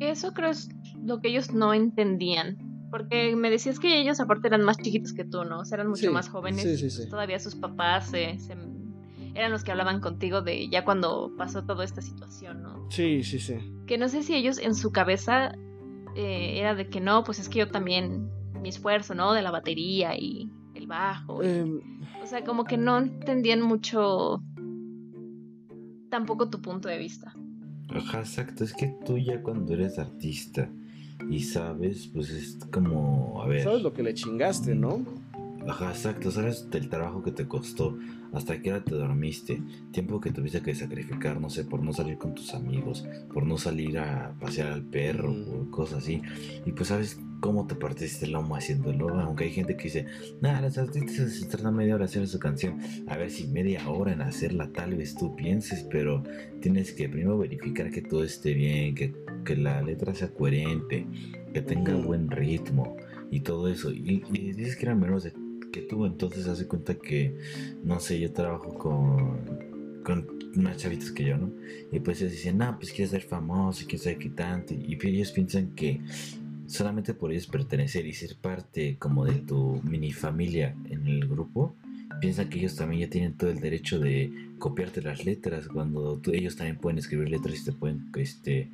Eso 0.01 0.33
creo 0.33 0.49
es 0.49 0.71
lo 1.05 1.21
que 1.21 1.29
ellos 1.29 1.53
no 1.53 1.75
entendían. 1.75 2.57
Porque 2.91 3.35
me 3.37 3.51
decías 3.51 3.79
que 3.79 4.01
ellos 4.01 4.21
aparte 4.21 4.47
eran 4.49 4.63
más 4.63 4.79
chiquitos 4.79 5.13
que 5.13 5.25
tú, 5.25 5.45
¿no? 5.45 5.59
O 5.59 5.65
sea, 5.65 5.77
eran 5.77 5.89
mucho 5.89 6.13
más 6.13 6.29
jóvenes. 6.29 6.63
Sí, 6.63 6.89
sí, 6.89 7.09
todavía 7.11 7.39
sus 7.41 7.57
papás 7.57 8.13
eran 9.37 9.53
los 9.53 9.65
que 9.65 9.71
hablaban 9.71 10.01
contigo 10.01 10.41
de 10.41 10.69
ya 10.69 10.85
cuando 10.85 11.31
pasó 11.37 11.65
toda 11.65 11.85
esta 11.85 12.01
situación, 12.01 12.63
¿no? 12.63 12.91
Sí, 12.91 13.23
sí, 13.23 13.39
sí. 13.39 13.57
Que 13.87 13.99
no 13.99 14.09
sé 14.09 14.23
si 14.23 14.35
ellos 14.35 14.59
en 14.59 14.75
su 14.75 14.93
cabeza 14.93 15.53
eh, 16.15 16.59
era 16.59 16.75
de 16.75 16.89
que 16.89 17.01
no, 17.01 17.23
pues 17.23 17.39
es 17.39 17.49
que 17.49 17.59
yo 17.59 17.71
también, 17.71 18.31
mi 18.61 18.71
esfuerzo, 18.71 19.15
¿no? 19.15 19.35
De 19.35 19.43
la 19.43 19.51
batería 19.51 20.17
y 20.17 20.51
el 20.75 20.87
bajo. 20.87 21.43
Em. 21.43 21.81
o 22.23 22.27
sea, 22.27 22.45
como 22.45 22.65
que 22.65 22.79
no 22.79 22.99
entendían 22.99 23.61
mucho 23.61 24.43
tampoco 26.11 26.49
tu 26.49 26.63
punto 26.63 26.89
de 26.89 26.99
vista. 26.99 27.35
Ajá, 27.91 28.21
exacto. 28.21 28.65
Es 28.65 28.73
que 28.73 28.95
tú 29.05 29.19
ya 29.19 29.43
cuando 29.43 29.75
eres 29.75 29.99
artista 29.99 30.69
y 31.29 31.41
sabes, 31.41 32.09
pues 32.09 32.31
es 32.31 32.59
como, 32.73 33.43
a 33.43 33.47
ver. 33.47 33.63
Sabes 33.63 33.83
lo 33.83 33.93
que 33.93 34.03
le 34.03 34.15
chingaste, 34.15 34.75
¿no? 34.75 35.05
Ajá, 35.69 35.91
exacto, 35.91 36.31
sabes 36.31 36.71
del 36.71 36.89
trabajo 36.89 37.23
que 37.23 37.33
te 37.33 37.49
costó, 37.49 37.99
hasta 38.33 38.61
qué 38.61 38.73
hora 38.73 38.85
te 38.85 38.95
dormiste, 38.95 39.61
tiempo 39.91 40.21
que 40.21 40.31
tuviste 40.31 40.63
que 40.63 40.75
sacrificar, 40.75 41.41
no 41.41 41.51
sé, 41.51 41.65
por 41.65 41.83
no 41.83 41.93
salir 41.93 42.19
con 42.19 42.35
tus 42.35 42.55
amigos, 42.55 43.05
por 43.33 43.45
no 43.45 43.59
salir 43.59 43.99
a 43.99 44.35
pasear 44.39 44.73
al 44.73 44.83
perro 44.85 45.33
o 45.33 45.71
cosas 45.71 46.05
así. 46.05 46.23
Y 46.65 46.73
pues 46.73 46.89
sabes 46.89 47.19
cómo 47.41 47.67
te 47.67 47.75
partiste 47.75 48.27
el 48.27 48.33
lomo 48.33 48.55
haciéndolo, 48.57 49.09
aunque 49.21 49.45
hay 49.45 49.53
gente 49.53 49.77
que 49.77 49.85
dice, 49.85 50.07
nada, 50.41 50.61
las 50.61 50.79
artistas 50.79 51.33
se 51.33 51.47
tardan 51.47 51.75
media 51.75 51.97
hora 51.97 52.05
hacer 52.05 52.27
su 52.29 52.39
canción. 52.39 52.79
A 53.09 53.17
ver 53.17 53.31
si 53.31 53.47
media 53.49 53.89
hora 53.89 54.13
en 54.13 54.23
hacerla 54.23 54.71
tal 54.73 54.95
vez 54.95 55.15
tú 55.17 55.35
pienses, 55.35 55.85
pero 55.91 56.23
tienes 56.61 56.93
que 56.93 57.09
primero 57.09 57.39
verificar 57.39 57.91
que 57.91 58.03
todo 58.03 58.23
esté 58.23 58.55
bien, 58.55 58.95
que, 58.95 59.15
que 59.45 59.57
la 59.57 59.83
letra 59.83 60.15
sea 60.15 60.29
coherente, 60.29 61.07
que 61.53 61.63
tenga 61.63 61.95
buen 61.95 62.31
ritmo 62.31 62.97
y 63.31 63.41
todo 63.41 63.69
eso. 63.69 63.93
Y, 63.93 64.23
dices 64.31 64.77
que 64.77 64.87
eran 64.87 65.01
menos 65.01 65.25
de 65.25 65.33
que 65.77 65.83
tú, 65.83 66.07
entonces 66.07 66.47
hace 66.47 66.67
cuenta 66.67 66.95
que, 66.95 67.37
no 67.85 68.01
sé, 68.01 68.19
yo 68.19 68.33
trabajo 68.33 68.73
con, 68.75 70.03
con 70.03 70.27
unas 70.57 70.79
chavitas 70.79 71.11
que 71.11 71.25
yo, 71.25 71.37
¿no? 71.37 71.53
Y 71.93 72.01
pues 72.01 72.21
ellos 72.21 72.33
dicen, 72.33 72.59
no, 72.59 72.79
pues 72.79 72.93
quieres 72.93 73.11
ser 73.11 73.23
famoso 73.23 73.83
y 73.83 73.87
quieres 73.87 74.03
ser 74.03 74.19
quitante. 74.19 74.75
Y 74.75 74.99
ellos 75.07 75.33
piensan 75.33 75.75
que 75.75 76.01
solamente 76.67 77.13
por 77.15 77.31
ellos 77.31 77.47
pertenecer 77.47 78.07
y 78.07 78.13
ser 78.13 78.37
parte 78.37 78.97
como 78.99 79.25
de 79.25 79.35
tu 79.35 79.81
mini 79.85 80.13
familia 80.13 80.75
en 80.89 81.07
el 81.07 81.29
grupo, 81.29 81.75
piensan 82.21 82.49
que 82.49 82.59
ellos 82.59 82.75
también 82.75 83.03
ya 83.03 83.11
tienen 83.11 83.35
todo 83.35 83.51
el 83.51 83.61
derecho 83.61 83.99
de 83.99 84.33
copiarte 84.59 85.03
las 85.03 85.25
letras 85.27 85.69
cuando 85.69 86.21
ellos 86.33 86.57
también 86.57 86.79
pueden 86.79 86.99
escribir 86.99 87.29
letras 87.29 87.61
y 87.61 87.65
te 87.65 87.73
pueden 87.73 88.07
este 88.17 88.71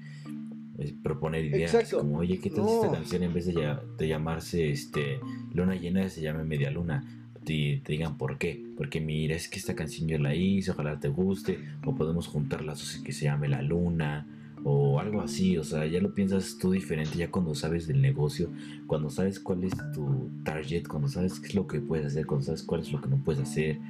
proponer 1.02 1.44
ideas 1.44 1.92
como 1.92 2.18
oye 2.18 2.38
qué 2.38 2.50
tal 2.50 2.66
esta 2.68 2.90
canción 2.90 3.22
en 3.22 3.34
vez 3.34 3.46
de, 3.46 3.76
de, 3.98 4.08
llamarse 4.08 4.70
este 4.70 5.20
luna 5.52 5.74
llena 5.74 6.08
se 6.08 6.22
llame 6.22 6.44
media 6.44 6.70
luna 6.70 7.04
te 7.44 7.82
digan 7.86 8.16
por 8.16 8.38
qué 8.38 8.64
porque 8.76 9.00
mira 9.00 9.36
es 9.36 9.48
que 9.48 9.58
esta 9.58 9.74
canción 9.74 10.08
yo 10.08 10.18
la 10.18 10.34
hice 10.34 10.70
ojalá 10.70 10.98
te 10.98 11.08
guste 11.08 11.58
o 11.84 11.94
podemos 11.94 12.26
juntarlas 12.26 12.98
o 12.98 13.02
que 13.02 13.12
se 13.12 13.26
llame 13.26 13.48
la 13.48 13.62
luna 13.62 14.26
o 14.64 15.00
algo 15.00 15.20
así, 15.20 15.58
o 15.58 15.64
sea, 15.64 15.86
ya 15.86 16.00
lo 16.00 16.14
piensas 16.14 16.56
tú 16.58 16.72
diferente 16.72 17.18
ya 17.18 17.30
cuando 17.30 17.54
sabes 17.54 17.86
del 17.86 18.00
negocio, 18.00 18.50
cuando 18.86 19.10
sabes 19.10 19.40
cuál 19.40 19.64
es 19.64 19.72
tu 19.92 20.30
target, 20.44 20.86
cuando 20.86 21.08
sabes 21.08 21.40
qué 21.40 21.48
es 21.48 21.54
lo 21.54 21.66
que 21.66 21.80
puedes 21.80 22.06
hacer, 22.06 22.26
cuando 22.26 22.46
sabes 22.46 22.62
cuál 22.62 22.82
es 22.82 22.92
lo 22.92 23.00
que 23.00 23.08
no 23.08 23.16
puedes 23.16 23.42
hacer. 23.42 23.80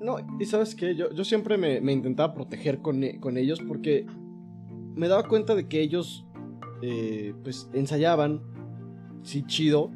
No, 0.00 0.18
y 0.38 0.44
sabes 0.44 0.74
que 0.74 0.94
yo, 0.94 1.12
yo 1.12 1.24
siempre 1.24 1.56
me, 1.56 1.80
me, 1.80 1.92
intentaba 1.92 2.34
proteger 2.34 2.78
con, 2.78 3.02
con 3.20 3.36
ellos 3.36 3.60
porque 3.66 4.06
me 4.98 5.08
daba 5.08 5.22
cuenta 5.28 5.54
de 5.54 5.68
que 5.68 5.80
ellos, 5.80 6.26
eh, 6.82 7.32
pues, 7.44 7.70
ensayaban, 7.72 8.42
sí, 9.22 9.44
chido, 9.46 9.92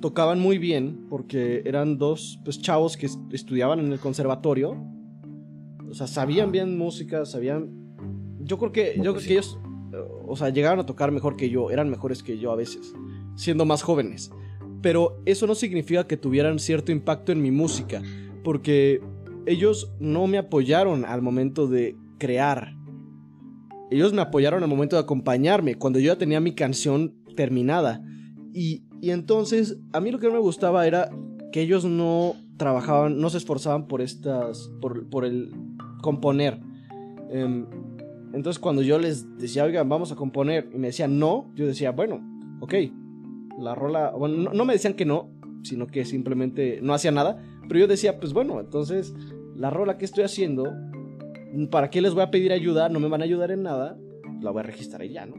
tocaban 0.00 0.38
muy 0.38 0.58
bien, 0.58 1.06
porque 1.08 1.62
eran 1.64 1.96
dos, 1.96 2.38
pues, 2.44 2.60
chavos 2.60 2.96
que 2.96 3.08
estudiaban 3.32 3.80
en 3.80 3.90
el 3.92 3.98
conservatorio. 3.98 4.76
O 5.88 5.94
sea, 5.94 6.06
sabían 6.06 6.52
bien 6.52 6.76
música, 6.76 7.24
sabían... 7.24 7.70
Yo 8.40 8.58
creo 8.58 8.72
que, 8.72 8.94
yo 8.96 9.14
creo 9.14 9.24
que 9.24 9.32
ellos, 9.32 9.58
o 10.26 10.36
sea, 10.36 10.50
llegaron 10.50 10.80
a 10.80 10.86
tocar 10.86 11.12
mejor 11.12 11.36
que 11.36 11.48
yo, 11.48 11.70
eran 11.70 11.88
mejores 11.88 12.22
que 12.22 12.38
yo 12.38 12.52
a 12.52 12.56
veces, 12.56 12.92
siendo 13.36 13.64
más 13.64 13.82
jóvenes. 13.82 14.30
Pero 14.82 15.22
eso 15.24 15.46
no 15.46 15.54
significa 15.54 16.06
que 16.06 16.16
tuvieran 16.16 16.58
cierto 16.58 16.92
impacto 16.92 17.32
en 17.32 17.40
mi 17.40 17.50
música, 17.50 18.02
porque 18.44 19.00
ellos 19.46 19.94
no 19.98 20.26
me 20.26 20.38
apoyaron 20.38 21.04
al 21.04 21.22
momento 21.22 21.68
de 21.68 21.96
crear 22.18 22.74
ellos 23.92 24.12
me 24.12 24.22
apoyaron 24.22 24.62
al 24.62 24.68
momento 24.68 24.96
de 24.96 25.02
acompañarme, 25.02 25.74
cuando 25.74 25.98
yo 25.98 26.12
ya 26.12 26.18
tenía 26.18 26.40
mi 26.40 26.54
canción 26.54 27.14
terminada. 27.36 28.02
Y, 28.54 28.84
entonces, 29.02 29.78
a 29.92 30.00
mí 30.00 30.10
lo 30.10 30.18
que 30.18 30.28
no 30.28 30.34
me 30.34 30.38
gustaba 30.38 30.86
era 30.86 31.10
que 31.50 31.60
ellos 31.60 31.84
no 31.84 32.36
trabajaban, 32.56 33.20
no 33.20 33.30
se 33.30 33.38
esforzaban 33.38 33.88
por 33.88 34.00
estas, 34.00 34.70
por, 34.80 35.24
el 35.24 35.52
componer. 36.00 36.60
Em, 37.30 37.66
entonces, 38.32 38.58
cuando 38.58 38.82
yo 38.82 38.98
les 38.98 39.36
decía, 39.38 39.64
oigan, 39.64 39.88
vamos 39.88 40.12
a 40.12 40.16
componer, 40.16 40.70
y 40.72 40.78
me 40.78 40.88
decían 40.88 41.18
no, 41.18 41.50
yo 41.54 41.66
decía, 41.66 41.90
bueno, 41.90 42.20
ok, 42.60 42.74
la 43.58 43.74
rola, 43.74 44.12
no, 44.18 44.52
no 44.52 44.64
me 44.64 44.72
decían 44.72 44.94
que 44.94 45.04
no, 45.04 45.28
sino 45.62 45.86
que 45.86 46.04
simplemente 46.04 46.80
no 46.82 46.94
hacía 46.94 47.10
nada, 47.10 47.42
pero 47.68 47.80
yo 47.80 47.86
decía, 47.86 48.18
pues 48.18 48.32
bueno, 48.32 48.60
entonces, 48.60 49.14
la 49.54 49.70
rola 49.70 49.98
que 49.98 50.04
estoy 50.04 50.24
haciendo 50.24 50.72
¿para 51.70 51.90
qué 51.90 52.00
les 52.00 52.14
voy 52.14 52.22
a 52.22 52.30
pedir 52.30 52.52
ayuda? 52.52 52.88
No 52.88 53.00
me 53.00 53.08
van 53.08 53.20
a 53.20 53.24
ayudar 53.24 53.50
en 53.50 53.62
nada, 53.62 53.98
la 54.40 54.50
voy 54.50 54.60
a 54.60 54.62
registrar 54.64 55.04
y 55.04 55.10
ya, 55.10 55.26
¿no? 55.26 55.34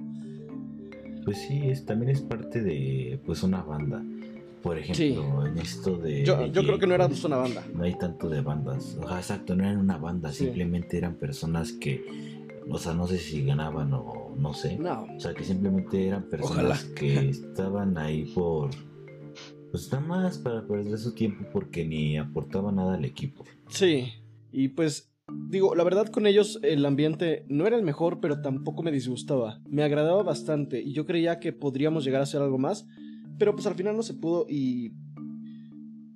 Pues 1.25 1.37
sí, 1.37 1.61
es, 1.69 1.85
también 1.85 2.11
es 2.11 2.21
parte 2.21 2.61
de 2.61 3.19
pues 3.25 3.43
una 3.43 3.61
banda. 3.61 4.03
Por 4.61 4.77
ejemplo, 4.77 5.45
en 5.45 5.57
esto 5.57 5.97
de. 5.97 6.23
Yo, 6.23 6.45
yo 6.45 6.63
creo 6.63 6.79
que 6.79 6.87
no 6.87 6.95
era 6.95 7.07
una 7.07 7.37
banda. 7.37 7.65
No 7.73 7.83
hay 7.83 7.97
tanto 7.97 8.29
de 8.29 8.41
bandas. 8.41 8.97
O 9.01 9.07
sea, 9.07 9.17
exacto, 9.17 9.55
no 9.55 9.63
eran 9.63 9.77
una 9.77 9.97
banda, 9.97 10.31
simplemente 10.31 10.97
eran 10.97 11.15
personas 11.15 11.73
que. 11.73 12.41
O 12.69 12.77
sea, 12.77 12.93
no 12.93 13.05
sé 13.07 13.17
si 13.17 13.43
ganaban 13.43 13.91
o 13.93 14.33
no 14.37 14.53
sé. 14.53 14.77
No. 14.77 15.03
O 15.03 15.19
sea, 15.19 15.33
que 15.33 15.43
simplemente 15.43 16.07
eran 16.07 16.23
personas 16.23 16.85
que 16.85 17.29
estaban 17.29 17.97
ahí 17.97 18.31
por. 18.33 18.69
Pues 19.71 19.91
nada 19.91 20.05
más 20.05 20.37
para 20.37 20.65
perder 20.65 20.97
su 20.97 21.13
tiempo 21.13 21.45
porque 21.51 21.83
ni 21.83 22.17
aportaba 22.17 22.71
nada 22.71 22.93
al 22.93 23.03
equipo. 23.03 23.43
Sí. 23.67 24.13
Y 24.51 24.69
pues 24.69 25.12
Digo, 25.27 25.75
la 25.75 25.83
verdad 25.83 26.07
con 26.07 26.27
ellos 26.27 26.59
el 26.63 26.85
ambiente 26.85 27.45
no 27.47 27.65
era 27.65 27.77
el 27.77 27.83
mejor, 27.83 28.19
pero 28.19 28.41
tampoco 28.41 28.83
me 28.83 28.91
disgustaba. 28.91 29.61
Me 29.67 29.83
agradaba 29.83 30.23
bastante 30.23 30.81
y 30.81 30.93
yo 30.93 31.05
creía 31.05 31.39
que 31.39 31.53
podríamos 31.53 32.03
llegar 32.03 32.21
a 32.21 32.23
hacer 32.23 32.41
algo 32.41 32.57
más, 32.57 32.87
pero 33.37 33.53
pues 33.53 33.67
al 33.67 33.75
final 33.75 33.95
no 33.95 34.03
se 34.03 34.13
pudo 34.13 34.45
y... 34.49 34.93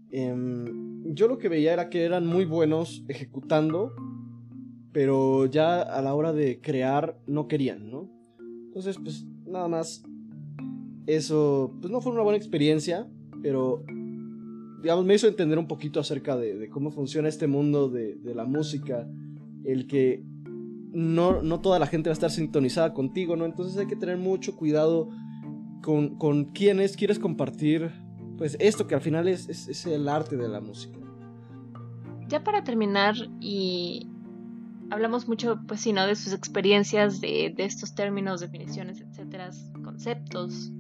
Em, 0.10 1.14
yo 1.14 1.28
lo 1.28 1.38
que 1.38 1.50
veía 1.50 1.74
era 1.74 1.90
que 1.90 2.04
eran 2.04 2.26
muy 2.26 2.46
buenos 2.46 3.04
ejecutando, 3.08 3.94
pero 4.92 5.46
ya 5.46 5.82
a 5.82 6.02
la 6.02 6.14
hora 6.14 6.34
de 6.34 6.60
crear 6.60 7.18
no 7.28 7.48
querían, 7.48 7.90
¿no? 7.90 8.10
Entonces, 8.68 8.98
pues 8.98 9.26
nada 9.46 9.68
más. 9.68 10.04
Eso, 11.06 11.74
pues 11.80 11.92
no 11.92 12.02
fue 12.02 12.12
una 12.12 12.24
buena 12.24 12.38
experiencia, 12.38 13.08
pero 13.42 13.84
digamos, 14.82 15.06
me 15.06 15.16
hizo 15.16 15.28
entender 15.28 15.58
un 15.58 15.68
poquito 15.68 16.00
acerca 16.00 16.36
de, 16.38 16.70
cómo 16.70 16.92
funciona 16.92 17.28
este 17.28 17.48
mundo 17.48 17.90
de, 17.90 18.18
la 18.36 18.46
música, 18.46 19.08
el 19.64 19.88
que 19.88 20.24
no, 20.92 21.60
toda 21.60 21.80
la 21.80 21.88
gente 21.88 22.10
va 22.10 22.12
a 22.12 22.14
estar 22.14 22.32
sintonizada 22.32 22.94
contigo, 22.94 23.36
¿no? 23.36 23.46
Entonces 23.46 23.78
hay 23.78 23.88
que 23.88 23.96
tener 23.96 24.18
mucho 24.18 24.56
cuidado 24.56 25.10
con, 25.82 26.46
quienes 26.54 26.96
quieres 26.96 27.18
compartir, 27.18 27.92
pues 28.38 28.56
esto 28.60 28.88
que 28.88 28.96
al 28.96 29.02
final 29.02 29.28
es, 29.28 29.48
es, 29.50 29.86
el 29.86 30.08
arte 30.08 30.38
de 30.38 30.48
la 30.48 30.62
música. 30.62 31.00
Ya 32.28 32.44
para 32.44 32.64
terminar, 32.64 33.16
y 33.40 34.08
hablamos 34.90 35.28
mucho, 35.28 35.60
pues 35.68 35.82
sí, 35.82 35.94
¿no? 35.94 36.06
De 36.06 36.16
sus 36.16 36.34
experiencias, 36.34 37.22
de, 37.22 37.54
de 37.56 37.66
estos 37.66 37.96
términos, 37.96 38.42
definiciones, 38.42 39.02
etcétera, 39.02 39.50
conceptos. 39.84 40.72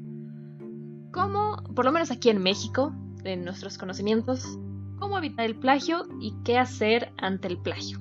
¿Cómo, 1.12 1.64
por 1.74 1.86
lo 1.86 1.92
menos 1.92 2.12
aquí 2.12 2.30
en 2.30 2.44
México, 2.44 2.94
de 3.28 3.36
nuestros 3.36 3.78
conocimientos, 3.78 4.58
cómo 4.98 5.18
evitar 5.18 5.46
el 5.46 5.56
plagio 5.56 6.08
y 6.22 6.34
qué 6.46 6.58
hacer 6.58 7.12
ante 7.18 7.50
el 7.50 7.58
plagio. 7.58 8.00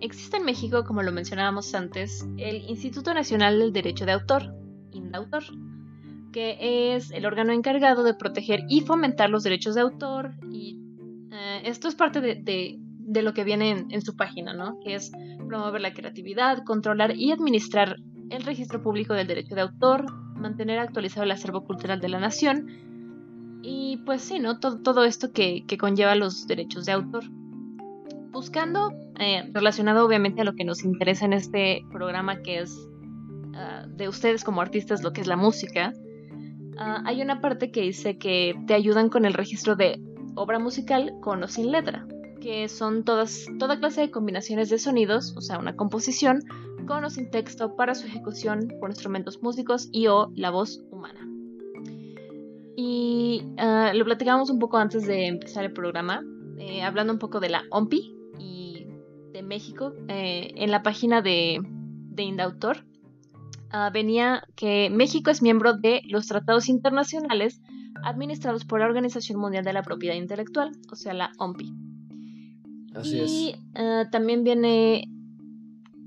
Existe 0.00 0.38
en 0.38 0.46
México, 0.46 0.84
como 0.84 1.02
lo 1.02 1.12
mencionábamos 1.12 1.74
antes, 1.74 2.26
el 2.38 2.68
Instituto 2.70 3.12
Nacional 3.12 3.58
del 3.58 3.72
Derecho 3.72 4.06
de 4.06 4.12
Autor, 4.12 4.54
INDAUTOR, 4.92 5.44
que 6.32 6.94
es 6.94 7.10
el 7.10 7.26
órgano 7.26 7.52
encargado 7.52 8.02
de 8.02 8.14
proteger 8.14 8.64
y 8.68 8.80
fomentar 8.80 9.28
los 9.28 9.42
derechos 9.42 9.74
de 9.74 9.82
autor. 9.82 10.32
Eh, 10.54 11.62
esto 11.64 11.88
es 11.88 11.94
parte 11.94 12.20
de, 12.22 13.22
lo 13.22 13.34
que 13.34 13.44
viene 13.44 13.70
en, 13.70 13.88
en, 13.90 14.00
su 14.00 14.16
página, 14.16 14.54
¿no? 14.54 14.80
Que 14.80 14.94
es 14.94 15.12
promover 15.48 15.82
la 15.82 15.92
creatividad, 15.92 16.64
controlar 16.64 17.14
y 17.14 17.32
administrar 17.32 17.96
el 18.30 18.42
registro 18.44 18.82
público 18.82 19.12
del 19.12 19.26
derecho 19.26 19.54
de 19.54 19.60
autor, 19.60 20.10
mantener 20.34 20.78
actualizado 20.78 21.24
el 21.24 21.32
acervo 21.32 21.64
cultural 21.64 22.00
de 22.00 22.08
la 22.08 22.20
nación 22.20 22.89
y 23.62 23.98
pues 24.06 24.22
sí, 24.22 24.38
¿no? 24.38 24.58
Todo, 24.58 25.04
esto 25.04 25.32
que, 25.32 25.64
conlleva 25.78 26.14
los 26.14 26.46
derechos 26.46 26.86
de 26.86 26.92
autor. 26.92 27.24
Buscando, 28.30 28.92
eh, 29.18 29.50
relacionado 29.52 30.06
obviamente 30.06 30.40
a 30.40 30.44
lo 30.44 30.54
que 30.54 30.64
nos 30.64 30.84
interesa 30.84 31.24
en 31.24 31.32
este 31.32 31.84
programa, 31.92 32.42
que 32.42 32.60
es 32.60 32.88
ah, 33.54 33.86
de 33.88 34.08
ustedes 34.08 34.44
como 34.44 34.60
artistas, 34.60 35.02
lo 35.02 35.12
que 35.12 35.20
es 35.20 35.26
la 35.26 35.36
música, 35.36 35.92
ah, 36.78 37.02
hay 37.04 37.20
una 37.20 37.40
parte 37.40 37.70
que 37.70 37.82
dice 37.82 38.18
que 38.18 38.54
te 38.66 38.74
ayudan 38.74 39.08
con 39.08 39.24
el 39.24 39.34
registro 39.34 39.76
de 39.76 40.00
obra 40.36 40.58
musical 40.58 41.12
con 41.20 41.42
o 41.42 41.48
sin 41.48 41.72
letra, 41.72 42.06
que 42.40 42.68
son 42.68 43.04
todas, 43.04 43.46
toda 43.58 43.78
clase 43.78 44.02
de 44.02 44.10
combinaciones 44.10 44.70
de 44.70 44.78
sonidos, 44.78 45.36
o 45.36 45.40
sea, 45.40 45.58
una 45.58 45.76
composición, 45.76 46.42
con 46.86 47.04
o 47.04 47.10
sin 47.10 47.30
texto 47.30 47.76
para 47.76 47.94
su 47.94 48.06
ejecución 48.06 48.72
por 48.80 48.90
instrumentos 48.90 49.42
músicos 49.42 49.88
y 49.92 50.06
o 50.06 50.32
la 50.34 50.50
voz 50.50 50.80
humana. 50.90 51.29
Y 52.82 53.42
ah, 53.58 53.92
lo 53.94 54.06
platicábamos 54.06 54.48
un 54.48 54.58
poco 54.58 54.78
antes 54.78 55.06
de 55.06 55.26
empezar 55.26 55.64
el 55.66 55.72
programa, 55.74 56.24
eh, 56.56 56.82
hablando 56.82 57.12
un 57.12 57.18
poco 57.18 57.38
de 57.38 57.50
la 57.50 57.62
OMPI 57.70 58.16
y 58.38 58.86
de 59.34 59.42
México. 59.42 59.92
Eh, 60.08 60.52
en 60.56 60.70
la 60.70 60.82
página 60.82 61.20
de, 61.20 61.60
de 61.62 62.22
Indautor 62.22 62.86
ah, 63.70 63.90
venía 63.92 64.44
que 64.56 64.88
México 64.88 65.30
es 65.30 65.42
miembro 65.42 65.74
de 65.74 66.00
los 66.08 66.26
tratados 66.26 66.70
internacionales 66.70 67.60
administrados 68.02 68.64
por 68.64 68.80
la 68.80 68.86
Organización 68.86 69.38
Mundial 69.38 69.62
de 69.62 69.74
la 69.74 69.82
Propiedad 69.82 70.14
Intelectual, 70.14 70.72
o 70.90 70.96
sea, 70.96 71.12
la 71.12 71.32
OMPI. 71.36 71.74
Así 72.94 73.18
y 73.18 73.54
eh, 73.74 74.06
también 74.10 74.42
viene 74.42 75.04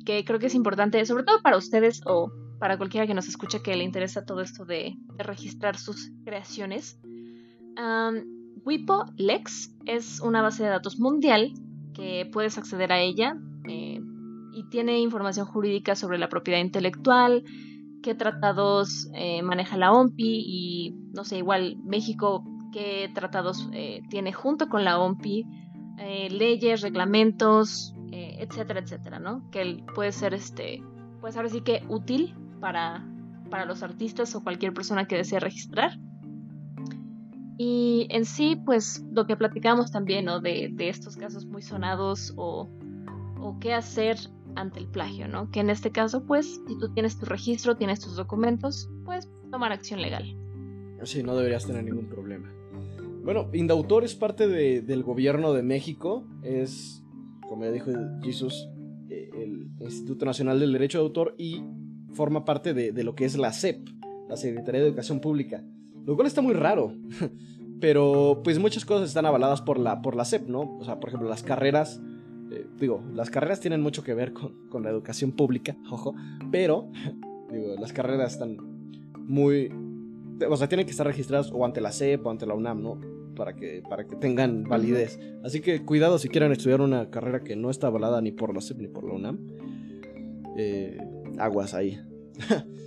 que 0.07 0.25
creo 0.25 0.39
que 0.39 0.47
es 0.47 0.55
importante, 0.55 1.05
sobre 1.05 1.23
todo 1.23 1.39
para 1.43 1.55
ustedes 1.55 2.01
o 2.07 2.31
para 2.63 2.77
cualquiera 2.77 3.05
que 3.05 3.13
nos 3.13 3.27
escuche 3.27 3.61
que 3.61 3.75
le 3.75 3.83
interesa 3.83 4.23
todo 4.23 4.39
esto 4.39 4.63
de, 4.63 4.95
registrar 5.17 5.77
sus 5.77 6.13
creaciones. 6.23 6.97
WIPO 8.63 9.03
Lex 9.17 9.75
es 9.85 10.21
una 10.21 10.41
base 10.41 10.63
de 10.63 10.69
datos 10.69 10.97
mundial 10.97 11.51
que 11.93 12.25
puedes 12.31 12.57
acceder 12.57 12.93
a 12.93 13.01
ella 13.01 13.35
eh, 13.67 13.99
y 14.53 14.69
tiene 14.69 15.01
información 15.01 15.45
jurídica 15.45 15.97
sobre 15.97 16.17
la 16.17 16.29
propiedad 16.29 16.61
intelectual, 16.61 17.43
qué 18.01 18.15
tratados 18.15 19.09
eh, 19.13 19.41
maneja 19.41 19.75
la 19.75 19.91
OMPI 19.91 20.45
y 20.47 20.95
no 21.13 21.25
sé, 21.25 21.39
igual 21.39 21.75
México 21.83 22.45
qué 22.71 23.11
tratados 23.13 23.67
eh, 23.73 24.03
tiene 24.09 24.31
junto 24.31 24.69
con 24.69 24.85
la 24.85 24.99
OMPI, 24.99 25.45
leyes, 26.29 26.79
reglamentos, 26.79 27.93
etcétera, 28.09 28.79
etcétera, 28.79 29.19
¿no? 29.19 29.49
Que 29.51 29.83
puede 29.93 30.13
ser 30.13 30.33
este, 30.33 30.81
pues 31.19 31.35
ahora 31.35 31.49
sí 31.49 31.59
que 31.59 31.83
útil 31.89 32.37
para, 32.63 33.05
para 33.49 33.65
los 33.65 33.83
artistas 33.83 34.33
o 34.35 34.41
cualquier 34.41 34.73
persona 34.73 35.05
que 35.05 35.17
desee 35.17 35.41
registrar. 35.41 35.99
Y 37.57 38.07
en 38.09 38.23
sí, 38.23 38.55
pues 38.55 39.03
lo 39.11 39.27
que 39.27 39.35
platicamos 39.35 39.91
también, 39.91 40.23
¿no? 40.23 40.39
De, 40.39 40.69
de 40.71 40.87
estos 40.87 41.17
casos 41.17 41.45
muy 41.45 41.61
sonados 41.61 42.33
o, 42.37 42.69
o, 43.41 43.59
qué 43.59 43.73
hacer 43.73 44.17
ante 44.55 44.79
el 44.79 44.87
plagio, 44.87 45.27
¿no? 45.27 45.51
Que 45.51 45.59
en 45.59 45.69
este 45.69 45.91
caso, 45.91 46.23
pues, 46.25 46.61
si 46.65 46.77
tú 46.79 46.93
tienes 46.93 47.19
tu 47.19 47.25
registro, 47.25 47.75
tienes 47.75 47.99
tus 47.99 48.15
documentos, 48.15 48.89
pues 49.03 49.29
tomar 49.51 49.73
acción 49.73 50.01
legal. 50.01 50.23
Sí, 51.03 51.21
no 51.21 51.35
deberías 51.35 51.67
tener 51.67 51.83
ningún 51.83 52.07
problema. 52.07 52.49
Bueno, 53.25 53.49
Indautor 53.51 54.05
es 54.05 54.15
parte 54.15 54.47
de, 54.47 54.81
del 54.81 55.03
gobierno 55.03 55.51
de 55.51 55.63
México, 55.63 56.25
es, 56.43 57.03
como 57.49 57.65
ya 57.65 57.71
dijo 57.71 57.91
Jesús, 58.21 58.69
eh, 59.09 59.29
el 59.35 59.69
Instituto 59.81 60.25
Nacional 60.25 60.61
del 60.61 60.71
Derecho 60.71 60.99
de 60.99 61.03
Autor 61.03 61.35
y 61.37 61.61
forma 62.13 62.45
parte 62.45 62.73
de, 62.73 62.91
de 62.91 63.03
lo 63.03 63.15
que 63.15 63.25
es 63.25 63.37
la 63.37 63.51
SEP, 63.53 63.87
la 64.29 64.37
Secretaría 64.37 64.81
de 64.81 64.87
Educación 64.87 65.19
Pública. 65.19 65.63
Lo 66.05 66.15
cual 66.15 66.27
está 66.27 66.41
muy 66.41 66.53
raro. 66.53 66.93
Pero 67.79 68.41
pues 68.43 68.59
muchas 68.59 68.85
cosas 68.85 69.09
están 69.09 69.25
avaladas 69.25 69.61
por 69.61 69.77
la, 69.77 70.01
por 70.01 70.15
la 70.15 70.25
SEP, 70.25 70.47
¿no? 70.47 70.77
O 70.79 70.85
sea, 70.85 70.99
por 70.99 71.09
ejemplo, 71.09 71.27
las 71.27 71.43
carreras. 71.43 72.01
Eh, 72.51 72.65
digo, 72.79 73.03
las 73.13 73.29
carreras 73.29 73.59
tienen 73.59 73.81
mucho 73.81 74.03
que 74.03 74.13
ver 74.13 74.31
con, 74.31 74.69
con 74.69 74.83
la 74.83 74.89
educación 74.89 75.33
pública, 75.33 75.75
ojo. 75.91 76.15
Pero, 76.51 76.89
digo, 77.51 77.75
las 77.79 77.91
carreras 77.93 78.33
están 78.33 78.57
muy. 79.17 79.69
O 80.49 80.57
sea, 80.57 80.67
tienen 80.67 80.85
que 80.85 80.91
estar 80.91 81.05
registradas 81.05 81.51
o 81.53 81.65
ante 81.65 81.81
la 81.81 81.91
SEP 81.91 82.25
o 82.25 82.29
ante 82.29 82.45
la 82.45 82.53
UNAM, 82.53 82.81
¿no? 82.81 83.01
Para 83.35 83.55
que, 83.55 83.83
para 83.87 84.05
que 84.05 84.15
tengan 84.15 84.63
validez. 84.63 85.19
Así 85.43 85.61
que 85.61 85.83
cuidado 85.83 86.19
si 86.19 86.29
quieren 86.29 86.51
estudiar 86.51 86.81
una 86.81 87.09
carrera 87.09 87.43
que 87.43 87.55
no 87.55 87.69
está 87.69 87.87
avalada 87.87 88.21
ni 88.21 88.31
por 88.31 88.53
la 88.53 88.61
SEP 88.61 88.77
ni 88.77 88.87
por 88.87 89.03
la 89.03 89.13
UNAM. 89.13 89.39
Eh, 90.57 90.97
aguas 91.39 91.73
ahí. 91.73 91.99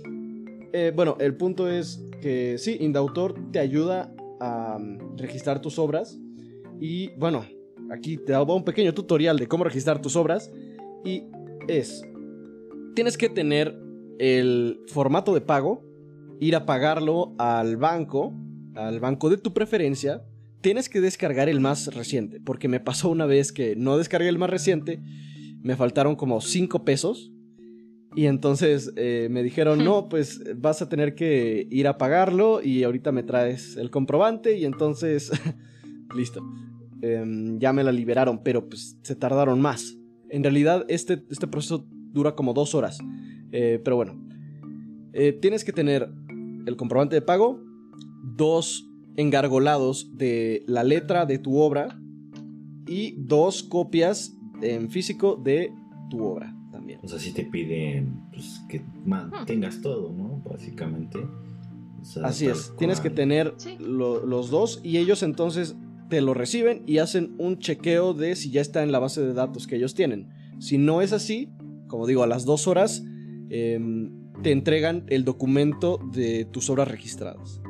Eh, 0.73 0.91
bueno, 0.93 1.15
el 1.19 1.35
punto 1.35 1.69
es 1.69 2.03
que 2.21 2.57
sí, 2.57 2.77
Indautor 2.81 3.51
te 3.51 3.59
ayuda 3.59 4.13
a 4.39 4.77
mm, 4.77 5.17
registrar 5.17 5.61
tus 5.61 5.79
obras. 5.79 6.19
Y 6.79 7.09
bueno, 7.17 7.45
aquí 7.89 8.17
te 8.17 8.33
hago 8.33 8.55
un 8.55 8.63
pequeño 8.63 8.93
tutorial 8.93 9.39
de 9.39 9.47
cómo 9.47 9.63
registrar 9.63 10.01
tus 10.01 10.15
obras. 10.15 10.51
Y 11.03 11.23
es, 11.67 12.05
tienes 12.95 13.17
que 13.17 13.29
tener 13.29 13.79
el 14.19 14.81
formato 14.87 15.33
de 15.33 15.41
pago, 15.41 15.83
ir 16.39 16.55
a 16.55 16.65
pagarlo 16.65 17.33
al 17.37 17.77
banco, 17.77 18.33
al 18.75 18.99
banco 18.99 19.29
de 19.29 19.37
tu 19.37 19.53
preferencia. 19.53 20.23
Tienes 20.61 20.89
que 20.89 21.01
descargar 21.01 21.49
el 21.49 21.59
más 21.59 21.93
reciente, 21.93 22.41
porque 22.43 22.67
me 22.67 22.79
pasó 22.79 23.09
una 23.09 23.25
vez 23.25 23.51
que 23.51 23.75
no 23.75 23.97
descargué 23.97 24.27
el 24.27 24.37
más 24.37 24.49
reciente, 24.49 25.01
me 25.61 25.75
faltaron 25.75 26.15
como 26.15 26.41
5 26.41 26.83
pesos 26.83 27.31
y 28.17 28.25
entonces 28.25 28.91
eh, 28.95 29.27
me 29.29 29.43
dijeron, 29.43 29.85
no, 29.85 30.09
pues 30.09 30.41
vas 30.59 30.81
a 30.81 30.89
tener 30.89 31.13
que 31.13 31.67
ir 31.69 31.87
a 31.87 31.99
pagarlo 31.99 32.63
y 32.63 32.83
ahorita 32.83 33.11
me 33.11 33.21
traes 33.21 33.77
el 33.77 33.91
comprobante 33.91 34.57
y 34.57 34.65
entonces, 34.65 35.31
listo. 36.15 36.41
Em, 37.03 37.59
ya 37.59 37.73
me 37.73 37.83
la 37.83 37.91
liberaron, 37.91 38.41
pero 38.41 38.67
pues 38.67 38.97
se 39.03 39.15
tardaron 39.15 39.61
más. 39.61 39.99
En 40.31 40.41
realidad 40.41 40.83
este, 40.87 41.25
este 41.29 41.45
proceso 41.45 41.85
dura 42.11 42.33
como 42.33 42.53
dos 42.53 42.73
horas. 42.73 42.97
Eh, 43.51 43.79
pero 43.83 43.97
bueno, 43.97 44.19
eh, 45.13 45.33
tienes 45.33 45.63
que 45.63 45.71
tener 45.71 46.09
el 46.65 46.75
comprobante 46.75 47.13
de 47.13 47.21
pago, 47.21 47.63
dos 48.35 48.89
engargolados 49.15 50.17
de 50.17 50.63
la 50.65 50.83
letra 50.83 51.27
de 51.27 51.37
tu 51.37 51.59
obra 51.59 52.01
y 52.87 53.13
dos 53.19 53.61
copias 53.61 54.35
en 54.63 54.89
físico 54.89 55.35
de 55.35 55.71
tu 56.09 56.25
obra. 56.25 56.56
O 57.03 57.07
sea, 57.07 57.19
si 57.19 57.33
te 57.33 57.43
piden 57.43 58.21
pues, 58.31 58.61
que 58.69 58.81
mantengas 59.05 59.81
todo, 59.81 60.11
¿no? 60.11 60.41
Básicamente. 60.49 61.19
Así 62.23 62.47
es, 62.47 62.73
tienes 62.77 63.01
que 63.01 63.09
tener 63.09 63.55
los 63.79 64.49
dos 64.49 64.79
y 64.83 64.97
ellos 64.97 65.23
entonces 65.23 65.75
te 66.09 66.21
lo 66.21 66.33
reciben 66.33 66.83
y 66.85 66.99
hacen 66.99 67.35
un 67.37 67.59
chequeo 67.59 68.13
de 68.13 68.35
si 68.35 68.49
ya 68.49 68.61
está 68.61 68.83
en 68.83 68.91
la 68.91 68.99
base 68.99 69.21
de 69.21 69.33
datos 69.33 69.67
que 69.67 69.75
ellos 69.75 69.93
tienen. 69.93 70.29
Si 70.59 70.77
no 70.77 71.01
es 71.01 71.11
así, 71.11 71.51
como 71.87 72.07
digo, 72.07 72.23
a 72.23 72.27
las 72.27 72.45
dos 72.45 72.67
horas 72.67 73.03
em, 73.49 74.11
te 74.41 74.51
entregan 74.51 75.03
el 75.07 75.25
documento 75.25 75.99
de 76.13 76.45
tus 76.45 76.69
obras 76.69 76.87
registradas. 76.87 77.61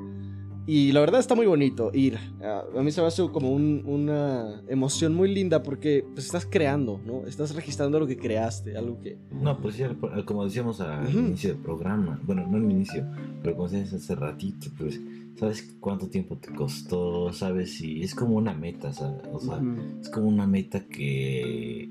Y 0.68 0.91
la 0.91 0.99
verdad 0.99 1.22
está 1.22 1.34
muy 1.34 1.45
bonito 1.45 1.91
ir. 1.93 2.20
A, 2.43 2.82
mí 2.82 2.91
se 2.91 2.99
me 2.99 3.07
hace 3.07 3.26
como 3.30 3.51
una 3.51 4.61
emoción 4.68 5.15
muy 5.15 5.34
linda 5.34 5.63
porque 5.63 6.05
pues, 6.13 6.26
estás 6.26 6.45
creando, 6.45 6.99
¿no? 7.05 7.26
Estás 7.26 7.55
registrando 7.55 7.97
lo 8.01 8.05
que 8.05 8.18
creaste, 8.18 8.78
algo 8.78 8.99
que... 8.99 9.18
No, 9.32 9.57
pues 9.61 9.78
ya, 9.78 9.95
como 10.26 10.43
decíamos 10.43 10.82
al 10.82 11.09
inicio 11.09 11.53
del 11.53 11.63
programa, 11.63 12.20
bueno, 12.26 12.45
no 12.45 12.57
al 12.57 12.70
inicio, 12.70 13.05
pero 13.41 13.55
como 13.55 13.70
decías 13.70 13.93
hace 13.93 14.13
ratito, 14.13 14.68
pues 14.78 14.99
sabes 15.38 15.74
cuánto 15.80 16.09
tiempo 16.09 16.36
te 16.36 16.53
costó, 16.53 17.32
sabes 17.32 17.78
si 17.78 18.03
es 18.03 18.13
como 18.13 18.36
una 18.36 18.53
meta, 18.53 18.91
¿sabes? 18.91 19.22
o 19.32 19.39
sea, 19.39 19.61
es 20.01 20.09
como 20.09 20.28
una 20.28 20.47
meta 20.47 20.86
que 20.86 21.89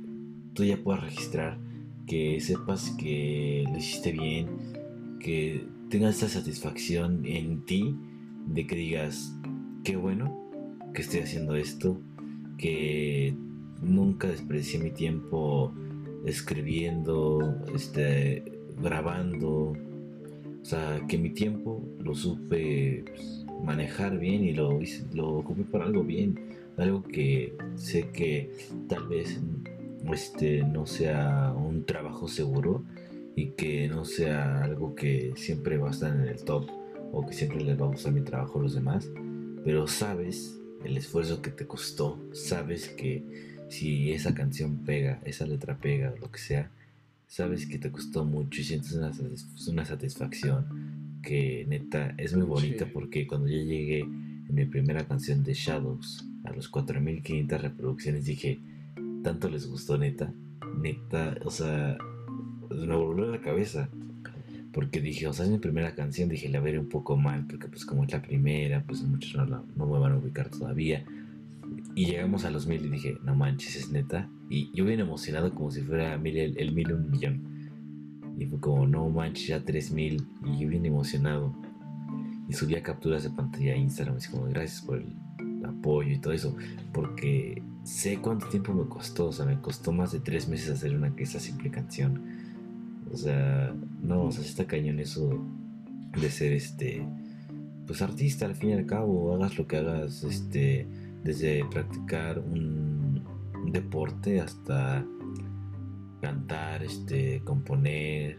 tú 0.52 0.64
ya 0.64 0.76
puedas 0.76 1.02
registrar, 1.02 1.58
que 2.06 2.42
sepas 2.42 2.90
que 2.98 3.64
lo 3.70 3.78
hiciste 3.78 4.12
bien, 4.12 4.48
que 5.18 5.66
tengas 5.88 6.16
esa 6.16 6.28
satisfacción 6.28 7.24
en 7.24 7.64
ti 7.64 7.96
de 8.46 8.66
que 8.66 8.76
digas, 8.76 9.34
qué 9.84 9.96
bueno 9.96 10.50
que 10.94 11.02
estoy 11.02 11.20
haciendo 11.20 11.54
esto, 11.56 12.00
que 12.58 13.34
nunca 13.82 14.28
desperdicié 14.28 14.80
mi 14.80 14.90
tiempo 14.90 15.72
escribiendo, 16.24 17.62
este, 17.74 18.42
grabando, 18.82 19.74
o 20.62 20.64
sea, 20.64 21.00
que 21.08 21.18
mi 21.18 21.30
tiempo 21.30 21.82
lo 22.00 22.14
supe 22.14 23.04
pues, 23.06 23.46
manejar 23.62 24.18
bien 24.18 24.44
y 24.44 24.52
lo, 24.52 24.80
lo 25.14 25.28
ocupé 25.28 25.62
para 25.64 25.84
algo 25.84 26.02
bien, 26.02 26.38
algo 26.76 27.02
que 27.02 27.54
sé 27.76 28.08
que 28.10 28.50
tal 28.88 29.06
vez 29.08 29.40
este, 30.12 30.62
no 30.62 30.86
sea 30.86 31.54
un 31.56 31.84
trabajo 31.84 32.28
seguro 32.28 32.82
y 33.34 33.50
que 33.50 33.88
no 33.88 34.04
sea 34.04 34.62
algo 34.62 34.94
que 34.94 35.32
siempre 35.36 35.78
va 35.78 35.88
a 35.88 35.90
estar 35.92 36.14
en 36.14 36.28
el 36.28 36.42
top 36.42 36.66
o 37.12 37.26
que 37.26 37.32
siempre 37.32 37.62
les 37.62 37.80
va 37.80 37.86
a 37.86 37.90
gustar 37.90 38.12
mi 38.12 38.22
trabajo 38.22 38.58
a 38.58 38.62
los 38.62 38.74
demás, 38.74 39.08
pero 39.64 39.86
sabes 39.86 40.58
el 40.84 40.96
esfuerzo 40.96 41.42
que 41.42 41.50
te 41.50 41.66
costó, 41.66 42.18
sabes 42.32 42.88
que 42.88 43.24
si 43.68 44.12
esa 44.12 44.34
canción 44.34 44.84
pega, 44.84 45.20
esa 45.24 45.46
letra 45.46 45.78
pega, 45.78 46.14
lo 46.20 46.30
que 46.30 46.38
sea, 46.38 46.70
sabes 47.26 47.66
que 47.66 47.78
te 47.78 47.90
costó 47.90 48.24
mucho 48.24 48.60
y 48.60 48.64
sientes 48.64 48.92
una, 48.92 49.84
satisfacción 49.84 51.18
que 51.22 51.66
neta 51.68 52.14
es 52.18 52.34
muy 52.34 52.46
bonita 52.46 52.86
porque 52.92 53.26
cuando 53.26 53.48
yo 53.48 53.58
llegué 53.58 54.00
en 54.00 54.54
mi 54.54 54.64
primera 54.64 55.06
canción 55.06 55.42
de 55.42 55.54
Shadows 55.54 56.24
a 56.44 56.52
los 56.52 56.68
4500 56.68 57.60
reproducciones 57.60 58.24
dije, 58.24 58.60
tanto 59.24 59.48
les 59.50 59.66
gustó 59.66 59.98
neta, 59.98 60.32
neta, 60.80 61.36
o 61.44 61.50
sea, 61.50 61.98
me 62.70 62.94
volvió 62.94 63.26
la 63.26 63.40
cabeza 63.40 63.88
porque 64.76 65.00
dije, 65.00 65.26
o 65.26 65.32
sea, 65.32 65.46
es 65.46 65.50
mi 65.50 65.56
primera 65.56 65.94
canción, 65.94 66.28
dije, 66.28 66.50
la 66.50 66.60
veré 66.60 66.78
un 66.78 66.90
poco 66.90 67.16
mal, 67.16 67.46
porque 67.46 67.66
pues 67.66 67.86
como 67.86 68.04
es 68.04 68.12
la 68.12 68.20
primera, 68.20 68.84
pues 68.86 69.02
muchos 69.02 69.34
no, 69.34 69.64
no 69.74 69.86
me 69.86 69.98
van 69.98 70.12
a 70.12 70.18
ubicar 70.18 70.50
todavía. 70.50 71.02
Y 71.94 72.04
llegamos 72.04 72.44
a 72.44 72.50
los 72.50 72.66
mil 72.66 72.84
y 72.84 72.90
dije, 72.90 73.16
no 73.24 73.34
manches, 73.34 73.74
es 73.74 73.90
neta. 73.90 74.28
Y 74.50 74.70
yo 74.76 74.84
bien 74.84 75.00
emocionado 75.00 75.54
como 75.54 75.70
si 75.70 75.80
fuera 75.80 76.18
mil, 76.18 76.36
el, 76.36 76.72
mil 76.72 76.92
un 76.92 77.10
millón. 77.10 77.40
Y 78.38 78.44
fue 78.44 78.60
como, 78.60 78.86
no 78.86 79.08
manches, 79.08 79.46
ya 79.46 79.64
tres 79.64 79.90
mil. 79.90 80.26
Y 80.44 80.58
yo 80.58 80.68
bien 80.68 80.84
emocionado. 80.84 81.56
Y 82.46 82.52
subía 82.52 82.82
capturas 82.82 83.22
de 83.22 83.30
pantalla 83.30 83.72
a 83.72 83.76
Instagram, 83.76 84.16
así 84.16 84.30
como, 84.30 84.44
gracias 84.44 84.82
por 84.82 84.98
el 84.98 85.64
apoyo 85.64 86.12
y 86.12 86.18
todo 86.18 86.34
eso. 86.34 86.54
Porque 86.92 87.62
sé 87.82 88.18
cuánto 88.18 88.46
tiempo 88.48 88.74
me 88.74 88.86
costó, 88.90 89.28
o 89.28 89.32
sea, 89.32 89.46
me 89.46 89.58
costó 89.58 89.90
más 89.90 90.12
de 90.12 90.20
tres 90.20 90.46
meses 90.48 90.68
hacer 90.68 90.94
una 90.94 91.16
que 91.16 91.22
esa 91.22 91.40
simple 91.40 91.70
canción 91.70 92.35
o 93.12 93.16
sea, 93.16 93.74
no, 94.02 94.24
o 94.24 94.32
sea, 94.32 94.44
está 94.44 94.66
cañón 94.66 94.98
eso 94.98 95.40
de 96.20 96.30
ser 96.30 96.52
este. 96.52 97.06
pues 97.86 98.02
artista 98.02 98.46
al 98.46 98.56
fin 98.56 98.70
y 98.70 98.72
al 98.74 98.86
cabo, 98.86 99.34
hagas 99.34 99.58
lo 99.58 99.66
que 99.66 99.76
hagas, 99.76 100.24
este, 100.24 100.86
desde 101.22 101.64
practicar 101.66 102.38
un, 102.38 103.24
deporte 103.72 104.40
hasta 104.40 105.04
cantar, 106.22 106.82
este, 106.84 107.42
componer, 107.44 108.38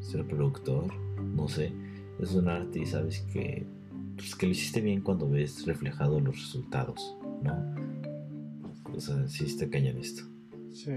ser 0.00 0.26
productor, 0.26 0.92
no 1.34 1.48
sé, 1.48 1.72
es 2.18 2.34
un 2.34 2.48
arte 2.48 2.80
y 2.80 2.86
sabes 2.86 3.20
que, 3.32 3.64
pues, 4.16 4.34
que 4.34 4.46
lo 4.46 4.52
hiciste 4.52 4.80
bien 4.80 5.00
cuando 5.02 5.30
ves 5.30 5.64
reflejado 5.66 6.20
los 6.20 6.36
resultados, 6.36 7.16
¿no? 7.42 7.74
O 8.94 9.00
sea, 9.00 9.26
sí 9.28 9.44
está 9.44 9.68
cañón 9.70 9.98
esto. 9.98 10.24
Sí. 10.72 10.92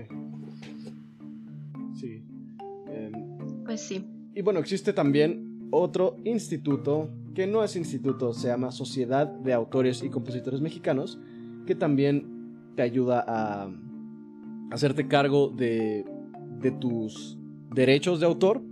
Pues 3.69 3.81
sí. 3.81 4.03
Y 4.33 4.41
bueno, 4.41 4.59
existe 4.59 4.93
también 4.93 5.67
otro 5.69 6.17
instituto, 6.23 7.11
que 7.35 7.45
no 7.45 7.63
es 7.63 7.75
instituto, 7.75 8.33
se 8.33 8.47
llama 8.47 8.71
Sociedad 8.71 9.27
de 9.27 9.53
Autores 9.53 10.01
y 10.01 10.09
Compositores 10.09 10.59
Mexicanos, 10.59 11.19
que 11.67 11.75
también 11.75 12.73
te 12.75 12.81
ayuda 12.81 13.23
a 13.27 13.71
hacerte 14.71 15.07
cargo 15.07 15.49
de, 15.49 16.03
de 16.59 16.71
tus 16.71 17.37
derechos 17.75 18.19
de 18.19 18.25
autor. 18.25 18.63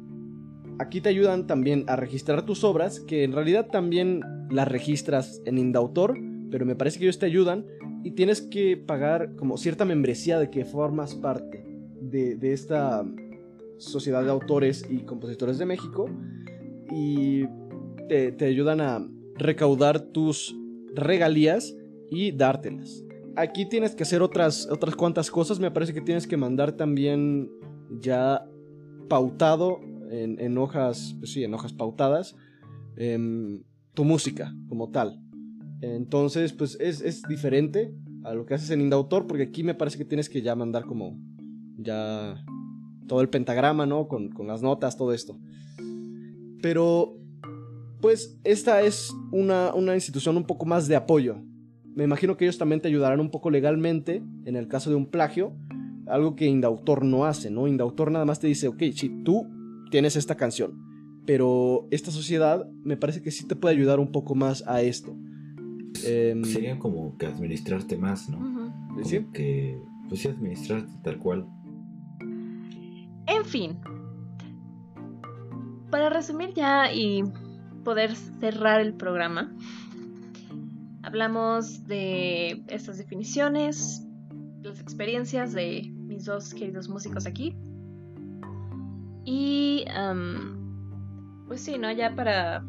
Aquí 0.79 0.99
te 0.99 1.09
ayudan 1.09 1.45
también 1.45 1.85
a 1.85 1.95
registrar 1.95 2.43
tus 2.43 2.63
obras, 2.63 2.99
que 2.99 3.23
en 3.23 3.33
realidad 3.33 3.67
también 3.67 4.21
las 4.49 4.67
registras 4.67 5.43
en 5.45 5.59
Indautor, 5.59 6.17
pero 6.49 6.65
me 6.65 6.75
parece 6.75 6.97
que 6.97 7.05
ellos 7.05 7.19
te 7.19 7.27
ayudan 7.27 7.67
y 8.03 8.13
tienes 8.13 8.41
que 8.41 8.77
pagar 8.77 9.35
como 9.35 9.57
cierta 9.57 9.85
membresía 9.85 10.39
de 10.39 10.49
que 10.49 10.65
formas 10.65 11.13
parte 11.13 11.63
de, 12.01 12.35
de 12.35 12.53
esta 12.53 13.05
Sociedad 13.77 14.23
de 14.23 14.31
Autores 14.31 14.85
y 14.89 14.99
Compositores 14.99 15.57
de 15.57 15.65
México 15.65 16.09
y 16.91 17.45
te, 18.07 18.31
te 18.31 18.45
ayudan 18.45 18.81
a 18.81 19.07
recaudar 19.35 19.99
tus 19.99 20.55
regalías 20.93 21.75
y 22.09 22.31
dártelas. 22.31 23.03
Aquí 23.35 23.67
tienes 23.67 23.95
que 23.95 24.03
hacer 24.03 24.21
otras, 24.21 24.67
otras 24.71 24.95
cuantas 24.95 25.29
cosas. 25.29 25.59
Me 25.59 25.71
parece 25.71 25.93
que 25.93 26.01
tienes 26.01 26.25
que 26.25 26.37
mandar 26.37 26.71
también 26.71 27.51
ya 28.01 28.45
pautado 29.07 29.79
en, 30.09 30.39
en 30.39 30.57
hojas, 30.57 31.15
pues 31.19 31.31
sí, 31.31 31.43
en 31.43 31.53
hojas 31.53 31.73
pautadas, 31.73 32.35
em, 32.95 33.63
tu 33.93 34.03
música 34.03 34.53
como 34.67 34.89
tal. 34.89 35.21
Entonces, 35.81 36.53
pues 36.53 36.77
es, 36.79 37.01
es 37.01 37.21
diferente 37.23 37.93
a 38.23 38.33
lo 38.33 38.45
que 38.45 38.55
haces 38.55 38.71
en 38.71 38.81
Indautor, 38.81 39.27
porque 39.27 39.43
aquí 39.43 39.63
me 39.63 39.75
parece 39.75 39.97
que 39.97 40.05
tienes 40.05 40.29
que 40.29 40.41
ya 40.41 40.55
mandar 40.55 40.85
como 40.85 41.19
ya 41.77 42.43
todo 43.07 43.21
el 43.21 43.29
pentagrama, 43.29 43.85
¿no? 43.85 44.07
Con, 44.07 44.29
con 44.29 44.47
las 44.47 44.61
notas, 44.61 44.97
todo 44.97 45.13
esto. 45.13 45.37
Pero, 46.61 47.17
pues, 48.01 48.37
esta 48.43 48.81
es 48.81 49.13
una, 49.31 49.73
una 49.73 49.95
institución 49.95 50.37
un 50.37 50.43
poco 50.45 50.65
más 50.65 50.87
de 50.87 50.95
apoyo. 50.95 51.37
Me 51.95 52.03
imagino 52.03 52.37
que 52.37 52.45
ellos 52.45 52.57
también 52.57 52.81
te 52.81 52.87
ayudarán 52.87 53.19
un 53.19 53.31
poco 53.31 53.49
legalmente 53.49 54.21
en 54.45 54.55
el 54.55 54.67
caso 54.67 54.89
de 54.89 54.95
un 54.95 55.07
plagio, 55.07 55.53
algo 56.07 56.35
que 56.35 56.45
Indautor 56.45 57.03
no 57.03 57.25
hace, 57.25 57.49
¿no? 57.49 57.67
Indautor 57.67 58.11
nada 58.11 58.25
más 58.25 58.39
te 58.39 58.47
dice, 58.47 58.67
ok, 58.67 58.83
si 58.93 59.09
tú 59.23 59.47
tienes 59.91 60.15
esta 60.15 60.35
canción, 60.35 60.87
pero 61.25 61.87
esta 61.91 62.11
sociedad 62.11 62.69
me 62.83 62.97
parece 62.97 63.21
que 63.21 63.31
sí 63.31 63.45
te 63.47 63.55
puede 63.55 63.75
ayudar 63.75 63.99
un 63.99 64.11
poco 64.11 64.35
más 64.35 64.63
a 64.67 64.81
esto. 64.81 65.15
Em, 66.05 66.43
Sería 66.43 66.79
como 66.79 67.17
que 67.17 67.25
administrarte 67.25 67.97
más, 67.97 68.29
¿no? 68.29 68.37
Como 68.89 69.03
¿Sí? 69.03 69.25
que, 69.33 69.77
pues 70.07 70.21
sí, 70.21 70.27
administrarte 70.29 70.91
tal 71.03 71.17
cual. 71.17 71.47
Fin. 73.47 73.79
Para 75.89 76.09
resumir 76.09 76.53
ya 76.53 76.91
y 76.93 77.23
poder 77.83 78.15
cerrar 78.15 78.81
el 78.81 78.93
programa, 78.93 79.55
hablamos 81.01 81.87
de 81.87 82.63
estas 82.67 82.97
definiciones, 82.97 84.05
las 84.61 84.81
experiencias 84.81 85.53
de 85.53 85.89
mis 85.93 86.25
dos 86.25 86.53
queridos 86.53 86.89
músicos 86.89 87.25
aquí. 87.25 87.55
Y 89.23 89.85
am, 89.95 91.45
pues 91.47 91.61
sí, 91.61 91.77
¿no? 91.77 91.89
Ya 91.91 92.13
para, 92.15 92.65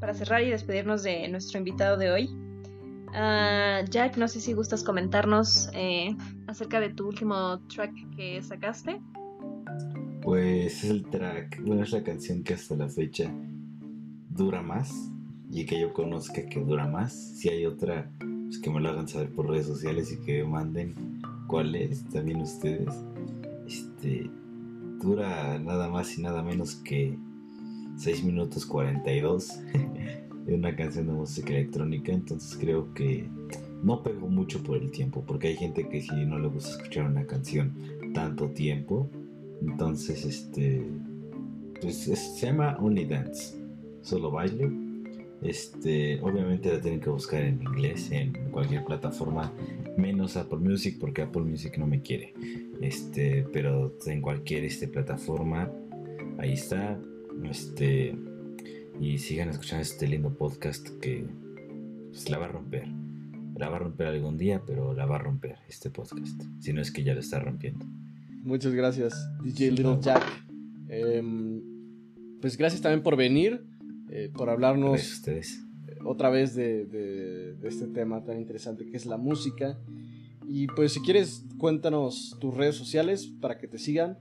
para 0.00 0.14
cerrar 0.14 0.42
y 0.42 0.50
despedirnos 0.50 1.02
de 1.02 1.28
nuestro 1.28 1.58
invitado 1.58 1.98
de 1.98 2.10
hoy. 2.10 2.30
ah, 3.12 3.82
Jack, 3.90 4.16
no 4.16 4.28
sé 4.28 4.40
si 4.40 4.54
gustas 4.54 4.82
comentarnos 4.82 5.68
eh, 5.74 6.16
acerca 6.46 6.80
de 6.80 6.88
tu 6.88 7.06
último 7.06 7.60
track 7.68 7.92
que 8.16 8.42
sacaste. 8.42 9.02
Pues 10.24 10.82
es 10.82 10.90
el 10.90 11.04
track, 11.04 11.62
bueno, 11.62 11.82
es 11.82 11.92
la 11.92 12.02
canción 12.02 12.42
que 12.42 12.54
hasta 12.54 12.74
la 12.74 12.88
fecha 12.88 13.30
dura 14.30 14.62
más 14.62 15.10
y 15.50 15.66
que 15.66 15.78
yo 15.78 15.92
conozca 15.92 16.46
que 16.46 16.60
dura 16.60 16.86
más. 16.88 17.12
Si 17.12 17.50
hay 17.50 17.66
otra, 17.66 18.10
pues 18.18 18.58
que 18.58 18.70
me 18.70 18.80
lo 18.80 18.88
hagan 18.88 19.06
saber 19.06 19.30
por 19.32 19.50
redes 19.50 19.66
sociales 19.66 20.10
y 20.12 20.24
que 20.24 20.42
me 20.42 20.48
manden 20.48 21.20
cuál 21.46 21.74
es, 21.74 22.08
también 22.08 22.40
ustedes. 22.40 22.88
Este 23.66 24.30
dura 25.02 25.58
nada 25.58 25.90
más 25.90 26.16
y 26.16 26.22
nada 26.22 26.42
menos 26.42 26.76
que 26.76 27.18
6 27.98 28.24
minutos 28.24 28.64
42 28.64 29.60
de 30.46 30.54
una 30.54 30.74
canción 30.74 31.06
de 31.06 31.12
música 31.12 31.50
electrónica, 31.50 32.12
entonces 32.12 32.56
creo 32.58 32.94
que 32.94 33.28
no 33.82 34.02
pegó 34.02 34.28
mucho 34.28 34.62
por 34.62 34.78
el 34.78 34.90
tiempo, 34.90 35.22
porque 35.26 35.48
hay 35.48 35.56
gente 35.56 35.86
que 35.86 36.00
si 36.00 36.24
no 36.24 36.38
le 36.38 36.48
gusta 36.48 36.70
escuchar 36.70 37.04
una 37.04 37.26
canción 37.26 37.74
tanto 38.14 38.48
tiempo, 38.48 39.10
entonces, 39.68 40.24
este. 40.24 40.82
Pues 41.80 42.08
es- 42.08 42.38
se 42.38 42.46
llama 42.46 42.76
Only 42.80 43.04
Dance. 43.04 43.56
Solo 44.02 44.30
baile. 44.30 44.70
Este. 45.42 46.20
Obviamente 46.20 46.72
la 46.72 46.80
tienen 46.80 47.00
que 47.00 47.10
buscar 47.10 47.42
en 47.42 47.62
inglés 47.62 48.10
en 48.10 48.32
cualquier 48.50 48.84
plataforma. 48.84 49.52
Menos 49.96 50.36
Apple 50.36 50.58
Music. 50.58 50.98
Porque 50.98 51.22
Apple 51.22 51.42
Music 51.42 51.76
no 51.78 51.86
me 51.86 52.00
quiere. 52.00 52.34
Este. 52.80 53.46
Pero 53.52 53.96
en 54.06 54.20
cualquier 54.20 54.64
este, 54.64 54.88
plataforma. 54.88 55.70
Ahí 56.38 56.52
está. 56.54 56.98
Este. 57.44 58.16
Y 59.00 59.18
sigan 59.18 59.48
escuchando 59.48 59.82
este 59.82 60.06
lindo 60.06 60.32
podcast 60.32 60.88
que. 61.00 61.24
Pues 62.10 62.30
la 62.30 62.38
va 62.38 62.46
a 62.46 62.48
romper. 62.48 62.86
La 63.56 63.68
va 63.68 63.76
a 63.76 63.80
romper 63.80 64.08
algún 64.08 64.36
día, 64.36 64.62
pero 64.66 64.94
la 64.94 65.06
va 65.06 65.16
a 65.16 65.18
romper 65.18 65.58
este 65.68 65.90
podcast. 65.90 66.42
Si 66.60 66.72
no 66.72 66.80
es 66.80 66.90
que 66.90 67.04
ya 67.04 67.14
lo 67.14 67.20
está 67.20 67.38
rompiendo. 67.38 67.86
Muchas 68.44 68.72
gracias, 68.74 69.14
DJ 69.42 69.70
Little 69.72 69.98
Jack. 70.00 70.22
Em, 70.88 71.60
pues 72.40 72.56
gracias 72.56 72.82
también 72.82 73.02
por 73.02 73.16
venir, 73.16 73.64
eh, 74.10 74.30
por 74.32 74.50
hablarnos 74.50 75.00
a 75.00 75.02
ustedes. 75.14 75.60
otra 76.06 76.28
vez 76.28 76.54
de, 76.54 76.84
de- 76.84 77.54
de 77.54 77.68
este 77.68 77.86
tema 77.86 78.22
tan 78.24 78.38
interesante 78.38 78.84
que 78.84 78.96
es 78.96 79.06
la 79.06 79.16
música. 79.16 79.78
Y 80.46 80.66
pues 80.66 80.92
si 80.92 81.00
quieres, 81.00 81.46
cuéntanos 81.56 82.36
tus 82.40 82.54
redes 82.54 82.74
sociales 82.76 83.26
para 83.40 83.56
que 83.58 83.66
te 83.66 83.78
sigan. 83.78 84.18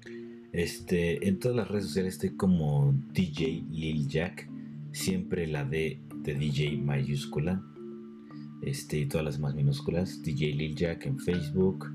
Este, 0.54 1.28
en 1.28 1.40
todas 1.40 1.58
las 1.58 1.68
redes 1.68 1.86
sociales 1.88 2.14
estoy 2.14 2.38
como 2.38 2.94
DJ 3.12 3.66
Lil 3.70 4.08
Jack, 4.08 4.50
siempre 4.94 5.48
la 5.48 5.66
D 5.66 6.00
de 6.24 6.34
DJ 6.36 6.78
mayúscula, 6.78 7.62
este 8.62 9.00
y 9.00 9.06
todas 9.08 9.26
las 9.26 9.40
más 9.40 9.54
minúsculas. 9.56 10.22
DJ 10.24 10.54
Lil 10.54 10.76
Jack 10.76 11.06
en 11.06 11.20
Facebook, 11.20 11.88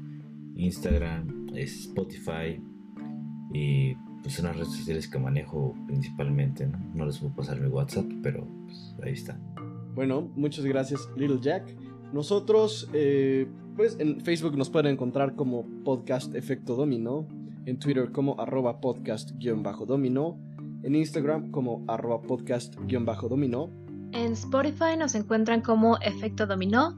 Instagram, 0.57 1.38
Spotify 1.55 2.63
y 3.53 3.95
pues 4.23 4.35
son 4.35 4.47
las 4.47 4.57
redes 4.57 4.73
sociales 4.73 5.09
que 5.09 5.19
manejo 5.19 5.75
principalmente, 5.87 6.67
¿no? 6.67 6.79
No 6.95 7.07
les 7.07 7.19
puedo 7.19 7.35
pasar 7.35 7.61
mi 7.61 7.69
WhatsApp, 7.69 8.07
pero 8.23 8.47
pues, 8.67 8.95
ahí 9.03 9.13
está. 9.13 9.39
Bueno, 9.95 10.31
muchas 10.37 10.65
gracias, 10.65 11.09
Little 11.17 11.41
Jack. 11.41 11.77
Nosotros, 12.13 12.89
eh, 12.93 13.47
pues 13.77 13.97
en 13.99 14.21
Facebook 14.21 14.57
nos 14.57 14.71
pueden 14.71 14.93
encontrar 14.93 15.35
como 15.35 15.67
Podcast 15.85 16.35
Efecto 16.35 16.75
Dominó, 16.75 17.27
en 17.67 17.79
Twitter 17.79 18.11
como 18.13 18.41
arroba 18.41 18.81
podcast-dominó, 18.81 20.39
en 20.83 20.95
Instagram 20.95 21.51
como 21.51 21.85
arroba 21.87 22.23
podcast-dominó. 22.23 23.71
En 24.13 24.33
Spotify 24.33 24.97
nos 24.99 25.15
encuentran 25.15 25.61
como 25.61 25.99
Efecto 25.99 26.47
Dominó, 26.47 26.97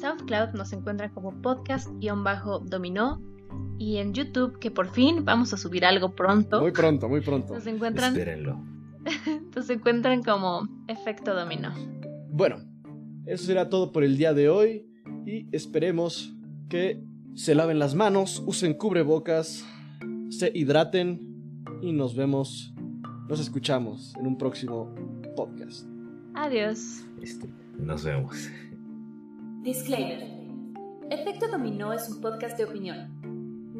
SoundCloud 0.00 0.54
nos 0.54 0.72
encuentran 0.72 1.12
como 1.12 1.32
podcast-dominó 1.42 3.33
y 3.78 3.96
en 3.98 4.14
YouTube, 4.14 4.58
que 4.58 4.70
por 4.70 4.88
fin 4.88 5.24
vamos 5.24 5.52
a 5.52 5.56
subir 5.56 5.84
algo 5.84 6.14
pronto, 6.14 6.60
Muy 6.60 6.72
pronto, 6.72 7.08
muy 7.08 7.20
pronto. 7.20 7.54
nos 7.54 7.66
encuentran, 7.66 8.12
Espérenlo. 8.12 8.60
nos 9.54 9.68
encuentran 9.70 10.22
como 10.22 10.68
Efecto 10.88 11.34
Dominó. 11.34 11.72
Bueno, 12.30 12.56
eso 13.26 13.44
será 13.44 13.68
todo 13.68 13.92
por 13.92 14.04
el 14.04 14.16
día 14.16 14.32
de 14.32 14.48
hoy 14.48 14.86
y 15.26 15.46
esperemos 15.54 16.34
que 16.68 17.02
se 17.34 17.54
laven 17.54 17.78
las 17.78 17.94
manos, 17.94 18.42
usen 18.46 18.74
cubrebocas, 18.74 19.64
se 20.30 20.50
hidraten 20.54 21.64
y 21.82 21.92
nos 21.92 22.14
vemos, 22.14 22.72
nos 23.28 23.40
escuchamos 23.40 24.14
en 24.16 24.26
un 24.26 24.38
próximo 24.38 24.94
podcast. 25.36 25.86
Adiós. 26.34 27.04
Este, 27.22 27.48
nos 27.78 28.04
vemos. 28.04 28.48
Disclaimer. 29.62 30.28
Efecto 31.10 31.48
Dominó 31.48 31.92
es 31.92 32.08
un 32.08 32.20
podcast 32.20 32.56
de 32.58 32.64
opinión. 32.64 33.23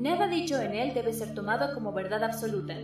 Nada 0.05 0.29
dicho 0.29 0.61
en 0.61 0.75
él 0.75 0.93
debe 0.93 1.15
ser 1.15 1.33
tomado 1.35 1.73
como 1.73 1.95
verdad 1.95 2.25
absoluta. 2.25 2.75